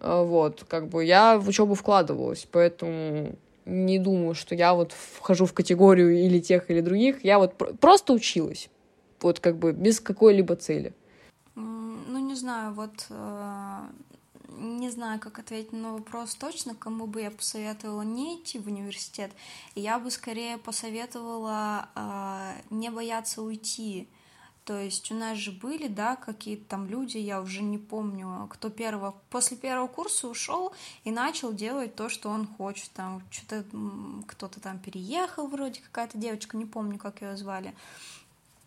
а, 0.00 0.22
вот, 0.22 0.66
как 0.68 0.88
бы, 0.90 1.06
я 1.06 1.38
в 1.38 1.48
учебу 1.48 1.72
вкладывалась, 1.74 2.46
поэтому 2.52 3.34
не 3.64 3.98
думаю, 3.98 4.34
что 4.34 4.54
я 4.54 4.74
вот 4.74 4.92
вхожу 4.92 5.46
в 5.46 5.54
категорию 5.54 6.18
или 6.22 6.38
тех, 6.38 6.70
или 6.70 6.82
других, 6.82 7.24
я 7.24 7.38
вот 7.38 7.54
просто 7.80 8.12
училась, 8.12 8.68
вот, 9.22 9.40
как 9.40 9.56
бы, 9.56 9.72
без 9.72 10.00
какой-либо 10.00 10.54
цели 10.56 10.92
не 12.32 12.38
знаю, 12.38 12.72
вот 12.72 13.06
э, 13.10 13.88
не 14.48 14.90
знаю, 14.90 15.20
как 15.20 15.38
ответить 15.38 15.72
на 15.72 15.92
вопрос 15.92 16.34
точно, 16.34 16.74
кому 16.74 17.06
бы 17.06 17.20
я 17.20 17.30
посоветовала 17.30 18.00
не 18.02 18.36
идти 18.36 18.58
в 18.58 18.68
университет. 18.68 19.30
Я 19.74 19.98
бы 19.98 20.10
скорее 20.10 20.56
посоветовала 20.56 21.90
э, 21.94 22.54
не 22.70 22.90
бояться 22.90 23.42
уйти. 23.42 24.08
То 24.64 24.78
есть 24.78 25.10
у 25.12 25.14
нас 25.14 25.36
же 25.36 25.52
были, 25.52 25.88
да, 25.88 26.16
какие-то 26.16 26.64
там 26.64 26.86
люди, 26.86 27.18
я 27.18 27.42
уже 27.42 27.62
не 27.62 27.78
помню, 27.78 28.48
кто 28.50 28.70
первого, 28.70 29.14
после 29.28 29.58
первого 29.58 29.88
курса 29.88 30.26
ушел 30.28 30.72
и 31.04 31.10
начал 31.10 31.52
делать 31.52 31.96
то, 31.96 32.08
что 32.08 32.30
он 32.30 32.46
хочет. 32.46 32.90
Там 32.92 33.22
что-то 33.30 33.66
кто-то 34.26 34.58
там 34.60 34.78
переехал 34.78 35.48
вроде, 35.48 35.80
какая-то 35.80 36.16
девочка, 36.16 36.56
не 36.56 36.64
помню, 36.64 36.98
как 36.98 37.20
ее 37.20 37.36
звали. 37.36 37.74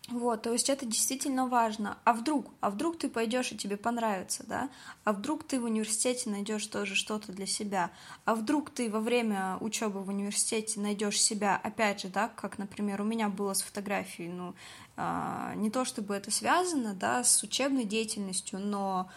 Вот, 0.08 0.42
то 0.42 0.52
есть 0.52 0.70
это 0.70 0.86
действительно 0.86 1.48
важно. 1.48 1.98
А 2.04 2.12
вдруг, 2.12 2.52
а 2.60 2.70
вдруг 2.70 2.96
ты 2.96 3.08
пойдешь 3.08 3.50
и 3.50 3.56
тебе 3.56 3.76
понравится, 3.76 4.44
да? 4.46 4.70
А 5.02 5.12
вдруг 5.12 5.42
ты 5.42 5.58
в 5.58 5.64
университете 5.64 6.30
найдешь 6.30 6.64
тоже 6.68 6.94
что-то 6.94 7.32
для 7.32 7.46
себя? 7.46 7.90
А 8.24 8.36
вдруг 8.36 8.70
ты 8.70 8.88
во 8.88 9.00
время 9.00 9.56
учебы 9.58 10.02
в 10.04 10.08
университете 10.08 10.78
найдешь 10.78 11.20
себя, 11.20 11.60
опять 11.60 12.02
же, 12.02 12.08
да, 12.08 12.28
как, 12.28 12.58
например, 12.58 13.00
у 13.02 13.04
меня 13.04 13.28
было 13.28 13.52
с 13.54 13.62
фотографией, 13.62 14.28
ну, 14.28 14.54
не 14.96 15.70
то 15.70 15.84
чтобы 15.84 16.14
это 16.14 16.30
связано, 16.30 16.94
да, 16.94 17.22
с 17.22 17.42
учебной 17.42 17.84
деятельностью, 17.84 18.58
но 18.58 19.10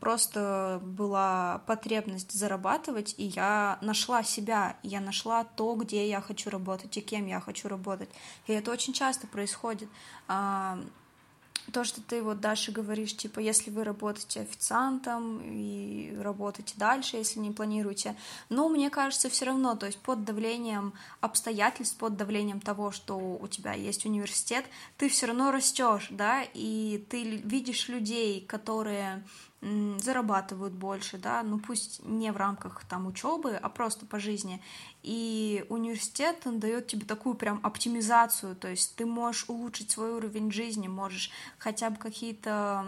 просто 0.00 0.80
была 0.82 1.62
потребность 1.66 2.32
зарабатывать, 2.32 3.14
и 3.18 3.24
я 3.24 3.78
нашла 3.82 4.22
себя, 4.22 4.76
я 4.82 5.00
нашла 5.00 5.44
то, 5.44 5.74
где 5.74 6.08
я 6.08 6.20
хочу 6.20 6.50
работать 6.50 6.96
и 6.96 7.00
кем 7.00 7.26
я 7.26 7.40
хочу 7.40 7.68
работать. 7.68 8.08
И 8.46 8.52
это 8.52 8.70
очень 8.70 8.92
часто 8.92 9.26
происходит. 9.26 9.88
То, 11.72 11.84
что 11.84 12.00
ты 12.00 12.22
вот 12.22 12.40
дальше 12.40 12.72
говоришь, 12.72 13.16
типа, 13.16 13.40
если 13.40 13.70
вы 13.70 13.84
работаете 13.84 14.40
официантом 14.40 15.40
и 15.42 16.16
работаете 16.20 16.74
дальше, 16.76 17.16
если 17.16 17.40
не 17.40 17.50
планируете, 17.50 18.16
но 18.48 18.68
мне 18.68 18.90
кажется, 18.90 19.28
все 19.28 19.46
равно, 19.46 19.74
то 19.74 19.86
есть 19.86 19.98
под 19.98 20.24
давлением 20.24 20.92
обстоятельств, 21.20 21.96
под 21.96 22.16
давлением 22.16 22.60
того, 22.60 22.92
что 22.92 23.16
у 23.16 23.48
тебя 23.48 23.72
есть 23.72 24.06
университет, 24.06 24.64
ты 24.96 25.08
все 25.08 25.26
равно 25.26 25.50
растешь, 25.50 26.08
да, 26.10 26.42
и 26.54 27.04
ты 27.10 27.22
видишь 27.36 27.88
людей, 27.88 28.40
которые 28.40 29.24
зарабатывают 29.98 30.74
больше, 30.74 31.18
да, 31.18 31.42
ну 31.42 31.58
пусть 31.58 32.04
не 32.04 32.30
в 32.30 32.36
рамках 32.36 32.84
там 32.84 33.06
учебы, 33.06 33.56
а 33.56 33.68
просто 33.68 34.06
по 34.06 34.18
жизни. 34.18 34.62
И 35.02 35.64
университет, 35.68 36.42
он 36.44 36.60
дает 36.60 36.86
тебе 36.86 37.04
такую 37.04 37.34
прям 37.34 37.60
оптимизацию, 37.62 38.54
то 38.54 38.68
есть 38.68 38.96
ты 38.96 39.06
можешь 39.06 39.48
улучшить 39.48 39.90
свой 39.90 40.12
уровень 40.12 40.52
жизни, 40.52 40.88
можешь 40.88 41.30
хотя 41.58 41.90
бы 41.90 41.96
какие-то 41.96 42.86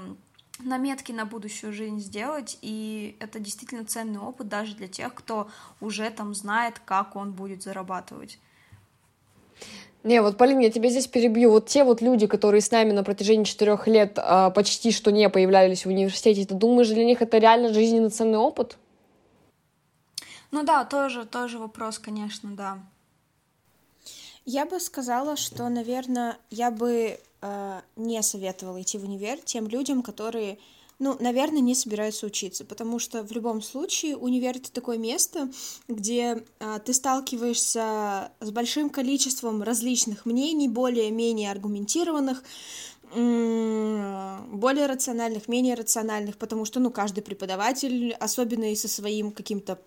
наметки 0.60 1.12
на 1.12 1.24
будущую 1.24 1.72
жизнь 1.72 2.00
сделать, 2.00 2.58
и 2.62 3.16
это 3.20 3.38
действительно 3.38 3.84
ценный 3.84 4.20
опыт 4.20 4.48
даже 4.48 4.74
для 4.74 4.88
тех, 4.88 5.14
кто 5.14 5.50
уже 5.80 6.10
там 6.10 6.34
знает, 6.34 6.80
как 6.80 7.16
он 7.16 7.32
будет 7.32 7.62
зарабатывать. 7.62 8.38
Не, 10.08 10.22
вот, 10.22 10.38
Полин, 10.38 10.58
я 10.60 10.70
тебя 10.70 10.88
здесь 10.88 11.06
перебью. 11.06 11.50
Вот 11.50 11.66
те 11.66 11.84
вот 11.84 12.00
люди, 12.00 12.26
которые 12.26 12.62
с 12.62 12.70
нами 12.70 12.92
на 12.92 13.04
протяжении 13.04 13.44
четырех 13.44 13.86
лет 13.86 14.14
а, 14.16 14.48
почти 14.48 14.90
что 14.90 15.12
не 15.12 15.28
появлялись 15.28 15.84
в 15.84 15.90
университете, 15.90 16.46
ты 16.46 16.54
думаешь, 16.54 16.88
для 16.88 17.04
них 17.04 17.20
это 17.20 17.36
реально 17.36 17.74
жизненно 17.74 18.08
ценный 18.08 18.38
опыт? 18.38 18.78
Ну 20.50 20.62
да, 20.62 20.86
тоже, 20.86 21.26
тоже 21.26 21.58
вопрос, 21.58 21.98
конечно, 21.98 22.48
да. 22.56 22.78
Я 24.46 24.64
бы 24.64 24.80
сказала, 24.80 25.36
что, 25.36 25.68
наверное, 25.68 26.38
я 26.48 26.70
бы 26.70 27.20
э, 27.42 27.80
не 27.96 28.22
советовала 28.22 28.80
идти 28.80 28.96
в 28.96 29.04
универ 29.04 29.36
тем 29.44 29.68
людям, 29.68 30.02
которые 30.02 30.56
ну, 30.98 31.16
наверное, 31.20 31.60
не 31.60 31.74
собираются 31.74 32.26
учиться, 32.26 32.64
потому 32.64 32.98
что 32.98 33.22
в 33.22 33.30
любом 33.32 33.62
случае 33.62 34.16
универ 34.16 34.56
это 34.56 34.72
такое 34.72 34.98
место, 34.98 35.50
где 35.86 36.44
а, 36.58 36.80
ты 36.80 36.92
сталкиваешься 36.92 38.32
с 38.40 38.50
большим 38.50 38.90
количеством 38.90 39.62
различных 39.62 40.26
мнений, 40.26 40.68
более-менее 40.68 41.50
аргументированных, 41.50 42.42
более 43.10 44.86
рациональных, 44.86 45.48
менее 45.48 45.74
рациональных, 45.74 46.36
потому 46.36 46.66
что, 46.66 46.78
ну, 46.78 46.90
каждый 46.90 47.22
преподаватель, 47.22 48.12
особенно 48.12 48.70
и 48.70 48.76
со 48.76 48.86
своим 48.86 49.32
каким-то 49.32 49.78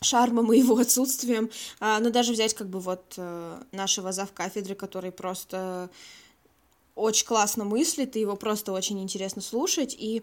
шармом 0.00 0.52
и 0.52 0.58
его 0.58 0.76
отсутствием, 0.76 1.50
а, 1.80 1.98
но 1.98 2.10
даже 2.10 2.32
взять 2.32 2.54
как 2.54 2.68
бы 2.68 2.78
вот 2.78 3.14
э, 3.16 3.62
нашего 3.72 4.12
завкафедры, 4.12 4.74
который 4.74 5.10
просто 5.10 5.90
очень 6.94 7.26
классно 7.26 7.64
мыслит, 7.64 8.16
и 8.16 8.20
его 8.20 8.36
просто 8.36 8.72
очень 8.72 9.02
интересно 9.02 9.42
слушать. 9.42 9.96
И 9.98 10.22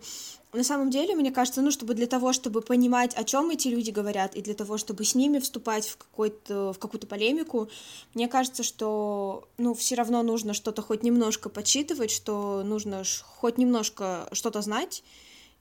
на 0.53 0.63
самом 0.63 0.89
деле, 0.89 1.15
мне 1.15 1.31
кажется, 1.31 1.61
ну, 1.61 1.71
чтобы 1.71 1.93
для 1.93 2.07
того, 2.07 2.31
чтобы 2.33 2.61
понимать, 2.61 3.13
о 3.15 3.23
чем 3.23 3.49
эти 3.49 3.67
люди 3.67 3.91
говорят, 3.91 4.35
и 4.35 4.41
для 4.41 4.53
того, 4.53 4.77
чтобы 4.77 5.03
с 5.03 5.15
ними 5.15 5.39
вступать 5.39 5.87
в, 5.87 5.97
какой-то, 5.97 6.73
в 6.73 6.79
какую-то 6.79 7.07
полемику, 7.07 7.69
мне 8.13 8.27
кажется, 8.27 8.63
что, 8.63 9.47
ну, 9.57 9.73
все 9.73 9.95
равно 9.95 10.23
нужно 10.23 10.53
что-то 10.53 10.81
хоть 10.81 11.03
немножко 11.03 11.49
подсчитывать, 11.49 12.11
что 12.11 12.63
нужно 12.63 13.03
хоть 13.39 13.57
немножко 13.57 14.29
что-то 14.31 14.61
знать 14.61 15.03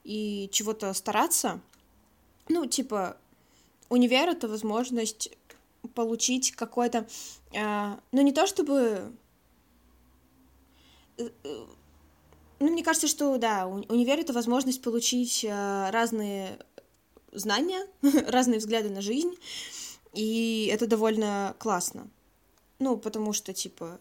и 0.04 0.48
чего-то 0.52 0.92
стараться. 0.94 1.60
Ну, 2.48 2.66
типа, 2.66 3.16
универ— 3.88 4.28
это 4.30 4.48
возможность 4.48 5.30
получить 5.94 6.52
какой-то, 6.52 7.06
э, 7.52 7.96
ну, 8.12 8.22
не 8.22 8.32
то 8.32 8.46
чтобы 8.46 9.12
ну, 12.60 12.70
мне 12.70 12.84
кажется, 12.84 13.08
что 13.08 13.38
да, 13.38 13.66
универ 13.66 14.18
это 14.18 14.32
возможность 14.32 14.82
получить 14.82 15.44
э, 15.44 15.90
разные 15.90 16.58
знания, 17.32 17.86
разные 18.28 18.58
взгляды 18.58 18.90
на 18.90 19.00
жизнь, 19.00 19.34
и 20.12 20.70
это 20.72 20.86
довольно 20.86 21.54
классно. 21.58 22.08
Ну, 22.78 22.96
потому 22.96 23.32
что, 23.32 23.52
типа, 23.52 24.00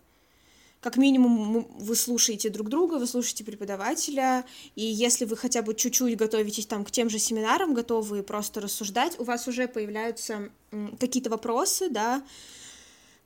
как 0.81 0.95
минимум 0.95 1.67
вы 1.77 1.95
слушаете 1.95 2.49
друг 2.49 2.69
друга, 2.69 2.95
вы 2.95 3.07
слушаете 3.07 3.43
преподавателя, 3.43 4.45
и 4.75 4.83
если 4.83 5.25
вы 5.25 5.35
хотя 5.35 5.61
бы 5.61 5.75
чуть-чуть 5.75 6.15
готовитесь 6.15 6.65
там 6.65 6.85
к 6.85 6.91
тем 6.91 7.09
же 7.09 7.19
семинарам, 7.19 7.73
готовы 7.73 8.23
просто 8.23 8.61
рассуждать, 8.61 9.19
у 9.19 9.25
вас 9.25 9.47
уже 9.47 9.67
появляются 9.67 10.49
какие-то 10.99 11.29
вопросы, 11.29 11.89
да, 11.89 12.23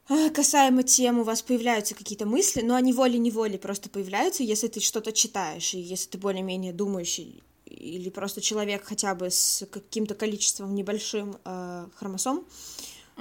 касаемо 0.08 0.84
тем 0.84 1.20
у 1.20 1.24
вас 1.24 1.42
появляются 1.42 1.96
какие-то 1.96 2.26
мысли, 2.26 2.62
но 2.62 2.76
они 2.76 2.94
волей-неволей 2.94 3.58
просто 3.58 3.90
появляются, 3.90 4.44
если 4.44 4.68
ты 4.68 4.80
что-то 4.80 5.12
читаешь, 5.12 5.74
и 5.74 5.80
если 5.80 6.10
ты 6.10 6.18
более-менее 6.18 6.74
думающий, 6.74 7.42
или 7.66 8.10
просто 8.10 8.42
человек 8.42 8.84
хотя 8.84 9.16
бы 9.16 9.30
с 9.30 9.66
каким-то 9.72 10.16
количеством 10.16 10.76
небольшим 10.76 11.38
э, 11.46 11.88
хромосом, 11.96 12.46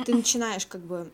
ты 0.06 0.14
начинаешь 0.14 0.66
как 0.66 0.84
бы 0.84 1.10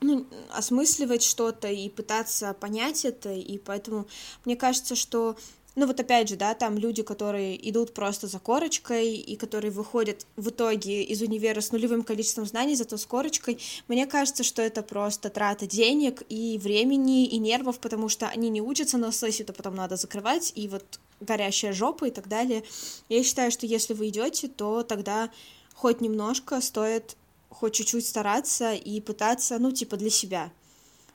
ну, 0.00 0.26
осмысливать 0.50 1.22
что-то 1.22 1.68
и 1.68 1.88
пытаться 1.88 2.54
понять 2.54 3.04
это, 3.04 3.32
и 3.32 3.58
поэтому 3.58 4.06
мне 4.44 4.56
кажется, 4.56 4.96
что 4.96 5.36
ну 5.76 5.86
вот 5.86 6.00
опять 6.00 6.28
же, 6.28 6.36
да, 6.36 6.54
там 6.54 6.76
люди, 6.76 7.02
которые 7.02 7.70
идут 7.70 7.94
просто 7.94 8.26
за 8.26 8.38
корочкой 8.38 9.14
и 9.14 9.36
которые 9.36 9.70
выходят 9.70 10.26
в 10.36 10.48
итоге 10.48 11.02
из 11.04 11.22
универа 11.22 11.60
с 11.60 11.70
нулевым 11.70 12.02
количеством 12.02 12.46
знаний, 12.46 12.74
зато 12.74 12.96
с 12.96 13.06
корочкой, 13.06 13.58
мне 13.88 14.06
кажется, 14.06 14.42
что 14.42 14.62
это 14.62 14.82
просто 14.82 15.30
трата 15.30 15.66
денег 15.66 16.22
и 16.28 16.58
времени, 16.58 17.26
и 17.26 17.38
нервов, 17.38 17.78
потому 17.78 18.08
что 18.08 18.28
они 18.28 18.48
не 18.50 18.60
учатся 18.60 18.98
на 18.98 19.12
сессию-то 19.12 19.52
потом 19.52 19.74
надо 19.74 19.96
закрывать, 19.96 20.52
и 20.54 20.66
вот 20.68 21.00
горящая 21.20 21.72
жопа 21.72 22.06
и 22.06 22.10
так 22.10 22.28
далее. 22.28 22.64
Я 23.08 23.22
считаю, 23.22 23.50
что 23.50 23.66
если 23.66 23.94
вы 23.94 24.08
идете, 24.08 24.48
то 24.48 24.82
тогда 24.82 25.30
хоть 25.74 26.00
немножко 26.00 26.60
стоит 26.60 27.16
хоть 27.48 27.74
чуть-чуть 27.74 28.06
стараться 28.06 28.72
и 28.72 29.00
пытаться, 29.00 29.58
ну, 29.58 29.72
типа, 29.72 29.96
для 29.96 30.10
себя, 30.10 30.52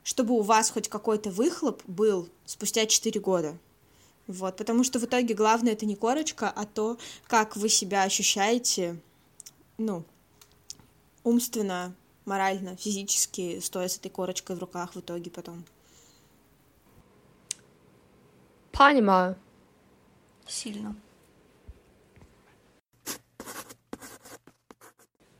чтобы 0.03 0.35
у 0.35 0.41
вас 0.41 0.69
хоть 0.69 0.89
какой-то 0.89 1.29
выхлоп 1.31 1.81
был 1.87 2.29
спустя 2.45 2.85
4 2.85 3.19
года. 3.19 3.57
Вот, 4.27 4.57
потому 4.57 4.83
что 4.83 4.99
в 4.99 5.05
итоге 5.05 5.35
главное 5.35 5.73
это 5.73 5.85
не 5.85 5.95
корочка, 5.95 6.49
а 6.49 6.65
то, 6.65 6.97
как 7.27 7.55
вы 7.55 7.69
себя 7.69 8.03
ощущаете, 8.03 8.99
ну, 9.77 10.03
умственно, 11.23 11.93
морально, 12.25 12.75
физически, 12.75 13.59
стоя 13.59 13.87
с 13.87 13.97
этой 13.97 14.09
корочкой 14.09 14.55
в 14.55 14.59
руках 14.59 14.95
в 14.95 14.99
итоге 14.99 15.29
потом. 15.29 15.63
Понимаю. 18.71 19.35
Сильно. 20.47 20.95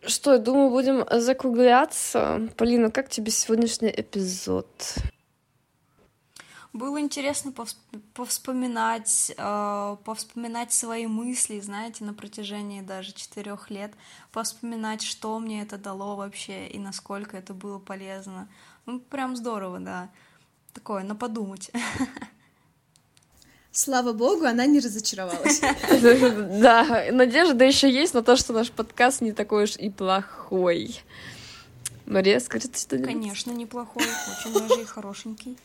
Что, 0.01 0.33
я 0.33 0.39
думаю, 0.39 0.69
будем 0.69 1.03
закругляться. 1.19 2.49
Полина, 2.57 2.91
как 2.91 3.09
тебе 3.09 3.31
сегодняшний 3.31 3.89
эпизод? 3.89 4.67
Было 6.76 6.99
интересно 6.99 7.53
повспоминать, 8.13 9.32
э, 9.38 9.97
повспоминать 10.03 10.73
свои 10.73 11.07
мысли, 11.07 11.61
знаете, 11.61 12.03
на 12.03 12.13
протяжении 12.13 12.82
даже 12.82 13.13
четырех 13.13 13.69
лет, 13.69 13.93
повспоминать, 14.34 15.01
что 15.01 15.39
мне 15.39 15.61
это 15.61 15.78
дало 15.78 16.17
вообще 16.17 16.67
и 16.67 16.78
насколько 16.78 17.38
это 17.38 17.53
было 17.53 17.80
полезно. 17.80 18.49
Ну, 18.86 18.99
прям 18.99 19.38
здорово, 19.38 19.80
да. 19.80 20.09
Такое, 20.73 21.03
на 21.03 21.15
подумать. 21.15 21.71
Слава 23.71 24.11
богу, 24.11 24.43
она 24.43 24.65
не 24.65 24.82
разочаровалась. 24.82 25.61
Да, 26.59 27.05
надежда 27.09 27.63
еще 27.63 27.89
есть 27.89 28.13
на 28.13 28.21
то, 28.21 28.36
что 28.36 28.51
наш 28.51 28.69
подкаст 28.69 29.21
не 29.21 29.32
такой 29.32 29.63
уж 29.63 29.78
и 29.78 29.89
плохой. 29.89 30.99
Мария, 32.05 32.41
скажите 32.41 32.78
что-нибудь? 32.78 33.07
Конечно, 33.07 33.51
неплохой, 33.51 34.03
очень 34.03 34.59
даже 34.59 34.82
и 34.82 34.86
хорошенький. 34.86 35.57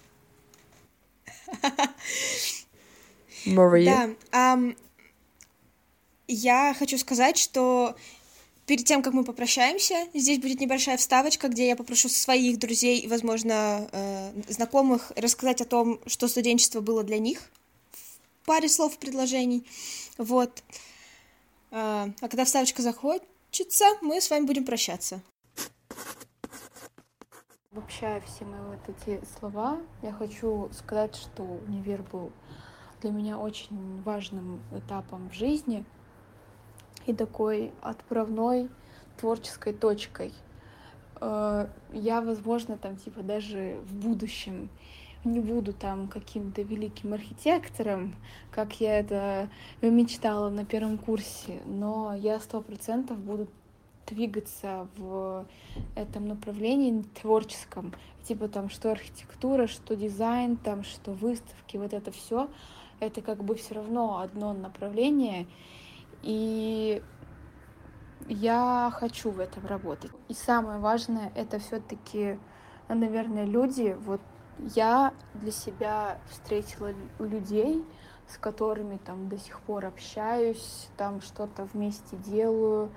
Мария. 3.46 4.16
Да, 4.30 4.52
ам, 4.52 4.76
я 6.28 6.74
хочу 6.78 6.98
сказать, 6.98 7.36
что 7.36 7.96
перед 8.66 8.84
тем, 8.84 9.02
как 9.02 9.14
мы 9.14 9.24
попрощаемся, 9.24 10.06
здесь 10.14 10.38
будет 10.38 10.60
небольшая 10.60 10.96
вставочка, 10.96 11.48
где 11.48 11.68
я 11.68 11.76
попрошу 11.76 12.08
своих 12.08 12.58
друзей 12.58 13.00
и, 13.00 13.08
возможно, 13.08 13.88
э, 13.90 14.32
знакомых 14.48 15.10
рассказать 15.16 15.60
о 15.60 15.64
том, 15.64 16.00
что 16.06 16.28
студенчество 16.28 16.80
было 16.80 17.02
для 17.02 17.18
них 17.18 17.40
в 18.42 18.46
паре 18.46 18.68
слов, 18.68 18.96
предложений. 18.98 19.66
Вот. 20.18 20.62
А 21.72 22.10
а 22.20 22.28
когда 22.28 22.44
вставочка 22.44 22.82
закончится, 22.82 23.86
мы 24.02 24.20
с 24.20 24.30
вами 24.30 24.44
будем 24.44 24.64
прощаться. 24.64 25.20
Обобщая 27.72 28.20
все 28.22 28.44
мои 28.44 28.60
вот 28.62 28.80
эти 28.88 29.24
слова, 29.38 29.78
я 30.02 30.10
хочу 30.10 30.68
сказать, 30.72 31.14
что 31.14 31.44
универ 31.44 32.02
был 32.02 32.32
для 33.00 33.12
меня 33.12 33.38
очень 33.38 34.02
важным 34.02 34.60
этапом 34.72 35.30
в 35.30 35.34
жизни 35.34 35.84
и 37.06 37.14
такой 37.14 37.72
отправной 37.80 38.68
творческой 39.18 39.72
точкой. 39.72 40.32
Э, 41.20 41.68
Я, 41.92 42.20
возможно, 42.22 42.76
там 42.76 42.96
типа 42.96 43.22
даже 43.22 43.78
в 43.84 43.94
будущем 43.94 44.68
не 45.22 45.38
буду 45.38 45.72
там 45.72 46.08
каким-то 46.08 46.62
великим 46.62 47.12
архитектором, 47.12 48.16
как 48.50 48.80
я 48.80 48.98
это 48.98 49.48
мечтала 49.80 50.50
на 50.50 50.64
первом 50.64 50.98
курсе, 50.98 51.60
но 51.66 52.16
я 52.16 52.40
сто 52.40 52.62
процентов 52.62 53.18
буду 53.18 53.46
двигаться 54.06 54.88
в 54.96 55.46
этом 55.94 56.26
направлении 56.26 57.04
творческом, 57.20 57.92
типа 58.24 58.48
там 58.48 58.68
что 58.68 58.90
архитектура, 58.90 59.66
что 59.66 59.96
дизайн, 59.96 60.56
там 60.56 60.84
что 60.84 61.12
выставки, 61.12 61.76
вот 61.76 61.92
это 61.92 62.10
все, 62.10 62.48
это 62.98 63.22
как 63.22 63.44
бы 63.44 63.54
все 63.54 63.74
равно 63.74 64.18
одно 64.18 64.52
направление, 64.52 65.46
и 66.22 67.02
я 68.28 68.92
хочу 68.94 69.30
в 69.30 69.40
этом 69.40 69.66
работать. 69.66 70.10
И 70.28 70.34
самое 70.34 70.78
важное 70.78 71.32
это 71.34 71.58
все-таки, 71.58 72.38
наверное, 72.88 73.44
люди. 73.44 73.96
Вот 74.00 74.20
я 74.74 75.12
для 75.34 75.50
себя 75.50 76.18
встретила 76.28 76.92
людей, 77.18 77.84
с 78.28 78.36
которыми 78.38 78.98
там 78.98 79.28
до 79.28 79.38
сих 79.38 79.60
пор 79.60 79.86
общаюсь, 79.86 80.88
там 80.96 81.20
что-то 81.20 81.64
вместе 81.72 82.16
делаю. 82.16 82.90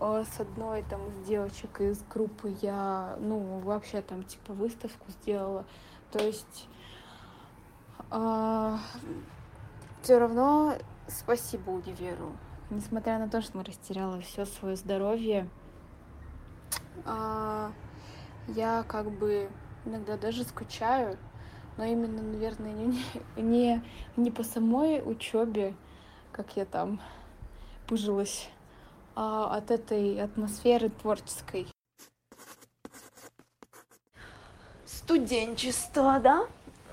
Э, 0.00 0.24
С 0.24 0.40
одной 0.40 0.82
там 0.82 1.08
из 1.08 1.26
девочек 1.26 1.80
из 1.80 2.02
группы 2.04 2.56
я, 2.62 3.16
ну, 3.20 3.58
вообще 3.60 4.02
там 4.02 4.22
типа 4.22 4.52
выставку 4.52 5.10
сделала. 5.10 5.64
То 6.10 6.22
есть 6.24 6.68
все 10.02 10.18
равно 10.18 10.74
спасибо 11.08 11.70
универу. 11.70 12.32
Несмотря 12.70 13.18
на 13.18 13.28
то, 13.28 13.42
что 13.42 13.58
мы 13.58 13.64
растеряла 13.64 14.20
все 14.20 14.46
свое 14.46 14.76
здоровье, 14.76 15.48
а, 17.04 17.72
я 18.48 18.82
как 18.84 19.10
бы 19.10 19.50
иногда 19.84 20.16
даже 20.16 20.44
скучаю, 20.44 21.18
но 21.76 21.84
именно, 21.84 22.22
наверное, 22.22 22.72
не, 22.72 23.02
не, 23.36 23.82
не 24.16 24.30
по 24.30 24.42
самой 24.42 25.02
учебе, 25.04 25.74
как 26.32 26.56
я 26.56 26.64
там 26.64 27.00
пыжилась, 27.86 28.50
а 29.20 29.56
от 29.56 29.72
этой 29.72 30.22
атмосферы 30.22 30.90
творческой. 30.90 31.66
Студенчество, 34.86 36.20
да? 36.20 36.46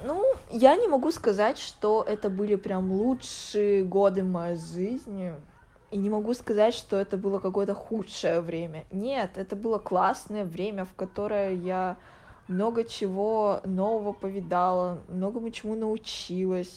Ну, 0.03 0.23
я 0.49 0.75
не 0.75 0.87
могу 0.87 1.11
сказать, 1.11 1.59
что 1.59 2.01
это 2.01 2.31
были 2.31 2.55
прям 2.55 2.91
лучшие 2.91 3.83
годы 3.83 4.23
моей 4.23 4.55
жизни. 4.55 5.35
И 5.91 5.97
не 5.97 6.09
могу 6.09 6.33
сказать, 6.33 6.73
что 6.73 6.97
это 6.97 7.15
было 7.15 7.37
какое-то 7.37 7.75
худшее 7.75 8.41
время. 8.41 8.85
Нет, 8.89 9.37
это 9.37 9.55
было 9.55 9.77
классное 9.77 10.45
время, 10.45 10.85
в 10.85 10.95
которое 10.95 11.53
я 11.53 11.95
много 12.47 12.85
чего 12.85 13.61
нового 13.65 14.13
повидала, 14.13 14.99
многому 15.09 15.51
чему 15.51 15.75
научилась. 15.75 16.75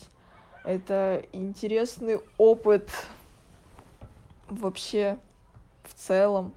Это 0.63 1.25
интересный 1.33 2.21
опыт 2.37 2.91
вообще 4.51 5.19
целом. 5.99 6.53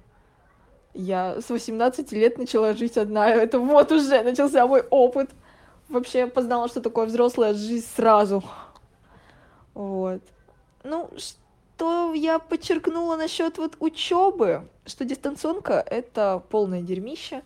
Я 0.94 1.40
с 1.40 1.48
18 1.48 2.12
лет 2.12 2.38
начала 2.38 2.74
жить 2.74 2.98
одна, 2.98 3.30
это 3.30 3.58
вот 3.58 3.90
уже 3.92 4.22
начался 4.22 4.66
мой 4.66 4.82
опыт. 4.90 5.30
Вообще 5.88 6.26
познала, 6.26 6.68
что 6.68 6.80
такое 6.80 7.06
взрослая 7.06 7.54
жизнь 7.54 7.86
сразу. 7.94 8.42
Вот. 9.74 10.22
Ну, 10.84 11.10
что 11.16 12.12
я 12.14 12.38
подчеркнула 12.38 13.16
насчет 13.16 13.58
вот 13.58 13.76
учебы, 13.80 14.68
что 14.86 15.04
дистанционка 15.04 15.84
это 15.86 16.42
полное 16.50 16.82
дерьмище. 16.82 17.42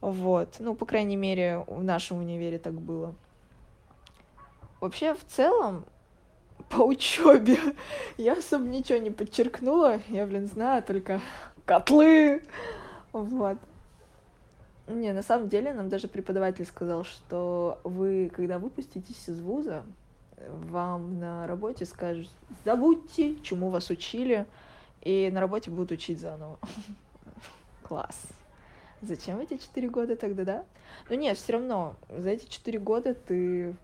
Вот. 0.00 0.56
Ну, 0.58 0.74
по 0.74 0.86
крайней 0.86 1.16
мере, 1.16 1.64
в 1.66 1.82
нашем 1.82 2.18
универе 2.18 2.58
так 2.58 2.74
было. 2.74 3.14
Вообще, 4.80 5.14
в 5.14 5.24
целом, 5.26 5.84
по 6.70 6.82
учебе 6.82 7.58
я 8.16 8.34
особо 8.34 8.64
ничего 8.64 8.98
не 8.98 9.10
подчеркнула. 9.10 10.00
Я, 10.08 10.26
блин, 10.26 10.46
знаю 10.46 10.82
только 10.82 11.20
котлы. 11.64 12.42
Вот. 13.12 13.58
Не, 14.86 15.12
на 15.12 15.22
самом 15.22 15.48
деле 15.48 15.74
нам 15.74 15.88
даже 15.88 16.08
преподаватель 16.08 16.64
сказал, 16.64 17.04
что 17.04 17.78
вы, 17.84 18.30
когда 18.34 18.58
выпуститесь 18.58 19.28
из 19.28 19.40
вуза, 19.40 19.84
вам 20.46 21.18
на 21.18 21.46
работе 21.46 21.84
скажут, 21.84 22.30
забудьте, 22.64 23.36
чему 23.42 23.70
вас 23.70 23.90
учили, 23.90 24.46
и 25.02 25.30
на 25.30 25.40
работе 25.40 25.70
будут 25.70 25.92
учить 25.92 26.20
заново. 26.20 26.58
Класс. 27.82 28.28
Зачем 29.02 29.38
эти 29.38 29.58
четыре 29.58 29.88
года 29.88 30.16
тогда, 30.16 30.44
да? 30.44 30.64
Ну 31.08 31.16
нет, 31.16 31.36
все 31.36 31.52
равно, 31.52 31.96
за 32.08 32.30
эти 32.30 32.48
четыре 32.48 32.78
года 32.78 33.14
ты 33.14 33.74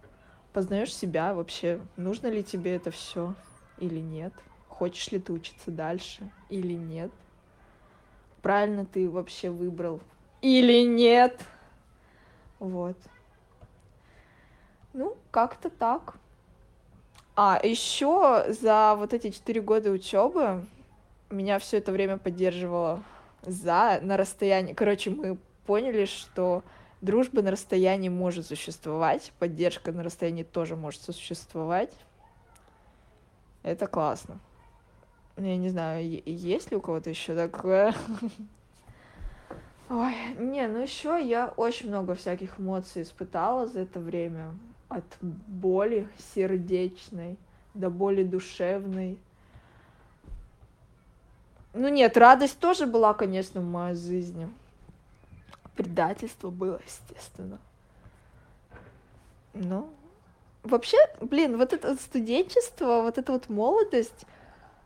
познаешь 0.55 0.95
себя 0.95 1.35
вообще, 1.35 1.81
нужно 1.97 2.29
ли 2.29 2.43
тебе 2.43 2.77
это 2.77 2.91
все 2.91 3.35
или 3.79 3.99
нет, 3.99 4.33
хочешь 4.69 5.11
ли 5.11 5.19
ты 5.19 5.33
учиться 5.33 5.71
дальше 5.71 6.31
или 6.49 6.73
нет, 6.73 7.11
правильно 8.41 8.87
ты 8.87 9.11
вообще 9.11 9.51
выбрал 9.51 10.01
или 10.41 10.87
нет. 10.87 11.41
Вот. 12.61 12.97
Ну, 14.93 15.17
как-то 15.33 15.71
так. 15.71 16.15
А, 17.35 17.59
еще 17.61 18.47
за 18.49 18.95
вот 18.97 19.13
эти 19.13 19.31
четыре 19.31 19.61
года 19.61 19.91
учебы 19.91 20.65
меня 21.31 21.59
все 21.59 21.79
это 21.79 21.91
время 21.91 22.17
поддерживала 22.17 23.03
за 23.43 23.99
на 24.03 24.17
расстоянии. 24.17 24.73
Короче, 24.73 25.11
мы 25.11 25.37
поняли, 25.67 26.05
что 26.05 26.63
дружба 27.05 27.43
на 27.43 27.51
расстоянии 27.51 28.09
может 28.09 28.47
существовать, 28.47 29.33
поддержка 29.39 29.93
на 29.93 30.03
расстоянии 30.03 30.43
тоже 30.43 30.77
может 30.77 31.03
существовать. 31.03 31.93
Это 33.63 33.87
классно. 33.87 34.39
Я 35.37 35.57
не 35.57 35.69
знаю, 35.69 36.23
есть 36.25 36.71
ли 36.71 36.77
у 36.77 36.81
кого-то 36.81 37.11
еще 37.11 37.35
такое. 37.35 37.95
Ой, 39.91 40.15
не, 40.39 40.67
ну 40.67 40.81
еще 40.81 41.21
я 41.23 41.53
очень 41.57 41.89
много 41.89 42.15
всяких 42.15 42.59
эмоций 42.59 43.03
испытала 43.03 43.67
за 43.67 43.81
это 43.81 44.01
время. 44.01 44.55
От 44.89 45.05
боли 45.21 46.09
сердечной 46.35 47.37
до 47.75 47.91
боли 47.91 48.23
душевной. 48.23 49.19
Ну 51.73 51.89
нет, 51.89 52.17
радость 52.17 52.59
тоже 52.61 52.87
была, 52.87 53.15
конечно, 53.15 53.61
в 53.61 53.65
моей 53.65 53.97
жизни. 53.97 54.49
Предательство 55.77 56.51
было, 56.51 56.81
естественно. 56.87 57.59
Ну, 59.55 59.89
вообще, 60.63 60.99
блин, 61.21 61.57
вот 61.59 61.73
это 61.73 61.95
студенчество, 61.97 63.03
вот 63.03 63.19
эта 63.19 63.33
вот 63.33 63.49
молодость, 63.49 64.27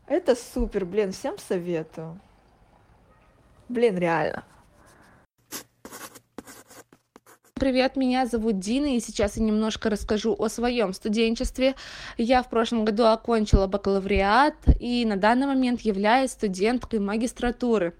это 0.06 0.34
супер, 0.34 0.84
блин, 0.84 1.12
всем 1.12 1.38
советую. 1.38 2.18
Блин, 3.68 3.98
реально. 3.98 4.44
Привет, 7.54 7.96
меня 7.96 8.24
зовут 8.24 8.60
Дина, 8.60 8.94
и 8.94 9.00
сейчас 9.00 9.36
я 9.36 9.42
немножко 9.42 9.90
расскажу 9.90 10.34
о 10.38 10.48
своем 10.48 10.92
студенчестве. 10.92 11.74
Я 12.16 12.44
в 12.44 12.48
прошлом 12.48 12.84
году 12.84 13.06
окончила 13.06 13.66
бакалавриат 13.66 14.54
и 14.78 15.04
на 15.04 15.16
данный 15.16 15.48
момент 15.48 15.80
являюсь 15.80 16.30
студенткой 16.30 17.00
магистратуры. 17.00 17.94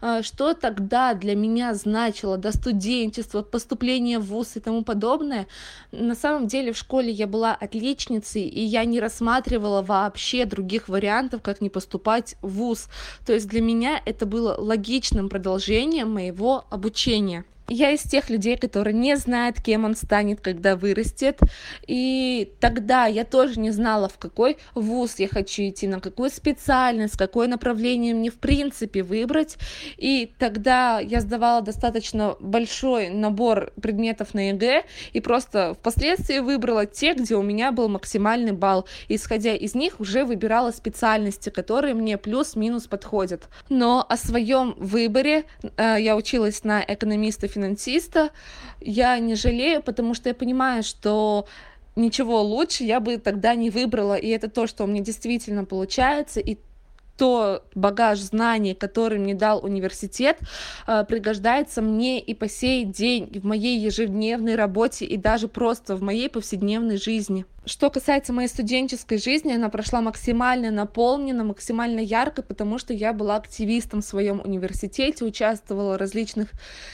А, 0.00 0.22
что 0.22 0.54
тогда 0.54 1.14
для 1.14 1.34
меня 1.34 1.74
значило 1.74 2.36
до 2.36 2.52
студенчества, 2.52 3.42
поступление 3.42 4.18
в 4.18 4.26
ВУЗ 4.26 4.56
и 4.56 4.60
тому 4.60 4.82
подобное? 4.84 5.46
На 5.92 6.14
самом 6.14 6.46
деле 6.46 6.72
в 6.72 6.76
школе 6.78 7.10
я 7.10 7.26
была 7.26 7.54
отличницей, 7.54 8.42
и 8.42 8.60
я 8.60 8.84
не 8.84 9.00
рассматривала 9.00 9.82
вообще 9.82 10.44
других 10.44 10.88
вариантов, 10.88 11.42
как 11.42 11.60
не 11.60 11.70
поступать 11.70 12.36
в 12.42 12.54
ВУЗ. 12.54 12.88
То 13.26 13.32
есть 13.32 13.48
для 13.48 13.60
меня 13.60 14.00
это 14.04 14.26
было 14.26 14.54
логичным 14.58 15.28
продолжением 15.28 16.12
моего 16.12 16.64
обучения. 16.70 17.44
Я 17.68 17.92
из 17.92 18.02
тех 18.02 18.28
людей, 18.28 18.58
которые 18.58 18.92
не 18.92 19.16
знают, 19.16 19.58
кем 19.62 19.86
он 19.86 19.96
станет, 19.96 20.42
когда 20.42 20.76
вырастет. 20.76 21.38
И 21.86 22.52
тогда 22.60 23.06
я 23.06 23.24
тоже 23.24 23.58
не 23.58 23.70
знала, 23.70 24.10
в 24.10 24.18
какой 24.18 24.58
вуз 24.74 25.18
я 25.18 25.28
хочу 25.28 25.62
идти, 25.62 25.88
на 25.88 26.00
какую 26.00 26.28
специальность, 26.28 27.16
какое 27.16 27.48
направление 27.48 28.14
мне 28.14 28.30
в 28.30 28.34
принципе 28.34 29.02
выбрать. 29.02 29.56
И 29.96 30.34
тогда 30.38 31.00
я 31.00 31.20
сдавала 31.20 31.62
достаточно 31.62 32.36
большой 32.38 33.08
набор 33.08 33.72
предметов 33.80 34.34
на 34.34 34.50
ЕГЭ 34.50 34.84
и 35.14 35.20
просто 35.20 35.74
впоследствии 35.80 36.40
выбрала 36.40 36.84
те, 36.84 37.14
где 37.14 37.34
у 37.34 37.42
меня 37.42 37.72
был 37.72 37.88
максимальный 37.88 38.52
балл. 38.52 38.86
исходя 39.08 39.54
из 39.54 39.74
них 39.74 40.00
уже 40.00 40.26
выбирала 40.26 40.70
специальности, 40.70 41.48
которые 41.48 41.94
мне 41.94 42.18
плюс-минус 42.18 42.88
подходят. 42.88 43.48
Но 43.70 44.04
о 44.06 44.18
своем 44.18 44.74
выборе 44.76 45.44
э, 45.78 45.96
я 45.98 46.14
училась 46.14 46.62
на 46.62 46.84
экономиста 46.86 47.48
финансиста, 47.54 48.30
я 48.80 49.18
не 49.18 49.34
жалею, 49.34 49.82
потому 49.82 50.14
что 50.14 50.28
я 50.28 50.34
понимаю, 50.34 50.82
что 50.82 51.46
ничего 51.96 52.42
лучше 52.42 52.84
я 52.84 53.00
бы 53.00 53.18
тогда 53.18 53.54
не 53.54 53.70
выбрала, 53.70 54.14
и 54.14 54.28
это 54.28 54.48
то, 54.50 54.66
что 54.66 54.84
у 54.84 54.86
меня 54.86 55.02
действительно 55.02 55.64
получается, 55.64 56.40
и 56.40 56.58
то 57.16 57.62
багаж 57.74 58.18
знаний, 58.18 58.74
который 58.74 59.18
мне 59.18 59.34
дал 59.34 59.64
университет, 59.64 60.38
э, 60.86 61.04
пригождается 61.08 61.80
мне 61.80 62.20
и 62.20 62.34
по 62.34 62.48
сей 62.48 62.84
день 62.84 63.40
в 63.40 63.44
моей 63.44 63.78
ежедневной 63.78 64.56
работе 64.56 65.04
и 65.04 65.16
даже 65.16 65.48
просто 65.48 65.96
в 65.96 66.02
моей 66.02 66.28
повседневной 66.28 66.96
жизни. 66.96 67.44
Что 67.66 67.88
касается 67.88 68.34
моей 68.34 68.48
студенческой 68.48 69.16
жизни, 69.16 69.52
она 69.52 69.70
прошла 69.70 70.02
максимально 70.02 70.70
наполнена, 70.70 71.44
максимально 71.44 72.00
ярко, 72.00 72.42
потому 72.42 72.76
что 72.78 72.92
я 72.92 73.14
была 73.14 73.36
активистом 73.36 74.02
в 74.02 74.04
своем 74.04 74.42
университете, 74.44 75.24
участвовала 75.24 75.94
в 75.94 75.96
различных 75.96 76.48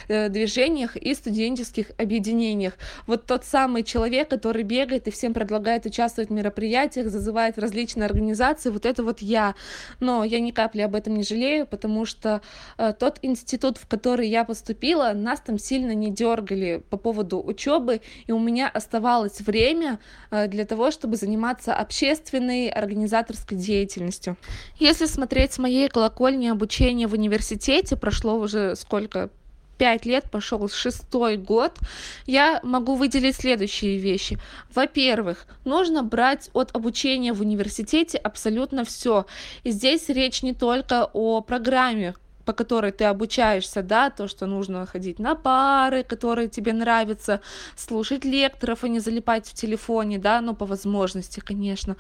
э, 0.07 0.29
движениях 0.29 0.97
и 0.97 1.13
студенческих 1.15 1.91
объединениях. 1.99 2.75
Вот 3.09 3.27
тот 3.27 3.45
самый 3.45 3.83
человек, 3.83 4.31
который 4.31 4.63
бегает 4.63 5.09
и 5.09 5.11
всем 5.11 5.35
предлагает 5.35 5.87
участвовать 5.87 6.31
в 6.31 6.33
мероприятиях, 6.33 7.09
зазывает 7.09 7.57
в 7.57 7.59
различные 7.59 8.07
организации, 8.07 8.71
вот 8.71 8.87
это 8.87 9.03
вот 9.03 9.23
я. 9.23 9.57
Но 9.99 10.23
я 10.23 10.39
ни 10.39 10.53
капли 10.53 10.83
об 10.83 10.95
этом 10.95 11.17
не 11.17 11.25
жалею, 11.25 11.67
потому 11.67 12.07
что 12.07 12.43
э, 12.79 12.93
тот 12.97 13.19
институт, 13.23 13.77
в 13.77 13.89
который 13.89 14.29
я 14.29 14.45
поступила, 14.45 15.15
нас 15.15 15.41
там 15.41 15.59
сильно 15.59 15.97
не 15.97 16.11
дергали 16.11 16.81
по 16.91 16.97
поводу 16.97 17.43
учебы, 17.43 18.03
и 18.29 18.31
у 18.31 18.39
меня 18.39 18.69
оставалось 18.69 19.41
время 19.41 19.99
э, 20.31 20.47
для 20.47 20.60
для 20.61 20.67
того, 20.67 20.91
чтобы 20.91 21.17
заниматься 21.17 21.75
общественной 21.75 22.69
организаторской 22.69 23.57
деятельностью. 23.57 24.37
Если 24.79 25.07
смотреть 25.07 25.55
с 25.55 25.59
моей 25.59 25.89
колокольни 25.89 26.49
обучения 26.49 27.07
в 27.07 27.15
университете, 27.15 27.97
прошло 27.97 28.35
уже 28.35 28.77
сколько, 28.77 29.31
пять 29.79 30.05
лет, 30.05 30.31
пошел 30.31 30.69
шестой 30.69 31.39
год, 31.39 31.79
я 32.27 32.61
могу 32.63 32.95
выделить 32.95 33.37
следующие 33.37 33.97
вещи. 33.97 34.39
Во-первых, 34.75 35.47
нужно 35.65 36.03
брать 36.03 36.51
от 36.53 36.77
обучения 36.77 37.33
в 37.33 37.41
университете 37.41 38.19
абсолютно 38.19 38.85
все. 38.85 39.25
И 39.65 39.71
здесь 39.71 40.11
речь 40.11 40.43
не 40.43 40.53
только 40.53 41.09
о 41.15 41.41
программе, 41.41 42.15
по 42.45 42.53
которой 42.53 42.93
ты 42.93 43.05
обучаешься, 43.05 43.83
да, 43.83 44.11
то, 44.11 44.29
что 44.29 44.47
нужно 44.47 44.87
ходить 44.87 45.19
на 45.19 45.35
пары, 45.35 46.03
которые 46.03 46.49
тебе 46.49 46.73
нравятся, 46.73 47.41
слушать 47.77 48.25
лекторов, 48.25 48.85
а 48.85 48.89
не 48.89 49.01
залипать 49.01 49.47
в 49.47 49.55
телефоне, 49.55 50.19
да, 50.19 50.41
ну, 50.41 50.55
по 50.55 50.67
возможности, 50.67 51.41
конечно. 51.41 51.97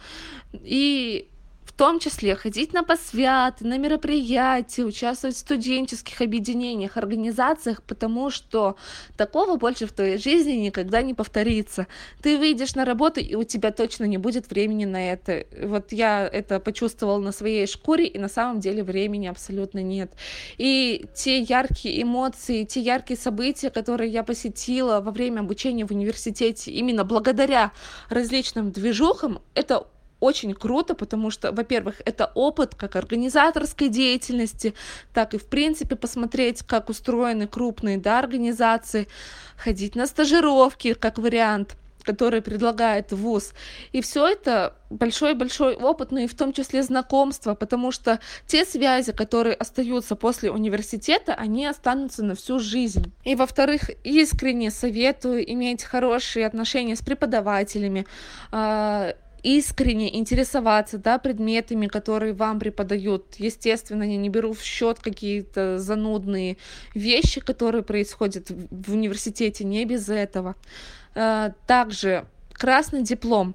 И 0.52 1.28
том 1.80 1.98
числе 1.98 2.36
ходить 2.36 2.74
на 2.74 2.84
посвяты, 2.84 3.66
на 3.66 3.78
мероприятия, 3.78 4.84
участвовать 4.84 5.34
в 5.34 5.38
студенческих 5.38 6.20
объединениях, 6.20 6.98
организациях, 6.98 7.82
потому 7.82 8.28
что 8.28 8.76
такого 9.16 9.56
больше 9.56 9.86
в 9.86 9.92
твоей 9.92 10.18
жизни 10.18 10.52
никогда 10.52 11.00
не 11.00 11.14
повторится. 11.14 11.86
Ты 12.20 12.36
выйдешь 12.36 12.74
на 12.74 12.84
работу, 12.84 13.20
и 13.20 13.34
у 13.34 13.44
тебя 13.44 13.70
точно 13.70 14.04
не 14.04 14.18
будет 14.18 14.50
времени 14.50 14.84
на 14.84 15.10
это. 15.10 15.46
Вот 15.62 15.92
я 15.92 16.28
это 16.30 16.60
почувствовала 16.60 17.18
на 17.18 17.32
своей 17.32 17.66
шкуре, 17.66 18.06
и 18.06 18.18
на 18.18 18.28
самом 18.28 18.60
деле 18.60 18.84
времени 18.84 19.26
абсолютно 19.26 19.78
нет. 19.78 20.12
И 20.58 21.06
те 21.14 21.40
яркие 21.40 22.02
эмоции, 22.02 22.64
те 22.64 22.80
яркие 22.82 23.18
события, 23.18 23.70
которые 23.70 24.12
я 24.12 24.22
посетила 24.22 25.00
во 25.00 25.12
время 25.12 25.40
обучения 25.40 25.86
в 25.86 25.92
университете, 25.92 26.72
именно 26.72 27.04
благодаря 27.04 27.72
различным 28.10 28.70
движухам, 28.70 29.40
это 29.54 29.86
очень 30.20 30.54
круто, 30.54 30.94
потому 30.94 31.30
что, 31.30 31.52
во-первых, 31.52 31.96
это 32.04 32.30
опыт 32.34 32.74
как 32.74 32.96
организаторской 32.96 33.88
деятельности, 33.88 34.74
так 35.12 35.34
и, 35.34 35.38
в 35.38 35.46
принципе, 35.46 35.96
посмотреть, 35.96 36.62
как 36.62 36.88
устроены 36.88 37.46
крупные 37.46 37.98
да, 37.98 38.18
организации, 38.18 39.08
ходить 39.56 39.96
на 39.96 40.06
стажировки 40.06 40.94
как 40.94 41.18
вариант 41.18 41.76
который 42.02 42.42
предлагает 42.42 43.12
ВУЗ. 43.12 43.52
И 43.92 44.00
все 44.00 44.26
это 44.26 44.74
большой-большой 44.90 45.74
опыт, 45.76 46.10
ну 46.10 46.18
и 46.18 46.26
в 46.26 46.34
том 46.34 46.52
числе 46.52 46.82
знакомство, 46.82 47.54
потому 47.54 47.92
что 47.92 48.20
те 48.46 48.64
связи, 48.64 49.12
которые 49.12 49.54
остаются 49.54 50.16
после 50.16 50.50
университета, 50.50 51.34
они 51.34 51.66
останутся 51.66 52.24
на 52.24 52.34
всю 52.34 52.58
жизнь. 52.58 53.12
И 53.24 53.34
во-вторых, 53.34 53.90
искренне 54.02 54.70
советую 54.70 55.50
иметь 55.52 55.84
хорошие 55.84 56.46
отношения 56.46 56.96
с 56.96 57.02
преподавателями, 57.02 58.06
а, 58.50 59.14
искренне 59.42 60.16
интересоваться 60.16 60.98
да, 60.98 61.18
предметами, 61.18 61.86
которые 61.86 62.32
вам 62.32 62.58
преподают. 62.58 63.36
Естественно, 63.38 64.02
я 64.02 64.16
не 64.16 64.28
беру 64.28 64.52
в 64.52 64.62
счет 64.62 64.98
какие-то 65.00 65.78
занудные 65.78 66.56
вещи, 66.94 67.40
которые 67.40 67.82
происходят 67.82 68.50
в 68.50 68.92
университете, 68.92 69.64
не 69.64 69.84
без 69.84 70.08
этого. 70.08 70.56
Э, 71.14 71.52
также 71.66 72.26
красный 72.52 73.02
диплом. 73.02 73.54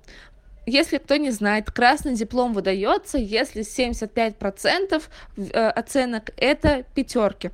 Если 0.65 0.97
кто 0.97 1.15
не 1.17 1.29
знает, 1.29 1.69
красный 1.71 2.15
диплом 2.15 2.53
выдается, 2.53 3.17
если 3.17 3.61
75% 3.61 5.03
э, 5.37 5.69
оценок 5.69 6.31
это 6.37 6.83
пятерки. 6.95 7.51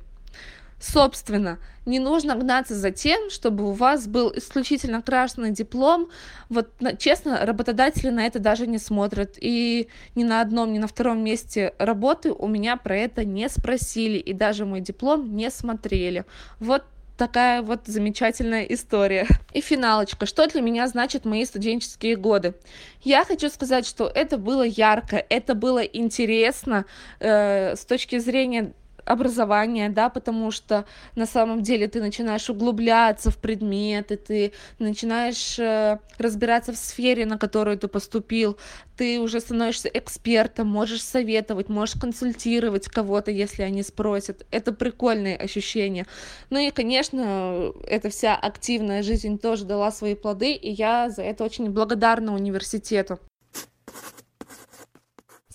Собственно, 0.82 1.60
не 1.86 2.00
нужно 2.00 2.34
гнаться 2.34 2.74
за 2.74 2.90
тем, 2.90 3.30
чтобы 3.30 3.68
у 3.68 3.70
вас 3.70 4.08
был 4.08 4.32
исключительно 4.34 5.00
красный 5.00 5.52
диплом. 5.52 6.08
Вот, 6.48 6.70
честно, 6.98 7.46
работодатели 7.46 8.10
на 8.10 8.26
это 8.26 8.40
даже 8.40 8.66
не 8.66 8.78
смотрят. 8.78 9.36
И 9.40 9.86
ни 10.16 10.24
на 10.24 10.40
одном, 10.40 10.72
ни 10.72 10.80
на 10.80 10.88
втором 10.88 11.22
месте 11.22 11.72
работы 11.78 12.32
у 12.32 12.48
меня 12.48 12.76
про 12.76 12.96
это 12.96 13.24
не 13.24 13.48
спросили. 13.48 14.18
И 14.18 14.32
даже 14.32 14.66
мой 14.66 14.80
диплом 14.80 15.36
не 15.36 15.50
смотрели. 15.50 16.24
Вот 16.58 16.82
такая 17.16 17.62
вот 17.62 17.82
замечательная 17.86 18.64
история. 18.64 19.28
И 19.52 19.60
финалочка. 19.60 20.26
Что 20.26 20.48
для 20.48 20.62
меня 20.62 20.88
значит 20.88 21.24
мои 21.24 21.44
студенческие 21.44 22.16
годы? 22.16 22.54
Я 23.02 23.24
хочу 23.24 23.48
сказать, 23.50 23.86
что 23.86 24.10
это 24.12 24.36
было 24.36 24.64
ярко, 24.64 25.24
это 25.28 25.54
было 25.54 25.78
интересно 25.78 26.86
э, 27.20 27.76
с 27.76 27.84
точки 27.84 28.18
зрения 28.18 28.72
образование, 29.04 29.88
да, 29.88 30.08
потому 30.08 30.50
что 30.50 30.84
на 31.16 31.26
самом 31.26 31.62
деле 31.62 31.88
ты 31.88 32.00
начинаешь 32.00 32.48
углубляться 32.50 33.30
в 33.30 33.38
предметы, 33.38 34.16
ты 34.16 34.52
начинаешь 34.78 35.58
э, 35.58 35.98
разбираться 36.18 36.72
в 36.72 36.76
сфере, 36.76 37.26
на 37.26 37.38
которую 37.38 37.78
ты 37.78 37.88
поступил, 37.88 38.58
ты 38.96 39.18
уже 39.20 39.40
становишься 39.40 39.88
экспертом, 39.88 40.68
можешь 40.68 41.02
советовать, 41.02 41.68
можешь 41.68 42.00
консультировать 42.00 42.88
кого-то, 42.88 43.30
если 43.30 43.62
они 43.62 43.82
спросят. 43.82 44.46
Это 44.50 44.72
прикольные 44.72 45.36
ощущения. 45.36 46.06
Ну 46.50 46.58
и, 46.58 46.70
конечно, 46.70 47.72
эта 47.86 48.10
вся 48.10 48.36
активная 48.36 49.02
жизнь 49.02 49.38
тоже 49.38 49.64
дала 49.64 49.90
свои 49.90 50.14
плоды, 50.14 50.52
и 50.52 50.70
я 50.70 51.10
за 51.10 51.22
это 51.22 51.44
очень 51.44 51.70
благодарна 51.70 52.34
университету. 52.34 53.18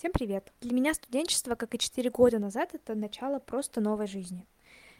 Всем 0.08 0.26
привет! 0.26 0.54
Для 0.62 0.72
меня 0.72 0.94
студенчество, 0.94 1.54
как 1.54 1.74
и 1.74 1.78
4 1.78 2.08
года 2.08 2.38
назад, 2.38 2.74
это 2.74 2.94
начало 2.94 3.40
просто 3.40 3.82
новой 3.82 4.06
жизни. 4.06 4.46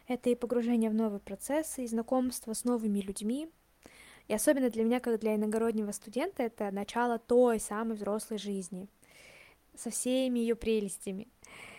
Это 0.06 0.28
и 0.28 0.34
погружение 0.34 0.90
в 0.90 0.94
новые 0.94 1.20
процессы, 1.20 1.84
и 1.84 1.86
знакомство 1.86 2.52
с 2.52 2.64
новыми 2.64 2.98
людьми. 2.98 3.48
И 4.26 4.34
особенно 4.34 4.68
для 4.68 4.84
меня, 4.84 5.00
как 5.00 5.18
для 5.18 5.36
иногороднего 5.36 5.92
студента, 5.92 6.42
это 6.42 6.70
начало 6.70 7.18
той 7.18 7.59
самой 7.59 7.96
взрослой 7.96 8.36
жизни 8.36 8.86
со 9.74 9.88
всеми 9.88 10.40
ее 10.40 10.54
прелестями. 10.54 11.26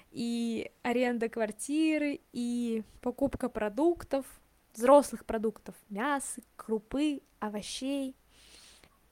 И 0.10 0.72
аренда 0.82 1.30
квартиры, 1.30 2.22
и 2.34 2.82
покупка 3.00 3.48
продуктов, 3.48 4.26
взрослых 4.74 5.24
продуктов, 5.24 5.76
мяса, 5.92 6.42
крупы, 6.56 7.22
овощей, 7.40 8.16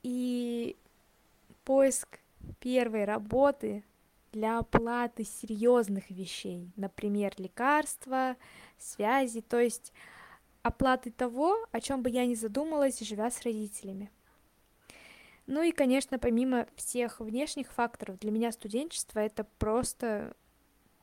и 0.02 0.76
поиск 1.64 2.20
первой 2.60 3.06
работы, 3.06 3.84
для 4.38 4.60
оплаты 4.60 5.24
серьезных 5.24 6.12
вещей, 6.12 6.72
например, 6.76 7.34
лекарства, 7.38 8.38
связи, 8.78 9.42
то 9.42 9.60
есть 9.60 9.92
оплаты 10.62 11.10
того, 11.10 11.58
о 11.72 11.82
чем 11.82 12.04
бы 12.04 12.12
я 12.12 12.24
не 12.28 12.36
задумалась, 12.36 13.00
живя 13.00 13.32
с 13.32 13.42
родителями. 13.42 14.12
Ну 15.48 15.64
и, 15.64 15.72
конечно, 15.72 16.20
помимо 16.20 16.68
всех 16.76 17.20
внешних 17.20 17.72
факторов, 17.72 18.20
для 18.20 18.30
меня 18.30 18.52
студенчество 18.52 19.20
это 19.20 19.44
просто 19.58 20.36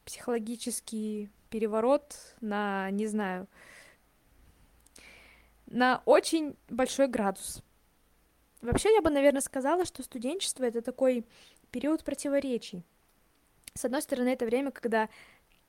психологический 0.04 1.28
переворот 1.50 2.14
на, 2.40 2.88
не 2.92 3.08
знаю, 3.08 3.48
на 5.66 6.02
очень 6.04 6.54
большой 6.68 7.08
градус. 7.08 7.64
Вообще, 8.60 8.94
я 8.94 9.02
бы, 9.02 9.10
наверное, 9.10 9.40
сказала, 9.40 9.84
что 9.84 10.04
студенчество— 10.04 10.62
это 10.64 10.82
такой 10.82 11.26
период 11.72 12.04
противоречий. 12.04 12.84
С 13.76 13.84
одной 13.84 14.02
стороны, 14.02 14.28
это 14.28 14.46
время, 14.46 14.70
когда 14.70 15.08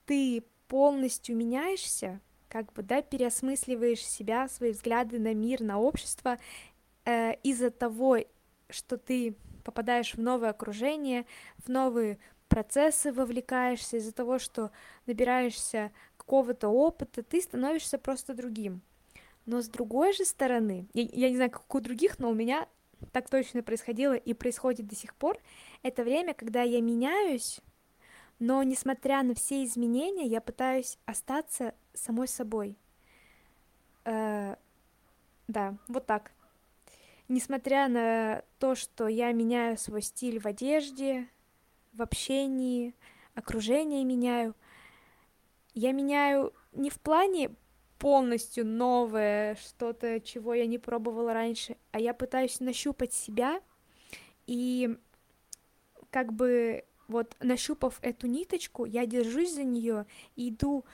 ты 0.06 0.44
полностью 0.68 1.36
меняешься, 1.36 2.22
как 2.50 2.72
бы, 2.74 2.84
да, 2.84 3.02
переосмысливаешь 3.02 4.06
себя, 4.06 4.48
свои 4.48 4.74
взгляды 4.74 5.18
на 5.18 5.34
мир, 5.34 5.62
на 5.62 5.80
общество 5.80 6.38
э, 7.06 7.34
из-за 7.42 7.72
того, 7.72 8.20
что 8.70 8.98
ты 8.98 9.36
попадаешь 9.64 10.14
в 10.14 10.20
новое 10.20 10.52
окружение, 10.52 11.26
в 11.58 11.70
новые 11.70 12.20
процессы 12.48 13.12
вовлекаешься, 13.12 13.98
из-за 13.98 14.12
того, 14.12 14.38
что 14.38 14.70
набираешься 15.08 15.92
какого-то 16.18 16.70
опыта, 16.70 17.24
ты 17.24 17.42
становишься 17.42 17.98
просто 17.98 18.36
другим. 18.36 18.82
Но 19.48 19.64
с 19.64 19.68
другой 19.68 20.14
же 20.14 20.26
стороны, 20.26 20.88
я, 20.94 21.02
я 21.12 21.30
не 21.32 21.38
знаю, 21.38 21.50
как 21.50 21.74
у 21.74 21.80
других, 21.80 22.20
но 22.20 22.30
у 22.30 22.36
меня 22.36 22.68
так 23.12 23.32
точно 23.32 23.64
происходило 23.64 24.14
и 24.14 24.36
происходит 24.36 24.86
до 24.86 24.96
сих 24.96 25.16
пор, 25.16 25.40
это 25.82 26.04
время, 26.04 26.36
когда 26.36 26.62
я 26.62 26.82
меняюсь, 26.82 27.62
но 28.40 28.64
несмотря 28.64 29.24
на 29.24 29.34
все 29.34 29.64
изменения, 29.64 30.26
я 30.26 30.42
пытаюсь 30.42 30.98
остаться 31.06 31.74
самой 31.94 32.28
собой. 32.28 32.78
Э, 34.04 34.56
да, 35.48 35.78
вот 35.88 36.06
так. 36.06 36.32
Несмотря 37.28 37.88
на 37.88 38.44
то, 38.60 38.76
что 38.76 39.08
я 39.08 39.32
меняю 39.32 39.78
свой 39.78 40.02
стиль 40.02 40.40
в 40.40 40.46
одежде, 40.46 41.28
в 41.94 42.02
общении, 42.02 42.94
окружение 43.34 44.04
меняю, 44.04 44.56
я 45.74 45.92
меняю 45.92 46.54
не 46.72 46.90
в 46.90 47.00
плане 47.00 47.56
полностью 48.00 48.66
новое, 48.66 49.56
что-то, 49.56 50.20
чего 50.20 50.54
я 50.54 50.68
не 50.68 50.78
пробовала 50.78 51.34
раньше, 51.34 51.78
а 51.92 52.00
я 52.00 52.14
пытаюсь 52.14 52.60
нащупать 52.60 53.14
себя 53.14 53.62
и 54.46 54.98
как 56.12 56.34
бы 56.34 56.86
вот 57.08 57.36
нащупав 57.40 58.00
эту 58.02 58.28
ниточку, 58.28 58.86
я 58.86 59.06
держусь 59.06 59.54
за 59.54 59.64
нее 59.64 60.06
и 60.36 60.50
иду 60.50 60.86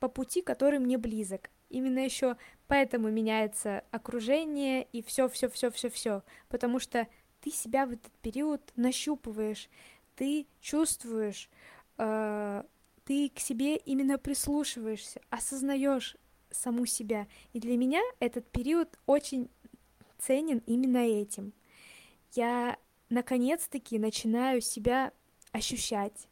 по 0.00 0.08
пути, 0.08 0.42
который 0.42 0.78
мне 0.78 0.98
близок. 0.98 1.50
Именно 1.68 2.00
еще 2.00 2.36
поэтому 2.66 3.10
меняется 3.10 3.84
окружение 3.90 4.86
и 4.92 5.02
все, 5.02 5.28
все, 5.28 5.48
все, 5.48 5.70
все, 5.70 5.88
все, 5.88 6.22
потому 6.48 6.78
что 6.78 7.06
ты 7.40 7.50
себя 7.50 7.86
в 7.86 7.92
этот 7.92 8.12
период 8.20 8.60
нащупываешь, 8.76 9.68
ты 10.14 10.46
чувствуешь, 10.60 11.48
э, 11.98 12.62
ты 13.04 13.30
к 13.30 13.38
себе 13.38 13.76
именно 13.76 14.18
прислушиваешься, 14.18 15.20
осознаешь 15.30 16.16
саму 16.50 16.86
себя. 16.86 17.26
И 17.52 17.60
для 17.60 17.76
меня 17.76 18.02
этот 18.20 18.48
период 18.50 18.98
очень 19.06 19.48
ценен 20.18 20.62
именно 20.66 20.98
этим. 20.98 21.52
Я 22.32 22.76
наконец-таки 23.08 23.98
начинаю 23.98 24.60
себя 24.60 25.12
ощущать. 25.52 26.28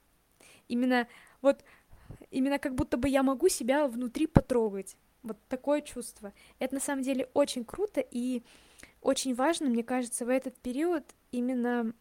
Именно 0.69 1.07
вот 1.43 1.65
именно 2.31 2.59
как 2.59 2.75
будто 2.75 2.97
бы 2.97 3.09
я 3.09 3.23
могу 3.23 3.49
себя 3.49 3.87
внутри 3.87 4.27
потрогать. 4.27 4.97
Вот 5.23 5.39
такое 5.49 5.83
чувство. 5.83 6.33
Это 6.59 6.75
на 6.75 6.81
самом 6.81 7.03
деле 7.03 7.29
очень 7.35 7.65
круто 7.65 8.01
и 8.01 8.43
очень 9.03 9.35
важно, 9.35 9.69
мне 9.69 9.83
кажется, 9.83 10.25
в 10.25 10.29
этот 10.29 10.57
период 10.59 11.05
именно 11.31 11.93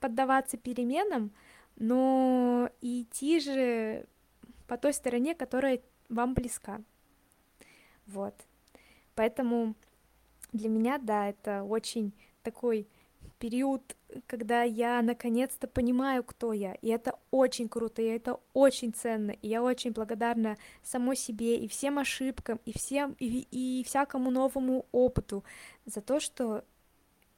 поддаваться 0.00 0.56
переменам, 0.56 1.32
но 1.76 2.70
и 2.80 3.02
идти 3.02 3.40
же 3.40 4.06
по 4.66 4.76
той 4.76 4.92
стороне, 4.92 5.34
которая 5.34 5.80
вам 6.08 6.34
близка. 6.34 6.82
Вот. 8.06 8.34
Поэтому 9.14 9.74
для 10.52 10.68
меня, 10.68 10.98
да, 10.98 11.28
это 11.28 11.62
очень 11.62 12.12
такой 12.42 12.88
период, 13.38 13.96
когда 14.26 14.62
я 14.62 15.00
наконец-то 15.02 15.66
понимаю, 15.66 16.24
кто 16.24 16.52
я, 16.52 16.74
и 16.74 16.88
это 16.88 17.14
очень 17.30 17.68
круто, 17.68 18.02
и 18.02 18.06
это 18.06 18.38
очень 18.52 18.92
ценно, 18.92 19.30
и 19.30 19.48
я 19.48 19.62
очень 19.62 19.92
благодарна 19.92 20.56
самой 20.82 21.16
себе 21.16 21.56
и 21.56 21.68
всем 21.68 21.98
ошибкам, 21.98 22.60
и 22.64 22.76
всем, 22.76 23.16
и, 23.18 23.46
и 23.50 23.84
всякому 23.84 24.30
новому 24.30 24.86
опыту 24.92 25.44
за 25.86 26.00
то, 26.00 26.20
что 26.20 26.64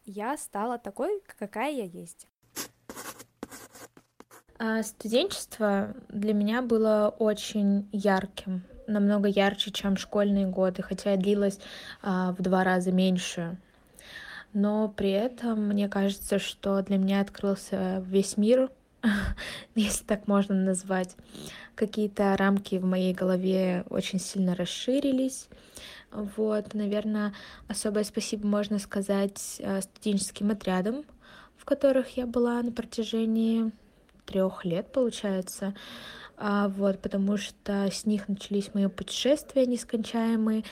я 0.05 0.37
стала 0.37 0.79
такой, 0.79 1.23
какая 1.39 1.73
я 1.73 1.85
есть. 1.85 2.27
А 4.59 4.83
студенчество 4.83 5.95
для 6.09 6.35
меня 6.35 6.61
было 6.61 7.15
очень 7.19 7.89
ярким, 7.93 8.63
намного 8.87 9.29
ярче, 9.29 9.71
чем 9.71 9.97
школьные 9.97 10.47
годы, 10.47 10.83
хотя 10.83 11.17
длилось 11.17 11.59
а, 12.03 12.33
в 12.33 12.43
два 12.43 12.63
раза 12.65 12.93
меньше 12.93 13.59
но 14.53 14.89
при 14.89 15.11
этом 15.11 15.69
мне 15.69 15.89
кажется, 15.89 16.39
что 16.39 16.83
для 16.83 16.99
меня 16.99 17.21
открылся 17.21 18.03
весь 18.07 18.37
мир, 18.37 18.71
если 19.75 20.05
так 20.05 20.27
можно 20.29 20.55
назвать. 20.55 21.17
Какие-то 21.75 22.37
рамки 22.37 22.77
в 22.77 22.85
моей 22.85 23.15
голове 23.15 23.85
очень 23.89 24.21
сильно 24.21 24.55
расширились. 24.55 25.49
Вот, 26.11 26.75
наверное, 26.75 27.33
особое 27.69 28.05
спасибо 28.05 28.47
можно 28.47 28.79
сказать 28.79 29.57
э, 29.61 29.81
студенческим 29.81 30.51
отрядам, 30.51 31.05
в 31.57 31.65
которых 31.65 32.17
я 32.17 32.27
была 32.27 32.61
на 32.63 32.73
протяжении 32.73 33.71
трех 34.27 34.65
лет, 34.65 34.93
получается. 34.93 35.75
А, 36.37 36.69
вот, 36.69 37.01
потому 37.01 37.37
что 37.37 37.89
с 37.93 38.07
них 38.07 38.29
начались 38.29 38.73
мои 38.73 38.87
путешествия 38.87 39.67
нескончаемые, 39.67 40.65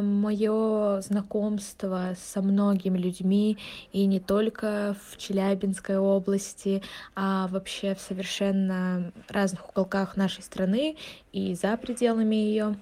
мое 0.00 1.00
знакомство 1.02 2.14
со 2.16 2.40
многими 2.40 2.98
людьми, 2.98 3.58
и 3.92 4.06
не 4.06 4.18
только 4.18 4.96
в 5.10 5.16
Челябинской 5.18 5.98
области, 5.98 6.82
а 7.14 7.48
вообще 7.48 7.94
в 7.94 8.00
совершенно 8.00 9.12
разных 9.28 9.68
уголках 9.68 10.16
нашей 10.16 10.42
страны 10.42 10.96
и 11.32 11.54
за 11.54 11.76
пределами 11.76 12.36
ее. 12.36 12.76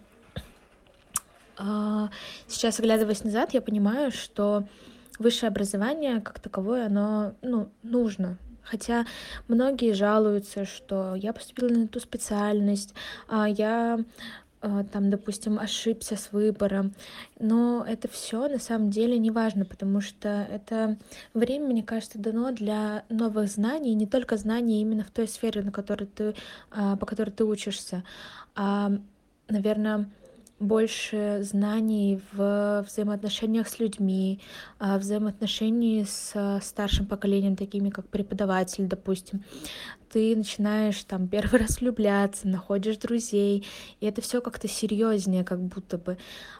А, 1.58 2.10
сейчас, 2.46 2.78
оглядываясь 2.78 3.24
назад, 3.24 3.54
я 3.54 3.62
понимаю, 3.62 4.12
что 4.12 4.64
высшее 5.18 5.48
образование 5.48 6.20
как 6.20 6.38
таковое, 6.38 6.86
оно 6.86 7.32
ну, 7.42 7.68
нужно, 7.82 8.38
Хотя 8.66 9.06
многие 9.46 9.92
жалуются, 9.92 10.64
что 10.64 11.14
я 11.14 11.32
поступила 11.32 11.68
на 11.68 11.84
эту 11.84 12.00
специальность, 12.00 12.94
а 13.28 13.48
я 13.48 13.94
а, 13.94 14.04
там, 14.92 15.10
допустим, 15.10 15.58
ошибся 15.58 16.16
с 16.16 16.32
выбором. 16.32 16.94
Но 17.38 17.84
это 17.86 18.08
все 18.08 18.48
на 18.48 18.58
самом 18.58 18.90
деле 18.90 19.18
не 19.18 19.30
важно, 19.30 19.64
потому 19.64 20.00
что 20.00 20.28
это 20.50 20.96
время, 21.34 21.66
мне 21.66 21.82
кажется, 21.82 22.18
дано 22.18 22.52
для 22.52 23.04
новых 23.08 23.48
знаний, 23.48 23.94
не 23.94 24.06
только 24.06 24.36
знаний 24.36 24.80
именно 24.80 25.04
в 25.04 25.10
той 25.10 25.28
сфере, 25.28 25.62
на 25.62 25.72
которой 25.72 26.06
ты, 26.06 26.34
а, 26.70 26.96
по 26.96 27.06
которой 27.06 27.30
ты 27.30 27.44
учишься, 27.44 28.04
а, 28.54 28.92
наверное, 29.48 30.08
больше 30.58 31.40
знаний 31.42 32.20
в 32.32 32.84
взаимоотношениях 32.88 33.68
с 33.68 33.78
людьми, 33.78 34.40
в 34.80 34.98
взаимоотношении 34.98 36.04
с 36.04 36.60
старшим 36.62 37.06
поколением, 37.06 37.56
такими 37.56 37.90
как 37.90 38.08
преподаватель, 38.08 38.86
допустим. 38.86 39.44
Ты 40.10 40.34
начинаешь 40.34 41.04
там 41.04 41.28
первый 41.28 41.60
раз 41.60 41.80
влюбляться, 41.80 42.48
находишь 42.48 42.96
друзей, 42.96 43.66
и 44.00 44.06
это 44.06 44.22
все 44.22 44.40
как-то 44.40 44.66
серьезнее, 44.66 45.44
как 45.44 45.60
будто 45.60 45.98
бы, 45.98 46.16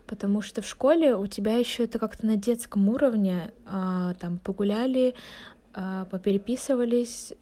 потому 0.07 0.43
что 0.43 0.61
в 0.61 0.69
школе 0.69 1.17
у 1.17 1.27
тебя 1.27 1.57
еще 1.57 1.85
это 1.85 1.99
как-то 1.99 2.27
на 2.27 2.37
детском 2.37 2.89
уровне, 2.89 3.53
а, 3.65 4.15
там 4.15 4.39
погуляли, 4.39 5.15
а, 5.73 6.05
попереписывались, 6.07 7.33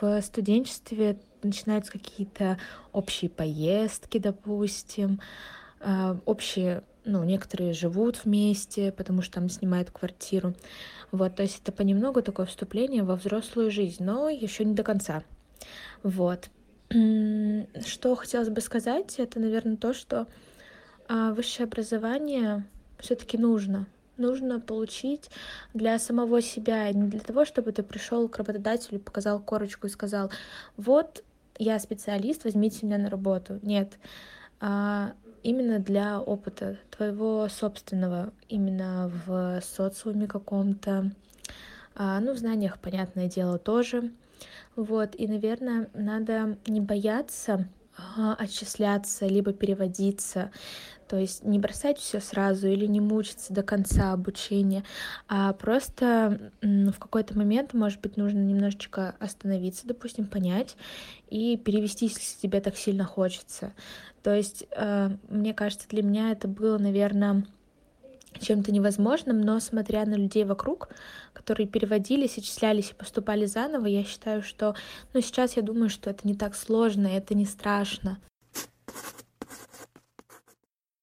в 0.00 0.20
студенчестве 0.22 1.18
начинаются 1.42 1.92
какие-то 1.92 2.58
общие 2.92 3.30
поездки, 3.30 4.18
допустим, 4.18 5.20
а, 5.20 5.59
общие, 6.26 6.82
ну, 7.04 7.24
некоторые 7.24 7.72
живут 7.72 8.24
вместе, 8.24 8.92
потому 8.92 9.22
что 9.22 9.34
там 9.34 9.48
снимают 9.48 9.90
квартиру. 9.90 10.54
Вот, 11.10 11.36
то 11.36 11.42
есть 11.42 11.60
это 11.62 11.72
понемногу 11.72 12.22
такое 12.22 12.46
вступление 12.46 13.02
во 13.02 13.16
взрослую 13.16 13.70
жизнь, 13.70 14.04
но 14.04 14.28
еще 14.28 14.64
не 14.64 14.74
до 14.74 14.82
конца. 14.82 15.22
Вот. 16.02 16.48
Что 16.90 18.16
хотелось 18.16 18.48
бы 18.48 18.60
сказать, 18.60 19.14
это, 19.18 19.38
наверное, 19.40 19.76
то, 19.76 19.94
что 19.94 20.26
а, 21.08 21.32
высшее 21.32 21.66
образование 21.66 22.64
все-таки 22.98 23.38
нужно. 23.38 23.86
Нужно 24.16 24.60
получить 24.60 25.30
для 25.72 25.98
самого 25.98 26.42
себя, 26.42 26.92
не 26.92 27.08
для 27.08 27.20
того, 27.20 27.44
чтобы 27.44 27.72
ты 27.72 27.82
пришел 27.82 28.28
к 28.28 28.36
работодателю, 28.36 29.00
показал 29.00 29.40
корочку 29.40 29.86
и 29.86 29.90
сказал, 29.90 30.30
вот 30.76 31.24
я 31.58 31.78
специалист, 31.78 32.44
возьмите 32.44 32.84
меня 32.84 32.98
на 32.98 33.08
работу. 33.08 33.58
Нет, 33.62 33.98
а 34.60 35.14
именно 35.42 35.78
для 35.78 36.20
опыта 36.20 36.78
твоего 36.90 37.48
собственного, 37.48 38.32
именно 38.48 39.10
в 39.26 39.60
социуме 39.62 40.26
каком-то, 40.26 41.10
а, 41.94 42.20
ну, 42.20 42.32
в 42.32 42.38
знаниях, 42.38 42.78
понятное 42.78 43.28
дело, 43.28 43.58
тоже. 43.58 44.10
Вот, 44.76 45.14
и, 45.16 45.26
наверное, 45.26 45.88
надо 45.94 46.56
не 46.66 46.80
бояться 46.80 47.68
отчисляться, 48.38 49.26
либо 49.26 49.52
переводиться. 49.52 50.50
То 51.08 51.16
есть 51.16 51.44
не 51.44 51.58
бросать 51.58 51.98
все 51.98 52.20
сразу 52.20 52.68
или 52.68 52.86
не 52.86 53.00
мучиться 53.00 53.52
до 53.52 53.64
конца 53.64 54.12
обучения, 54.12 54.84
а 55.26 55.52
просто 55.54 56.52
в 56.62 56.98
какой-то 57.00 57.36
момент, 57.36 57.74
может 57.74 58.00
быть, 58.00 58.16
нужно 58.16 58.38
немножечко 58.38 59.16
остановиться, 59.18 59.88
допустим, 59.88 60.28
понять 60.28 60.76
и 61.28 61.56
перевести, 61.56 62.06
если 62.06 62.40
тебе 62.40 62.60
так 62.60 62.76
сильно 62.76 63.04
хочется. 63.04 63.72
То 64.22 64.32
есть, 64.34 64.64
э, 64.70 65.10
мне 65.28 65.52
кажется, 65.52 65.88
для 65.88 66.02
меня 66.04 66.30
это 66.30 66.46
было, 66.46 66.78
наверное, 66.78 67.44
чем-то 68.38 68.72
невозможным, 68.72 69.40
но 69.40 69.58
смотря 69.60 70.04
на 70.06 70.14
людей 70.14 70.44
вокруг, 70.44 70.88
которые 71.32 71.66
переводились, 71.66 72.38
отчислялись 72.38 72.90
и 72.90 72.94
поступали 72.94 73.46
заново, 73.46 73.86
я 73.86 74.04
считаю, 74.04 74.42
что, 74.42 74.74
ну, 75.12 75.20
сейчас 75.20 75.56
я 75.56 75.62
думаю, 75.62 75.90
что 75.90 76.10
это 76.10 76.26
не 76.26 76.34
так 76.34 76.54
сложно, 76.54 77.06
это 77.06 77.34
не 77.34 77.46
страшно. 77.46 78.20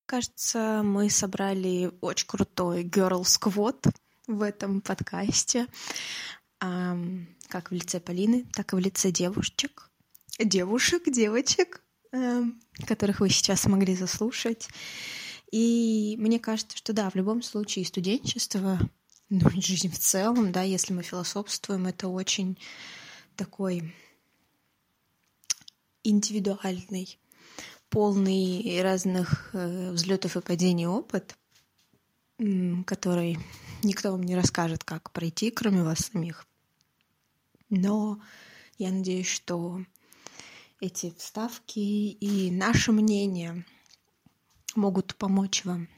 Кажется, 0.06 0.82
мы 0.84 1.10
собрали 1.10 1.92
очень 2.02 2.28
крутой 2.28 2.84
girl 2.86 3.24
squad 3.24 3.94
в 4.26 4.42
этом 4.42 4.82
подкасте, 4.82 5.68
как 6.60 7.72
в 7.72 7.74
лице 7.74 8.00
Полины, 8.00 8.46
так 8.54 8.72
и 8.72 8.76
в 8.78 8.80
лице 8.80 9.12
девушек, 9.12 9.90
девушек, 10.40 11.04
девочек, 11.08 11.84
которых 12.88 13.20
вы 13.20 13.30
сейчас 13.30 13.62
смогли 13.62 13.96
заслушать. 13.96 14.70
И 15.52 16.16
мне 16.20 16.40
кажется, 16.40 16.78
что 16.78 16.94
да, 16.94 17.10
в 17.10 17.16
любом 17.16 17.42
случае 17.42 17.86
студенчество, 17.86 18.80
ну, 19.30 19.50
жизнь 19.62 19.90
в 19.90 19.98
целом, 19.98 20.52
да, 20.52 20.64
если 20.64 20.94
мы 20.94 21.04
философствуем, 21.04 21.88
это 21.88 22.08
очень 22.08 22.58
такой 23.36 23.94
индивидуальный 26.04 27.20
полный 27.90 28.82
разных 28.82 29.50
э, 29.54 29.92
взлетов 29.92 30.36
и 30.36 30.42
падений 30.42 30.88
опыт, 30.88 31.38
который 32.86 33.40
никто 33.84 34.12
вам 34.12 34.24
не 34.24 34.36
расскажет, 34.36 34.84
как 34.84 35.12
пройти, 35.12 35.50
кроме 35.50 35.84
вас 35.84 36.00
самих. 36.12 36.46
Но 37.70 38.22
я 38.78 38.92
надеюсь, 38.92 39.28
что 39.28 39.82
эти 40.80 41.14
вставки 41.18 41.80
и 41.80 42.52
наше 42.52 42.92
мнение 42.92 43.66
могут 44.78 45.16
помочь 45.16 45.66
вам 45.66 45.90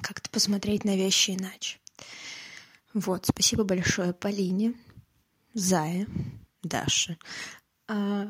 как-то 0.00 0.30
посмотреть 0.30 0.84
на 0.84 0.96
вещи 0.96 1.32
иначе. 1.32 1.78
Вот, 2.94 3.26
спасибо 3.26 3.64
большое 3.64 4.14
Полине, 4.14 4.74
Зае, 5.52 6.06
Даше. 6.62 7.18
А 7.88 8.28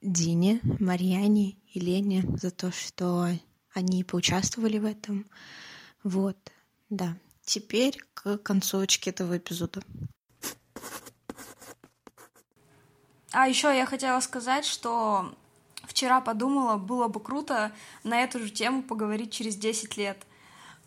Дине, 0.00 0.60
Марьяне 0.78 1.56
и 1.74 1.80
Лене 1.80 2.24
за 2.38 2.50
то, 2.50 2.72
что 2.72 3.28
они 3.74 4.04
поучаствовали 4.04 4.78
в 4.78 4.84
этом. 4.84 5.26
Вот, 6.02 6.38
да. 6.88 7.18
Теперь 7.44 8.00
к 8.14 8.38
концовочке 8.38 9.10
этого 9.10 9.36
эпизода. 9.36 9.82
А 13.32 13.48
еще 13.48 13.68
я 13.76 13.86
хотела 13.86 14.20
сказать, 14.20 14.64
что 14.64 15.34
вчера 15.90 16.20
подумала, 16.20 16.76
было 16.76 17.08
бы 17.08 17.20
круто 17.20 17.72
на 18.04 18.22
эту 18.22 18.38
же 18.38 18.50
тему 18.50 18.82
поговорить 18.82 19.32
через 19.32 19.56
10 19.56 19.96
лет. 19.96 20.18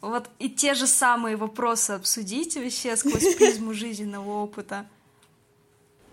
Вот 0.02 0.30
и 0.40 0.50
те 0.50 0.74
же 0.74 0.88
самые 0.88 1.36
вопросы 1.36 1.92
обсудить 1.92 2.56
вообще 2.56 2.96
сквозь 2.98 3.36
призму 3.38 3.74
жизненного 3.74 4.44
опыта. 4.44 4.86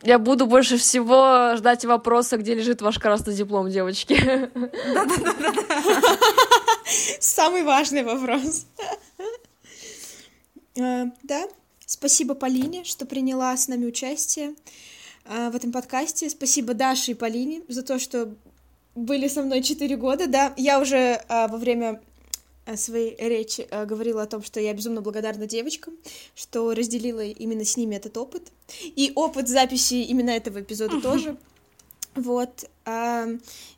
Я 0.03 0.19
буду 0.19 0.47
больше 0.47 0.77
всего 0.77 1.57
ждать 1.57 1.85
вопроса, 1.85 2.37
где 2.39 2.55
лежит 2.55 2.81
ваш 2.83 2.99
красный 2.99 3.35
диплом, 3.35 3.69
девочки. 3.69 4.15
Да-да-да. 4.95 5.53
Самый 7.21 7.63
важный 7.65 8.03
вопрос. 8.03 8.67
Э, 10.77 11.07
да, 11.23 11.49
спасибо 11.85 12.35
Полине, 12.35 12.85
что 12.85 13.05
приняла 13.07 13.57
с 13.57 13.69
нами 13.69 13.87
участие 13.87 14.55
э, 15.27 15.51
в 15.51 15.57
этом 15.57 15.71
подкасте. 15.73 16.31
Спасибо 16.31 16.75
Даше 16.75 17.11
и 17.11 17.15
Полине 17.15 17.63
за 17.69 17.83
то, 17.83 17.99
что 17.99 18.35
были 19.05 19.29
со 19.29 19.43
мной 19.43 19.63
4 19.63 19.97
года. 19.97 20.27
Да, 20.27 20.53
я 20.57 20.81
уже 20.81 20.97
э, 20.97 21.49
во 21.49 21.57
время 21.57 22.01
Э, 22.71 22.77
своей 22.77 23.17
речи 23.17 23.67
э, 23.71 23.85
говорила 23.87 24.23
о 24.23 24.27
том, 24.27 24.43
что 24.43 24.61
я 24.61 24.73
безумно 24.75 25.01
благодарна 25.01 25.47
девочкам, 25.47 25.95
что 26.35 26.73
разделила 26.75 27.25
именно 27.25 27.65
с 27.65 27.77
ними 27.77 27.97
этот 27.97 28.17
опыт. 28.17 28.53
И 28.85 29.13
опыт 29.15 29.49
записи 29.49 29.95
именно 29.95 30.31
этого 30.31 30.61
эпизода 30.61 31.01
тоже. 31.01 31.37
Вот. 32.17 32.69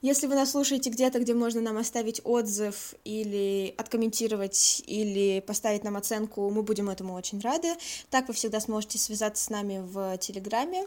Если 0.00 0.26
вы 0.26 0.34
нас 0.34 0.52
слушаете 0.52 0.88
где-то, 0.88 1.20
где 1.20 1.34
можно 1.34 1.60
нам 1.60 1.76
оставить 1.76 2.22
отзыв 2.24 2.94
или 3.04 3.74
откомментировать, 3.76 4.82
или 4.86 5.40
поставить 5.40 5.84
нам 5.84 5.96
оценку, 5.96 6.48
мы 6.48 6.62
будем 6.62 6.88
этому 6.88 7.14
очень 7.14 7.40
рады. 7.40 7.74
Так 8.08 8.28
вы 8.28 8.34
всегда 8.34 8.58
сможете 8.60 8.98
связаться 8.98 9.44
с 9.44 9.50
нами 9.50 9.82
в 9.84 10.16
Телеграме 10.16 10.86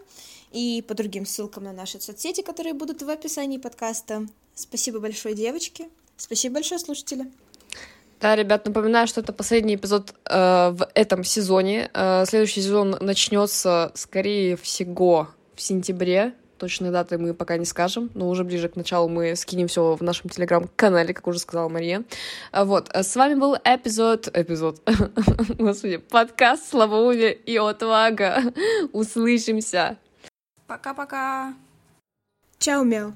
и 0.51 0.83
по 0.87 0.95
другим 0.95 1.25
ссылкам 1.25 1.65
на 1.65 1.73
наши 1.73 2.01
соцсети, 2.01 2.41
которые 2.41 2.73
будут 2.73 3.03
в 3.03 3.09
описании 3.09 3.59
подкаста. 3.59 4.25
Спасибо 4.55 4.99
большое, 4.99 5.35
девочки. 5.35 5.87
Спасибо 6.17 6.55
большое, 6.55 6.79
слушатели. 6.79 7.31
Да, 8.21 8.35
ребят, 8.35 8.65
напоминаю, 8.65 9.07
что 9.07 9.21
это 9.21 9.33
последний 9.33 9.75
эпизод 9.75 10.15
э, 10.25 10.69
в 10.71 10.89
этом 10.95 11.23
сезоне. 11.23 11.91
Э, 11.93 12.25
следующий 12.25 12.61
сезон 12.61 12.97
начнется, 13.01 13.91
скорее 13.93 14.55
всего, 14.55 15.27
в 15.53 15.61
сентябре. 15.61 16.33
Точной 16.57 16.89
даты 16.89 17.17
мы 17.17 17.33
пока 17.33 17.57
не 17.57 17.65
скажем, 17.65 18.09
но 18.13 18.29
уже 18.29 18.45
ближе 18.45 18.69
к 18.69 18.77
началу 18.77 19.09
мы 19.09 19.35
скинем 19.35 19.67
все 19.67 19.95
в 19.95 20.01
нашем 20.01 20.29
телеграм-канале, 20.29 21.13
как 21.13 21.27
уже 21.27 21.39
сказала 21.39 21.67
Мария. 21.67 22.03
Э, 22.53 22.63
вот, 22.63 22.89
э, 22.93 23.03
с 23.03 23.13
вами 23.17 23.35
был 23.35 23.55
эпизод, 23.55 24.29
эпизод, 24.33 24.81
господи, 25.57 25.97
подкаст 25.97 26.69
«Слабоумие 26.69 27.33
и 27.33 27.57
отвага». 27.57 28.41
Услышимся. 28.93 29.97
Пока-пока. 30.65 31.53
Чао, 32.57 32.83
мяу. 32.83 33.13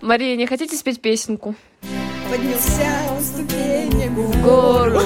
Мария, 0.00 0.36
не 0.36 0.46
хотите 0.46 0.76
спеть 0.76 1.00
песенку? 1.00 1.54
Поднялся 2.30 3.12
он 3.12 3.22
ступенями 3.22 4.26
в 4.26 4.42
гору, 4.42 5.00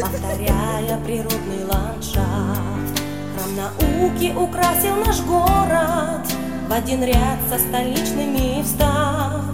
повторяя 0.00 0.98
природный 1.04 1.64
ландшафт. 1.70 3.00
Храм 3.36 3.56
науки 3.56 4.34
украсил 4.36 4.96
наш 4.96 5.20
город, 5.20 6.26
в 6.68 6.72
один 6.72 7.04
ряд 7.04 7.38
со 7.48 7.58
столичными 7.58 8.62
встав. 8.62 9.44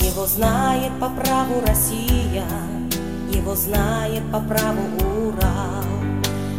Его 0.00 0.26
знает 0.26 0.92
по 1.00 1.08
праву 1.08 1.60
Россия, 1.66 2.46
его 3.32 3.56
знает 3.56 4.22
по 4.30 4.38
праву 4.38 4.82
Урал. 5.26 5.84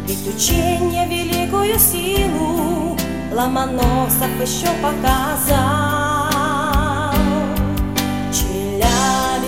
Ведь 0.06 0.26
учение 0.28 1.06
великую 1.06 1.78
силу 1.78 2.98
Ломоносов 3.32 4.30
еще 4.40 4.68
показал. 4.82 6.01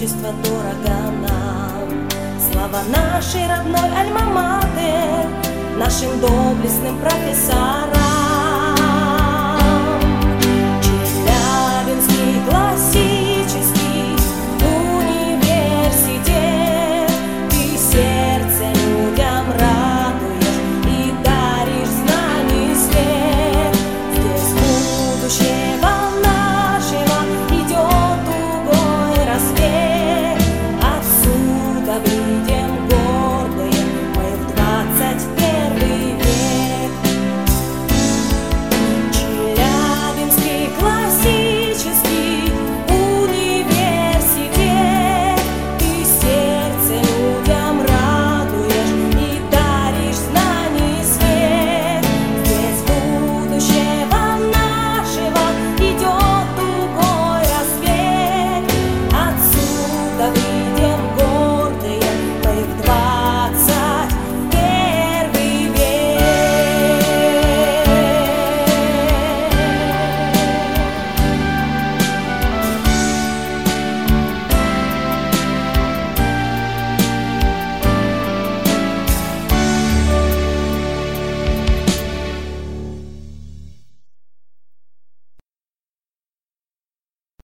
студенчество 0.00 0.32
дорого 0.44 0.94
нам. 1.28 2.08
Слава 2.50 2.80
нашей 2.88 3.46
родной 3.46 3.88
альма-матер, 3.98 5.28
нашим 5.76 6.18
доблестным 6.20 6.98
профессорам. 7.00 7.90
Челябинский 11.04 12.40
классик 12.48 13.09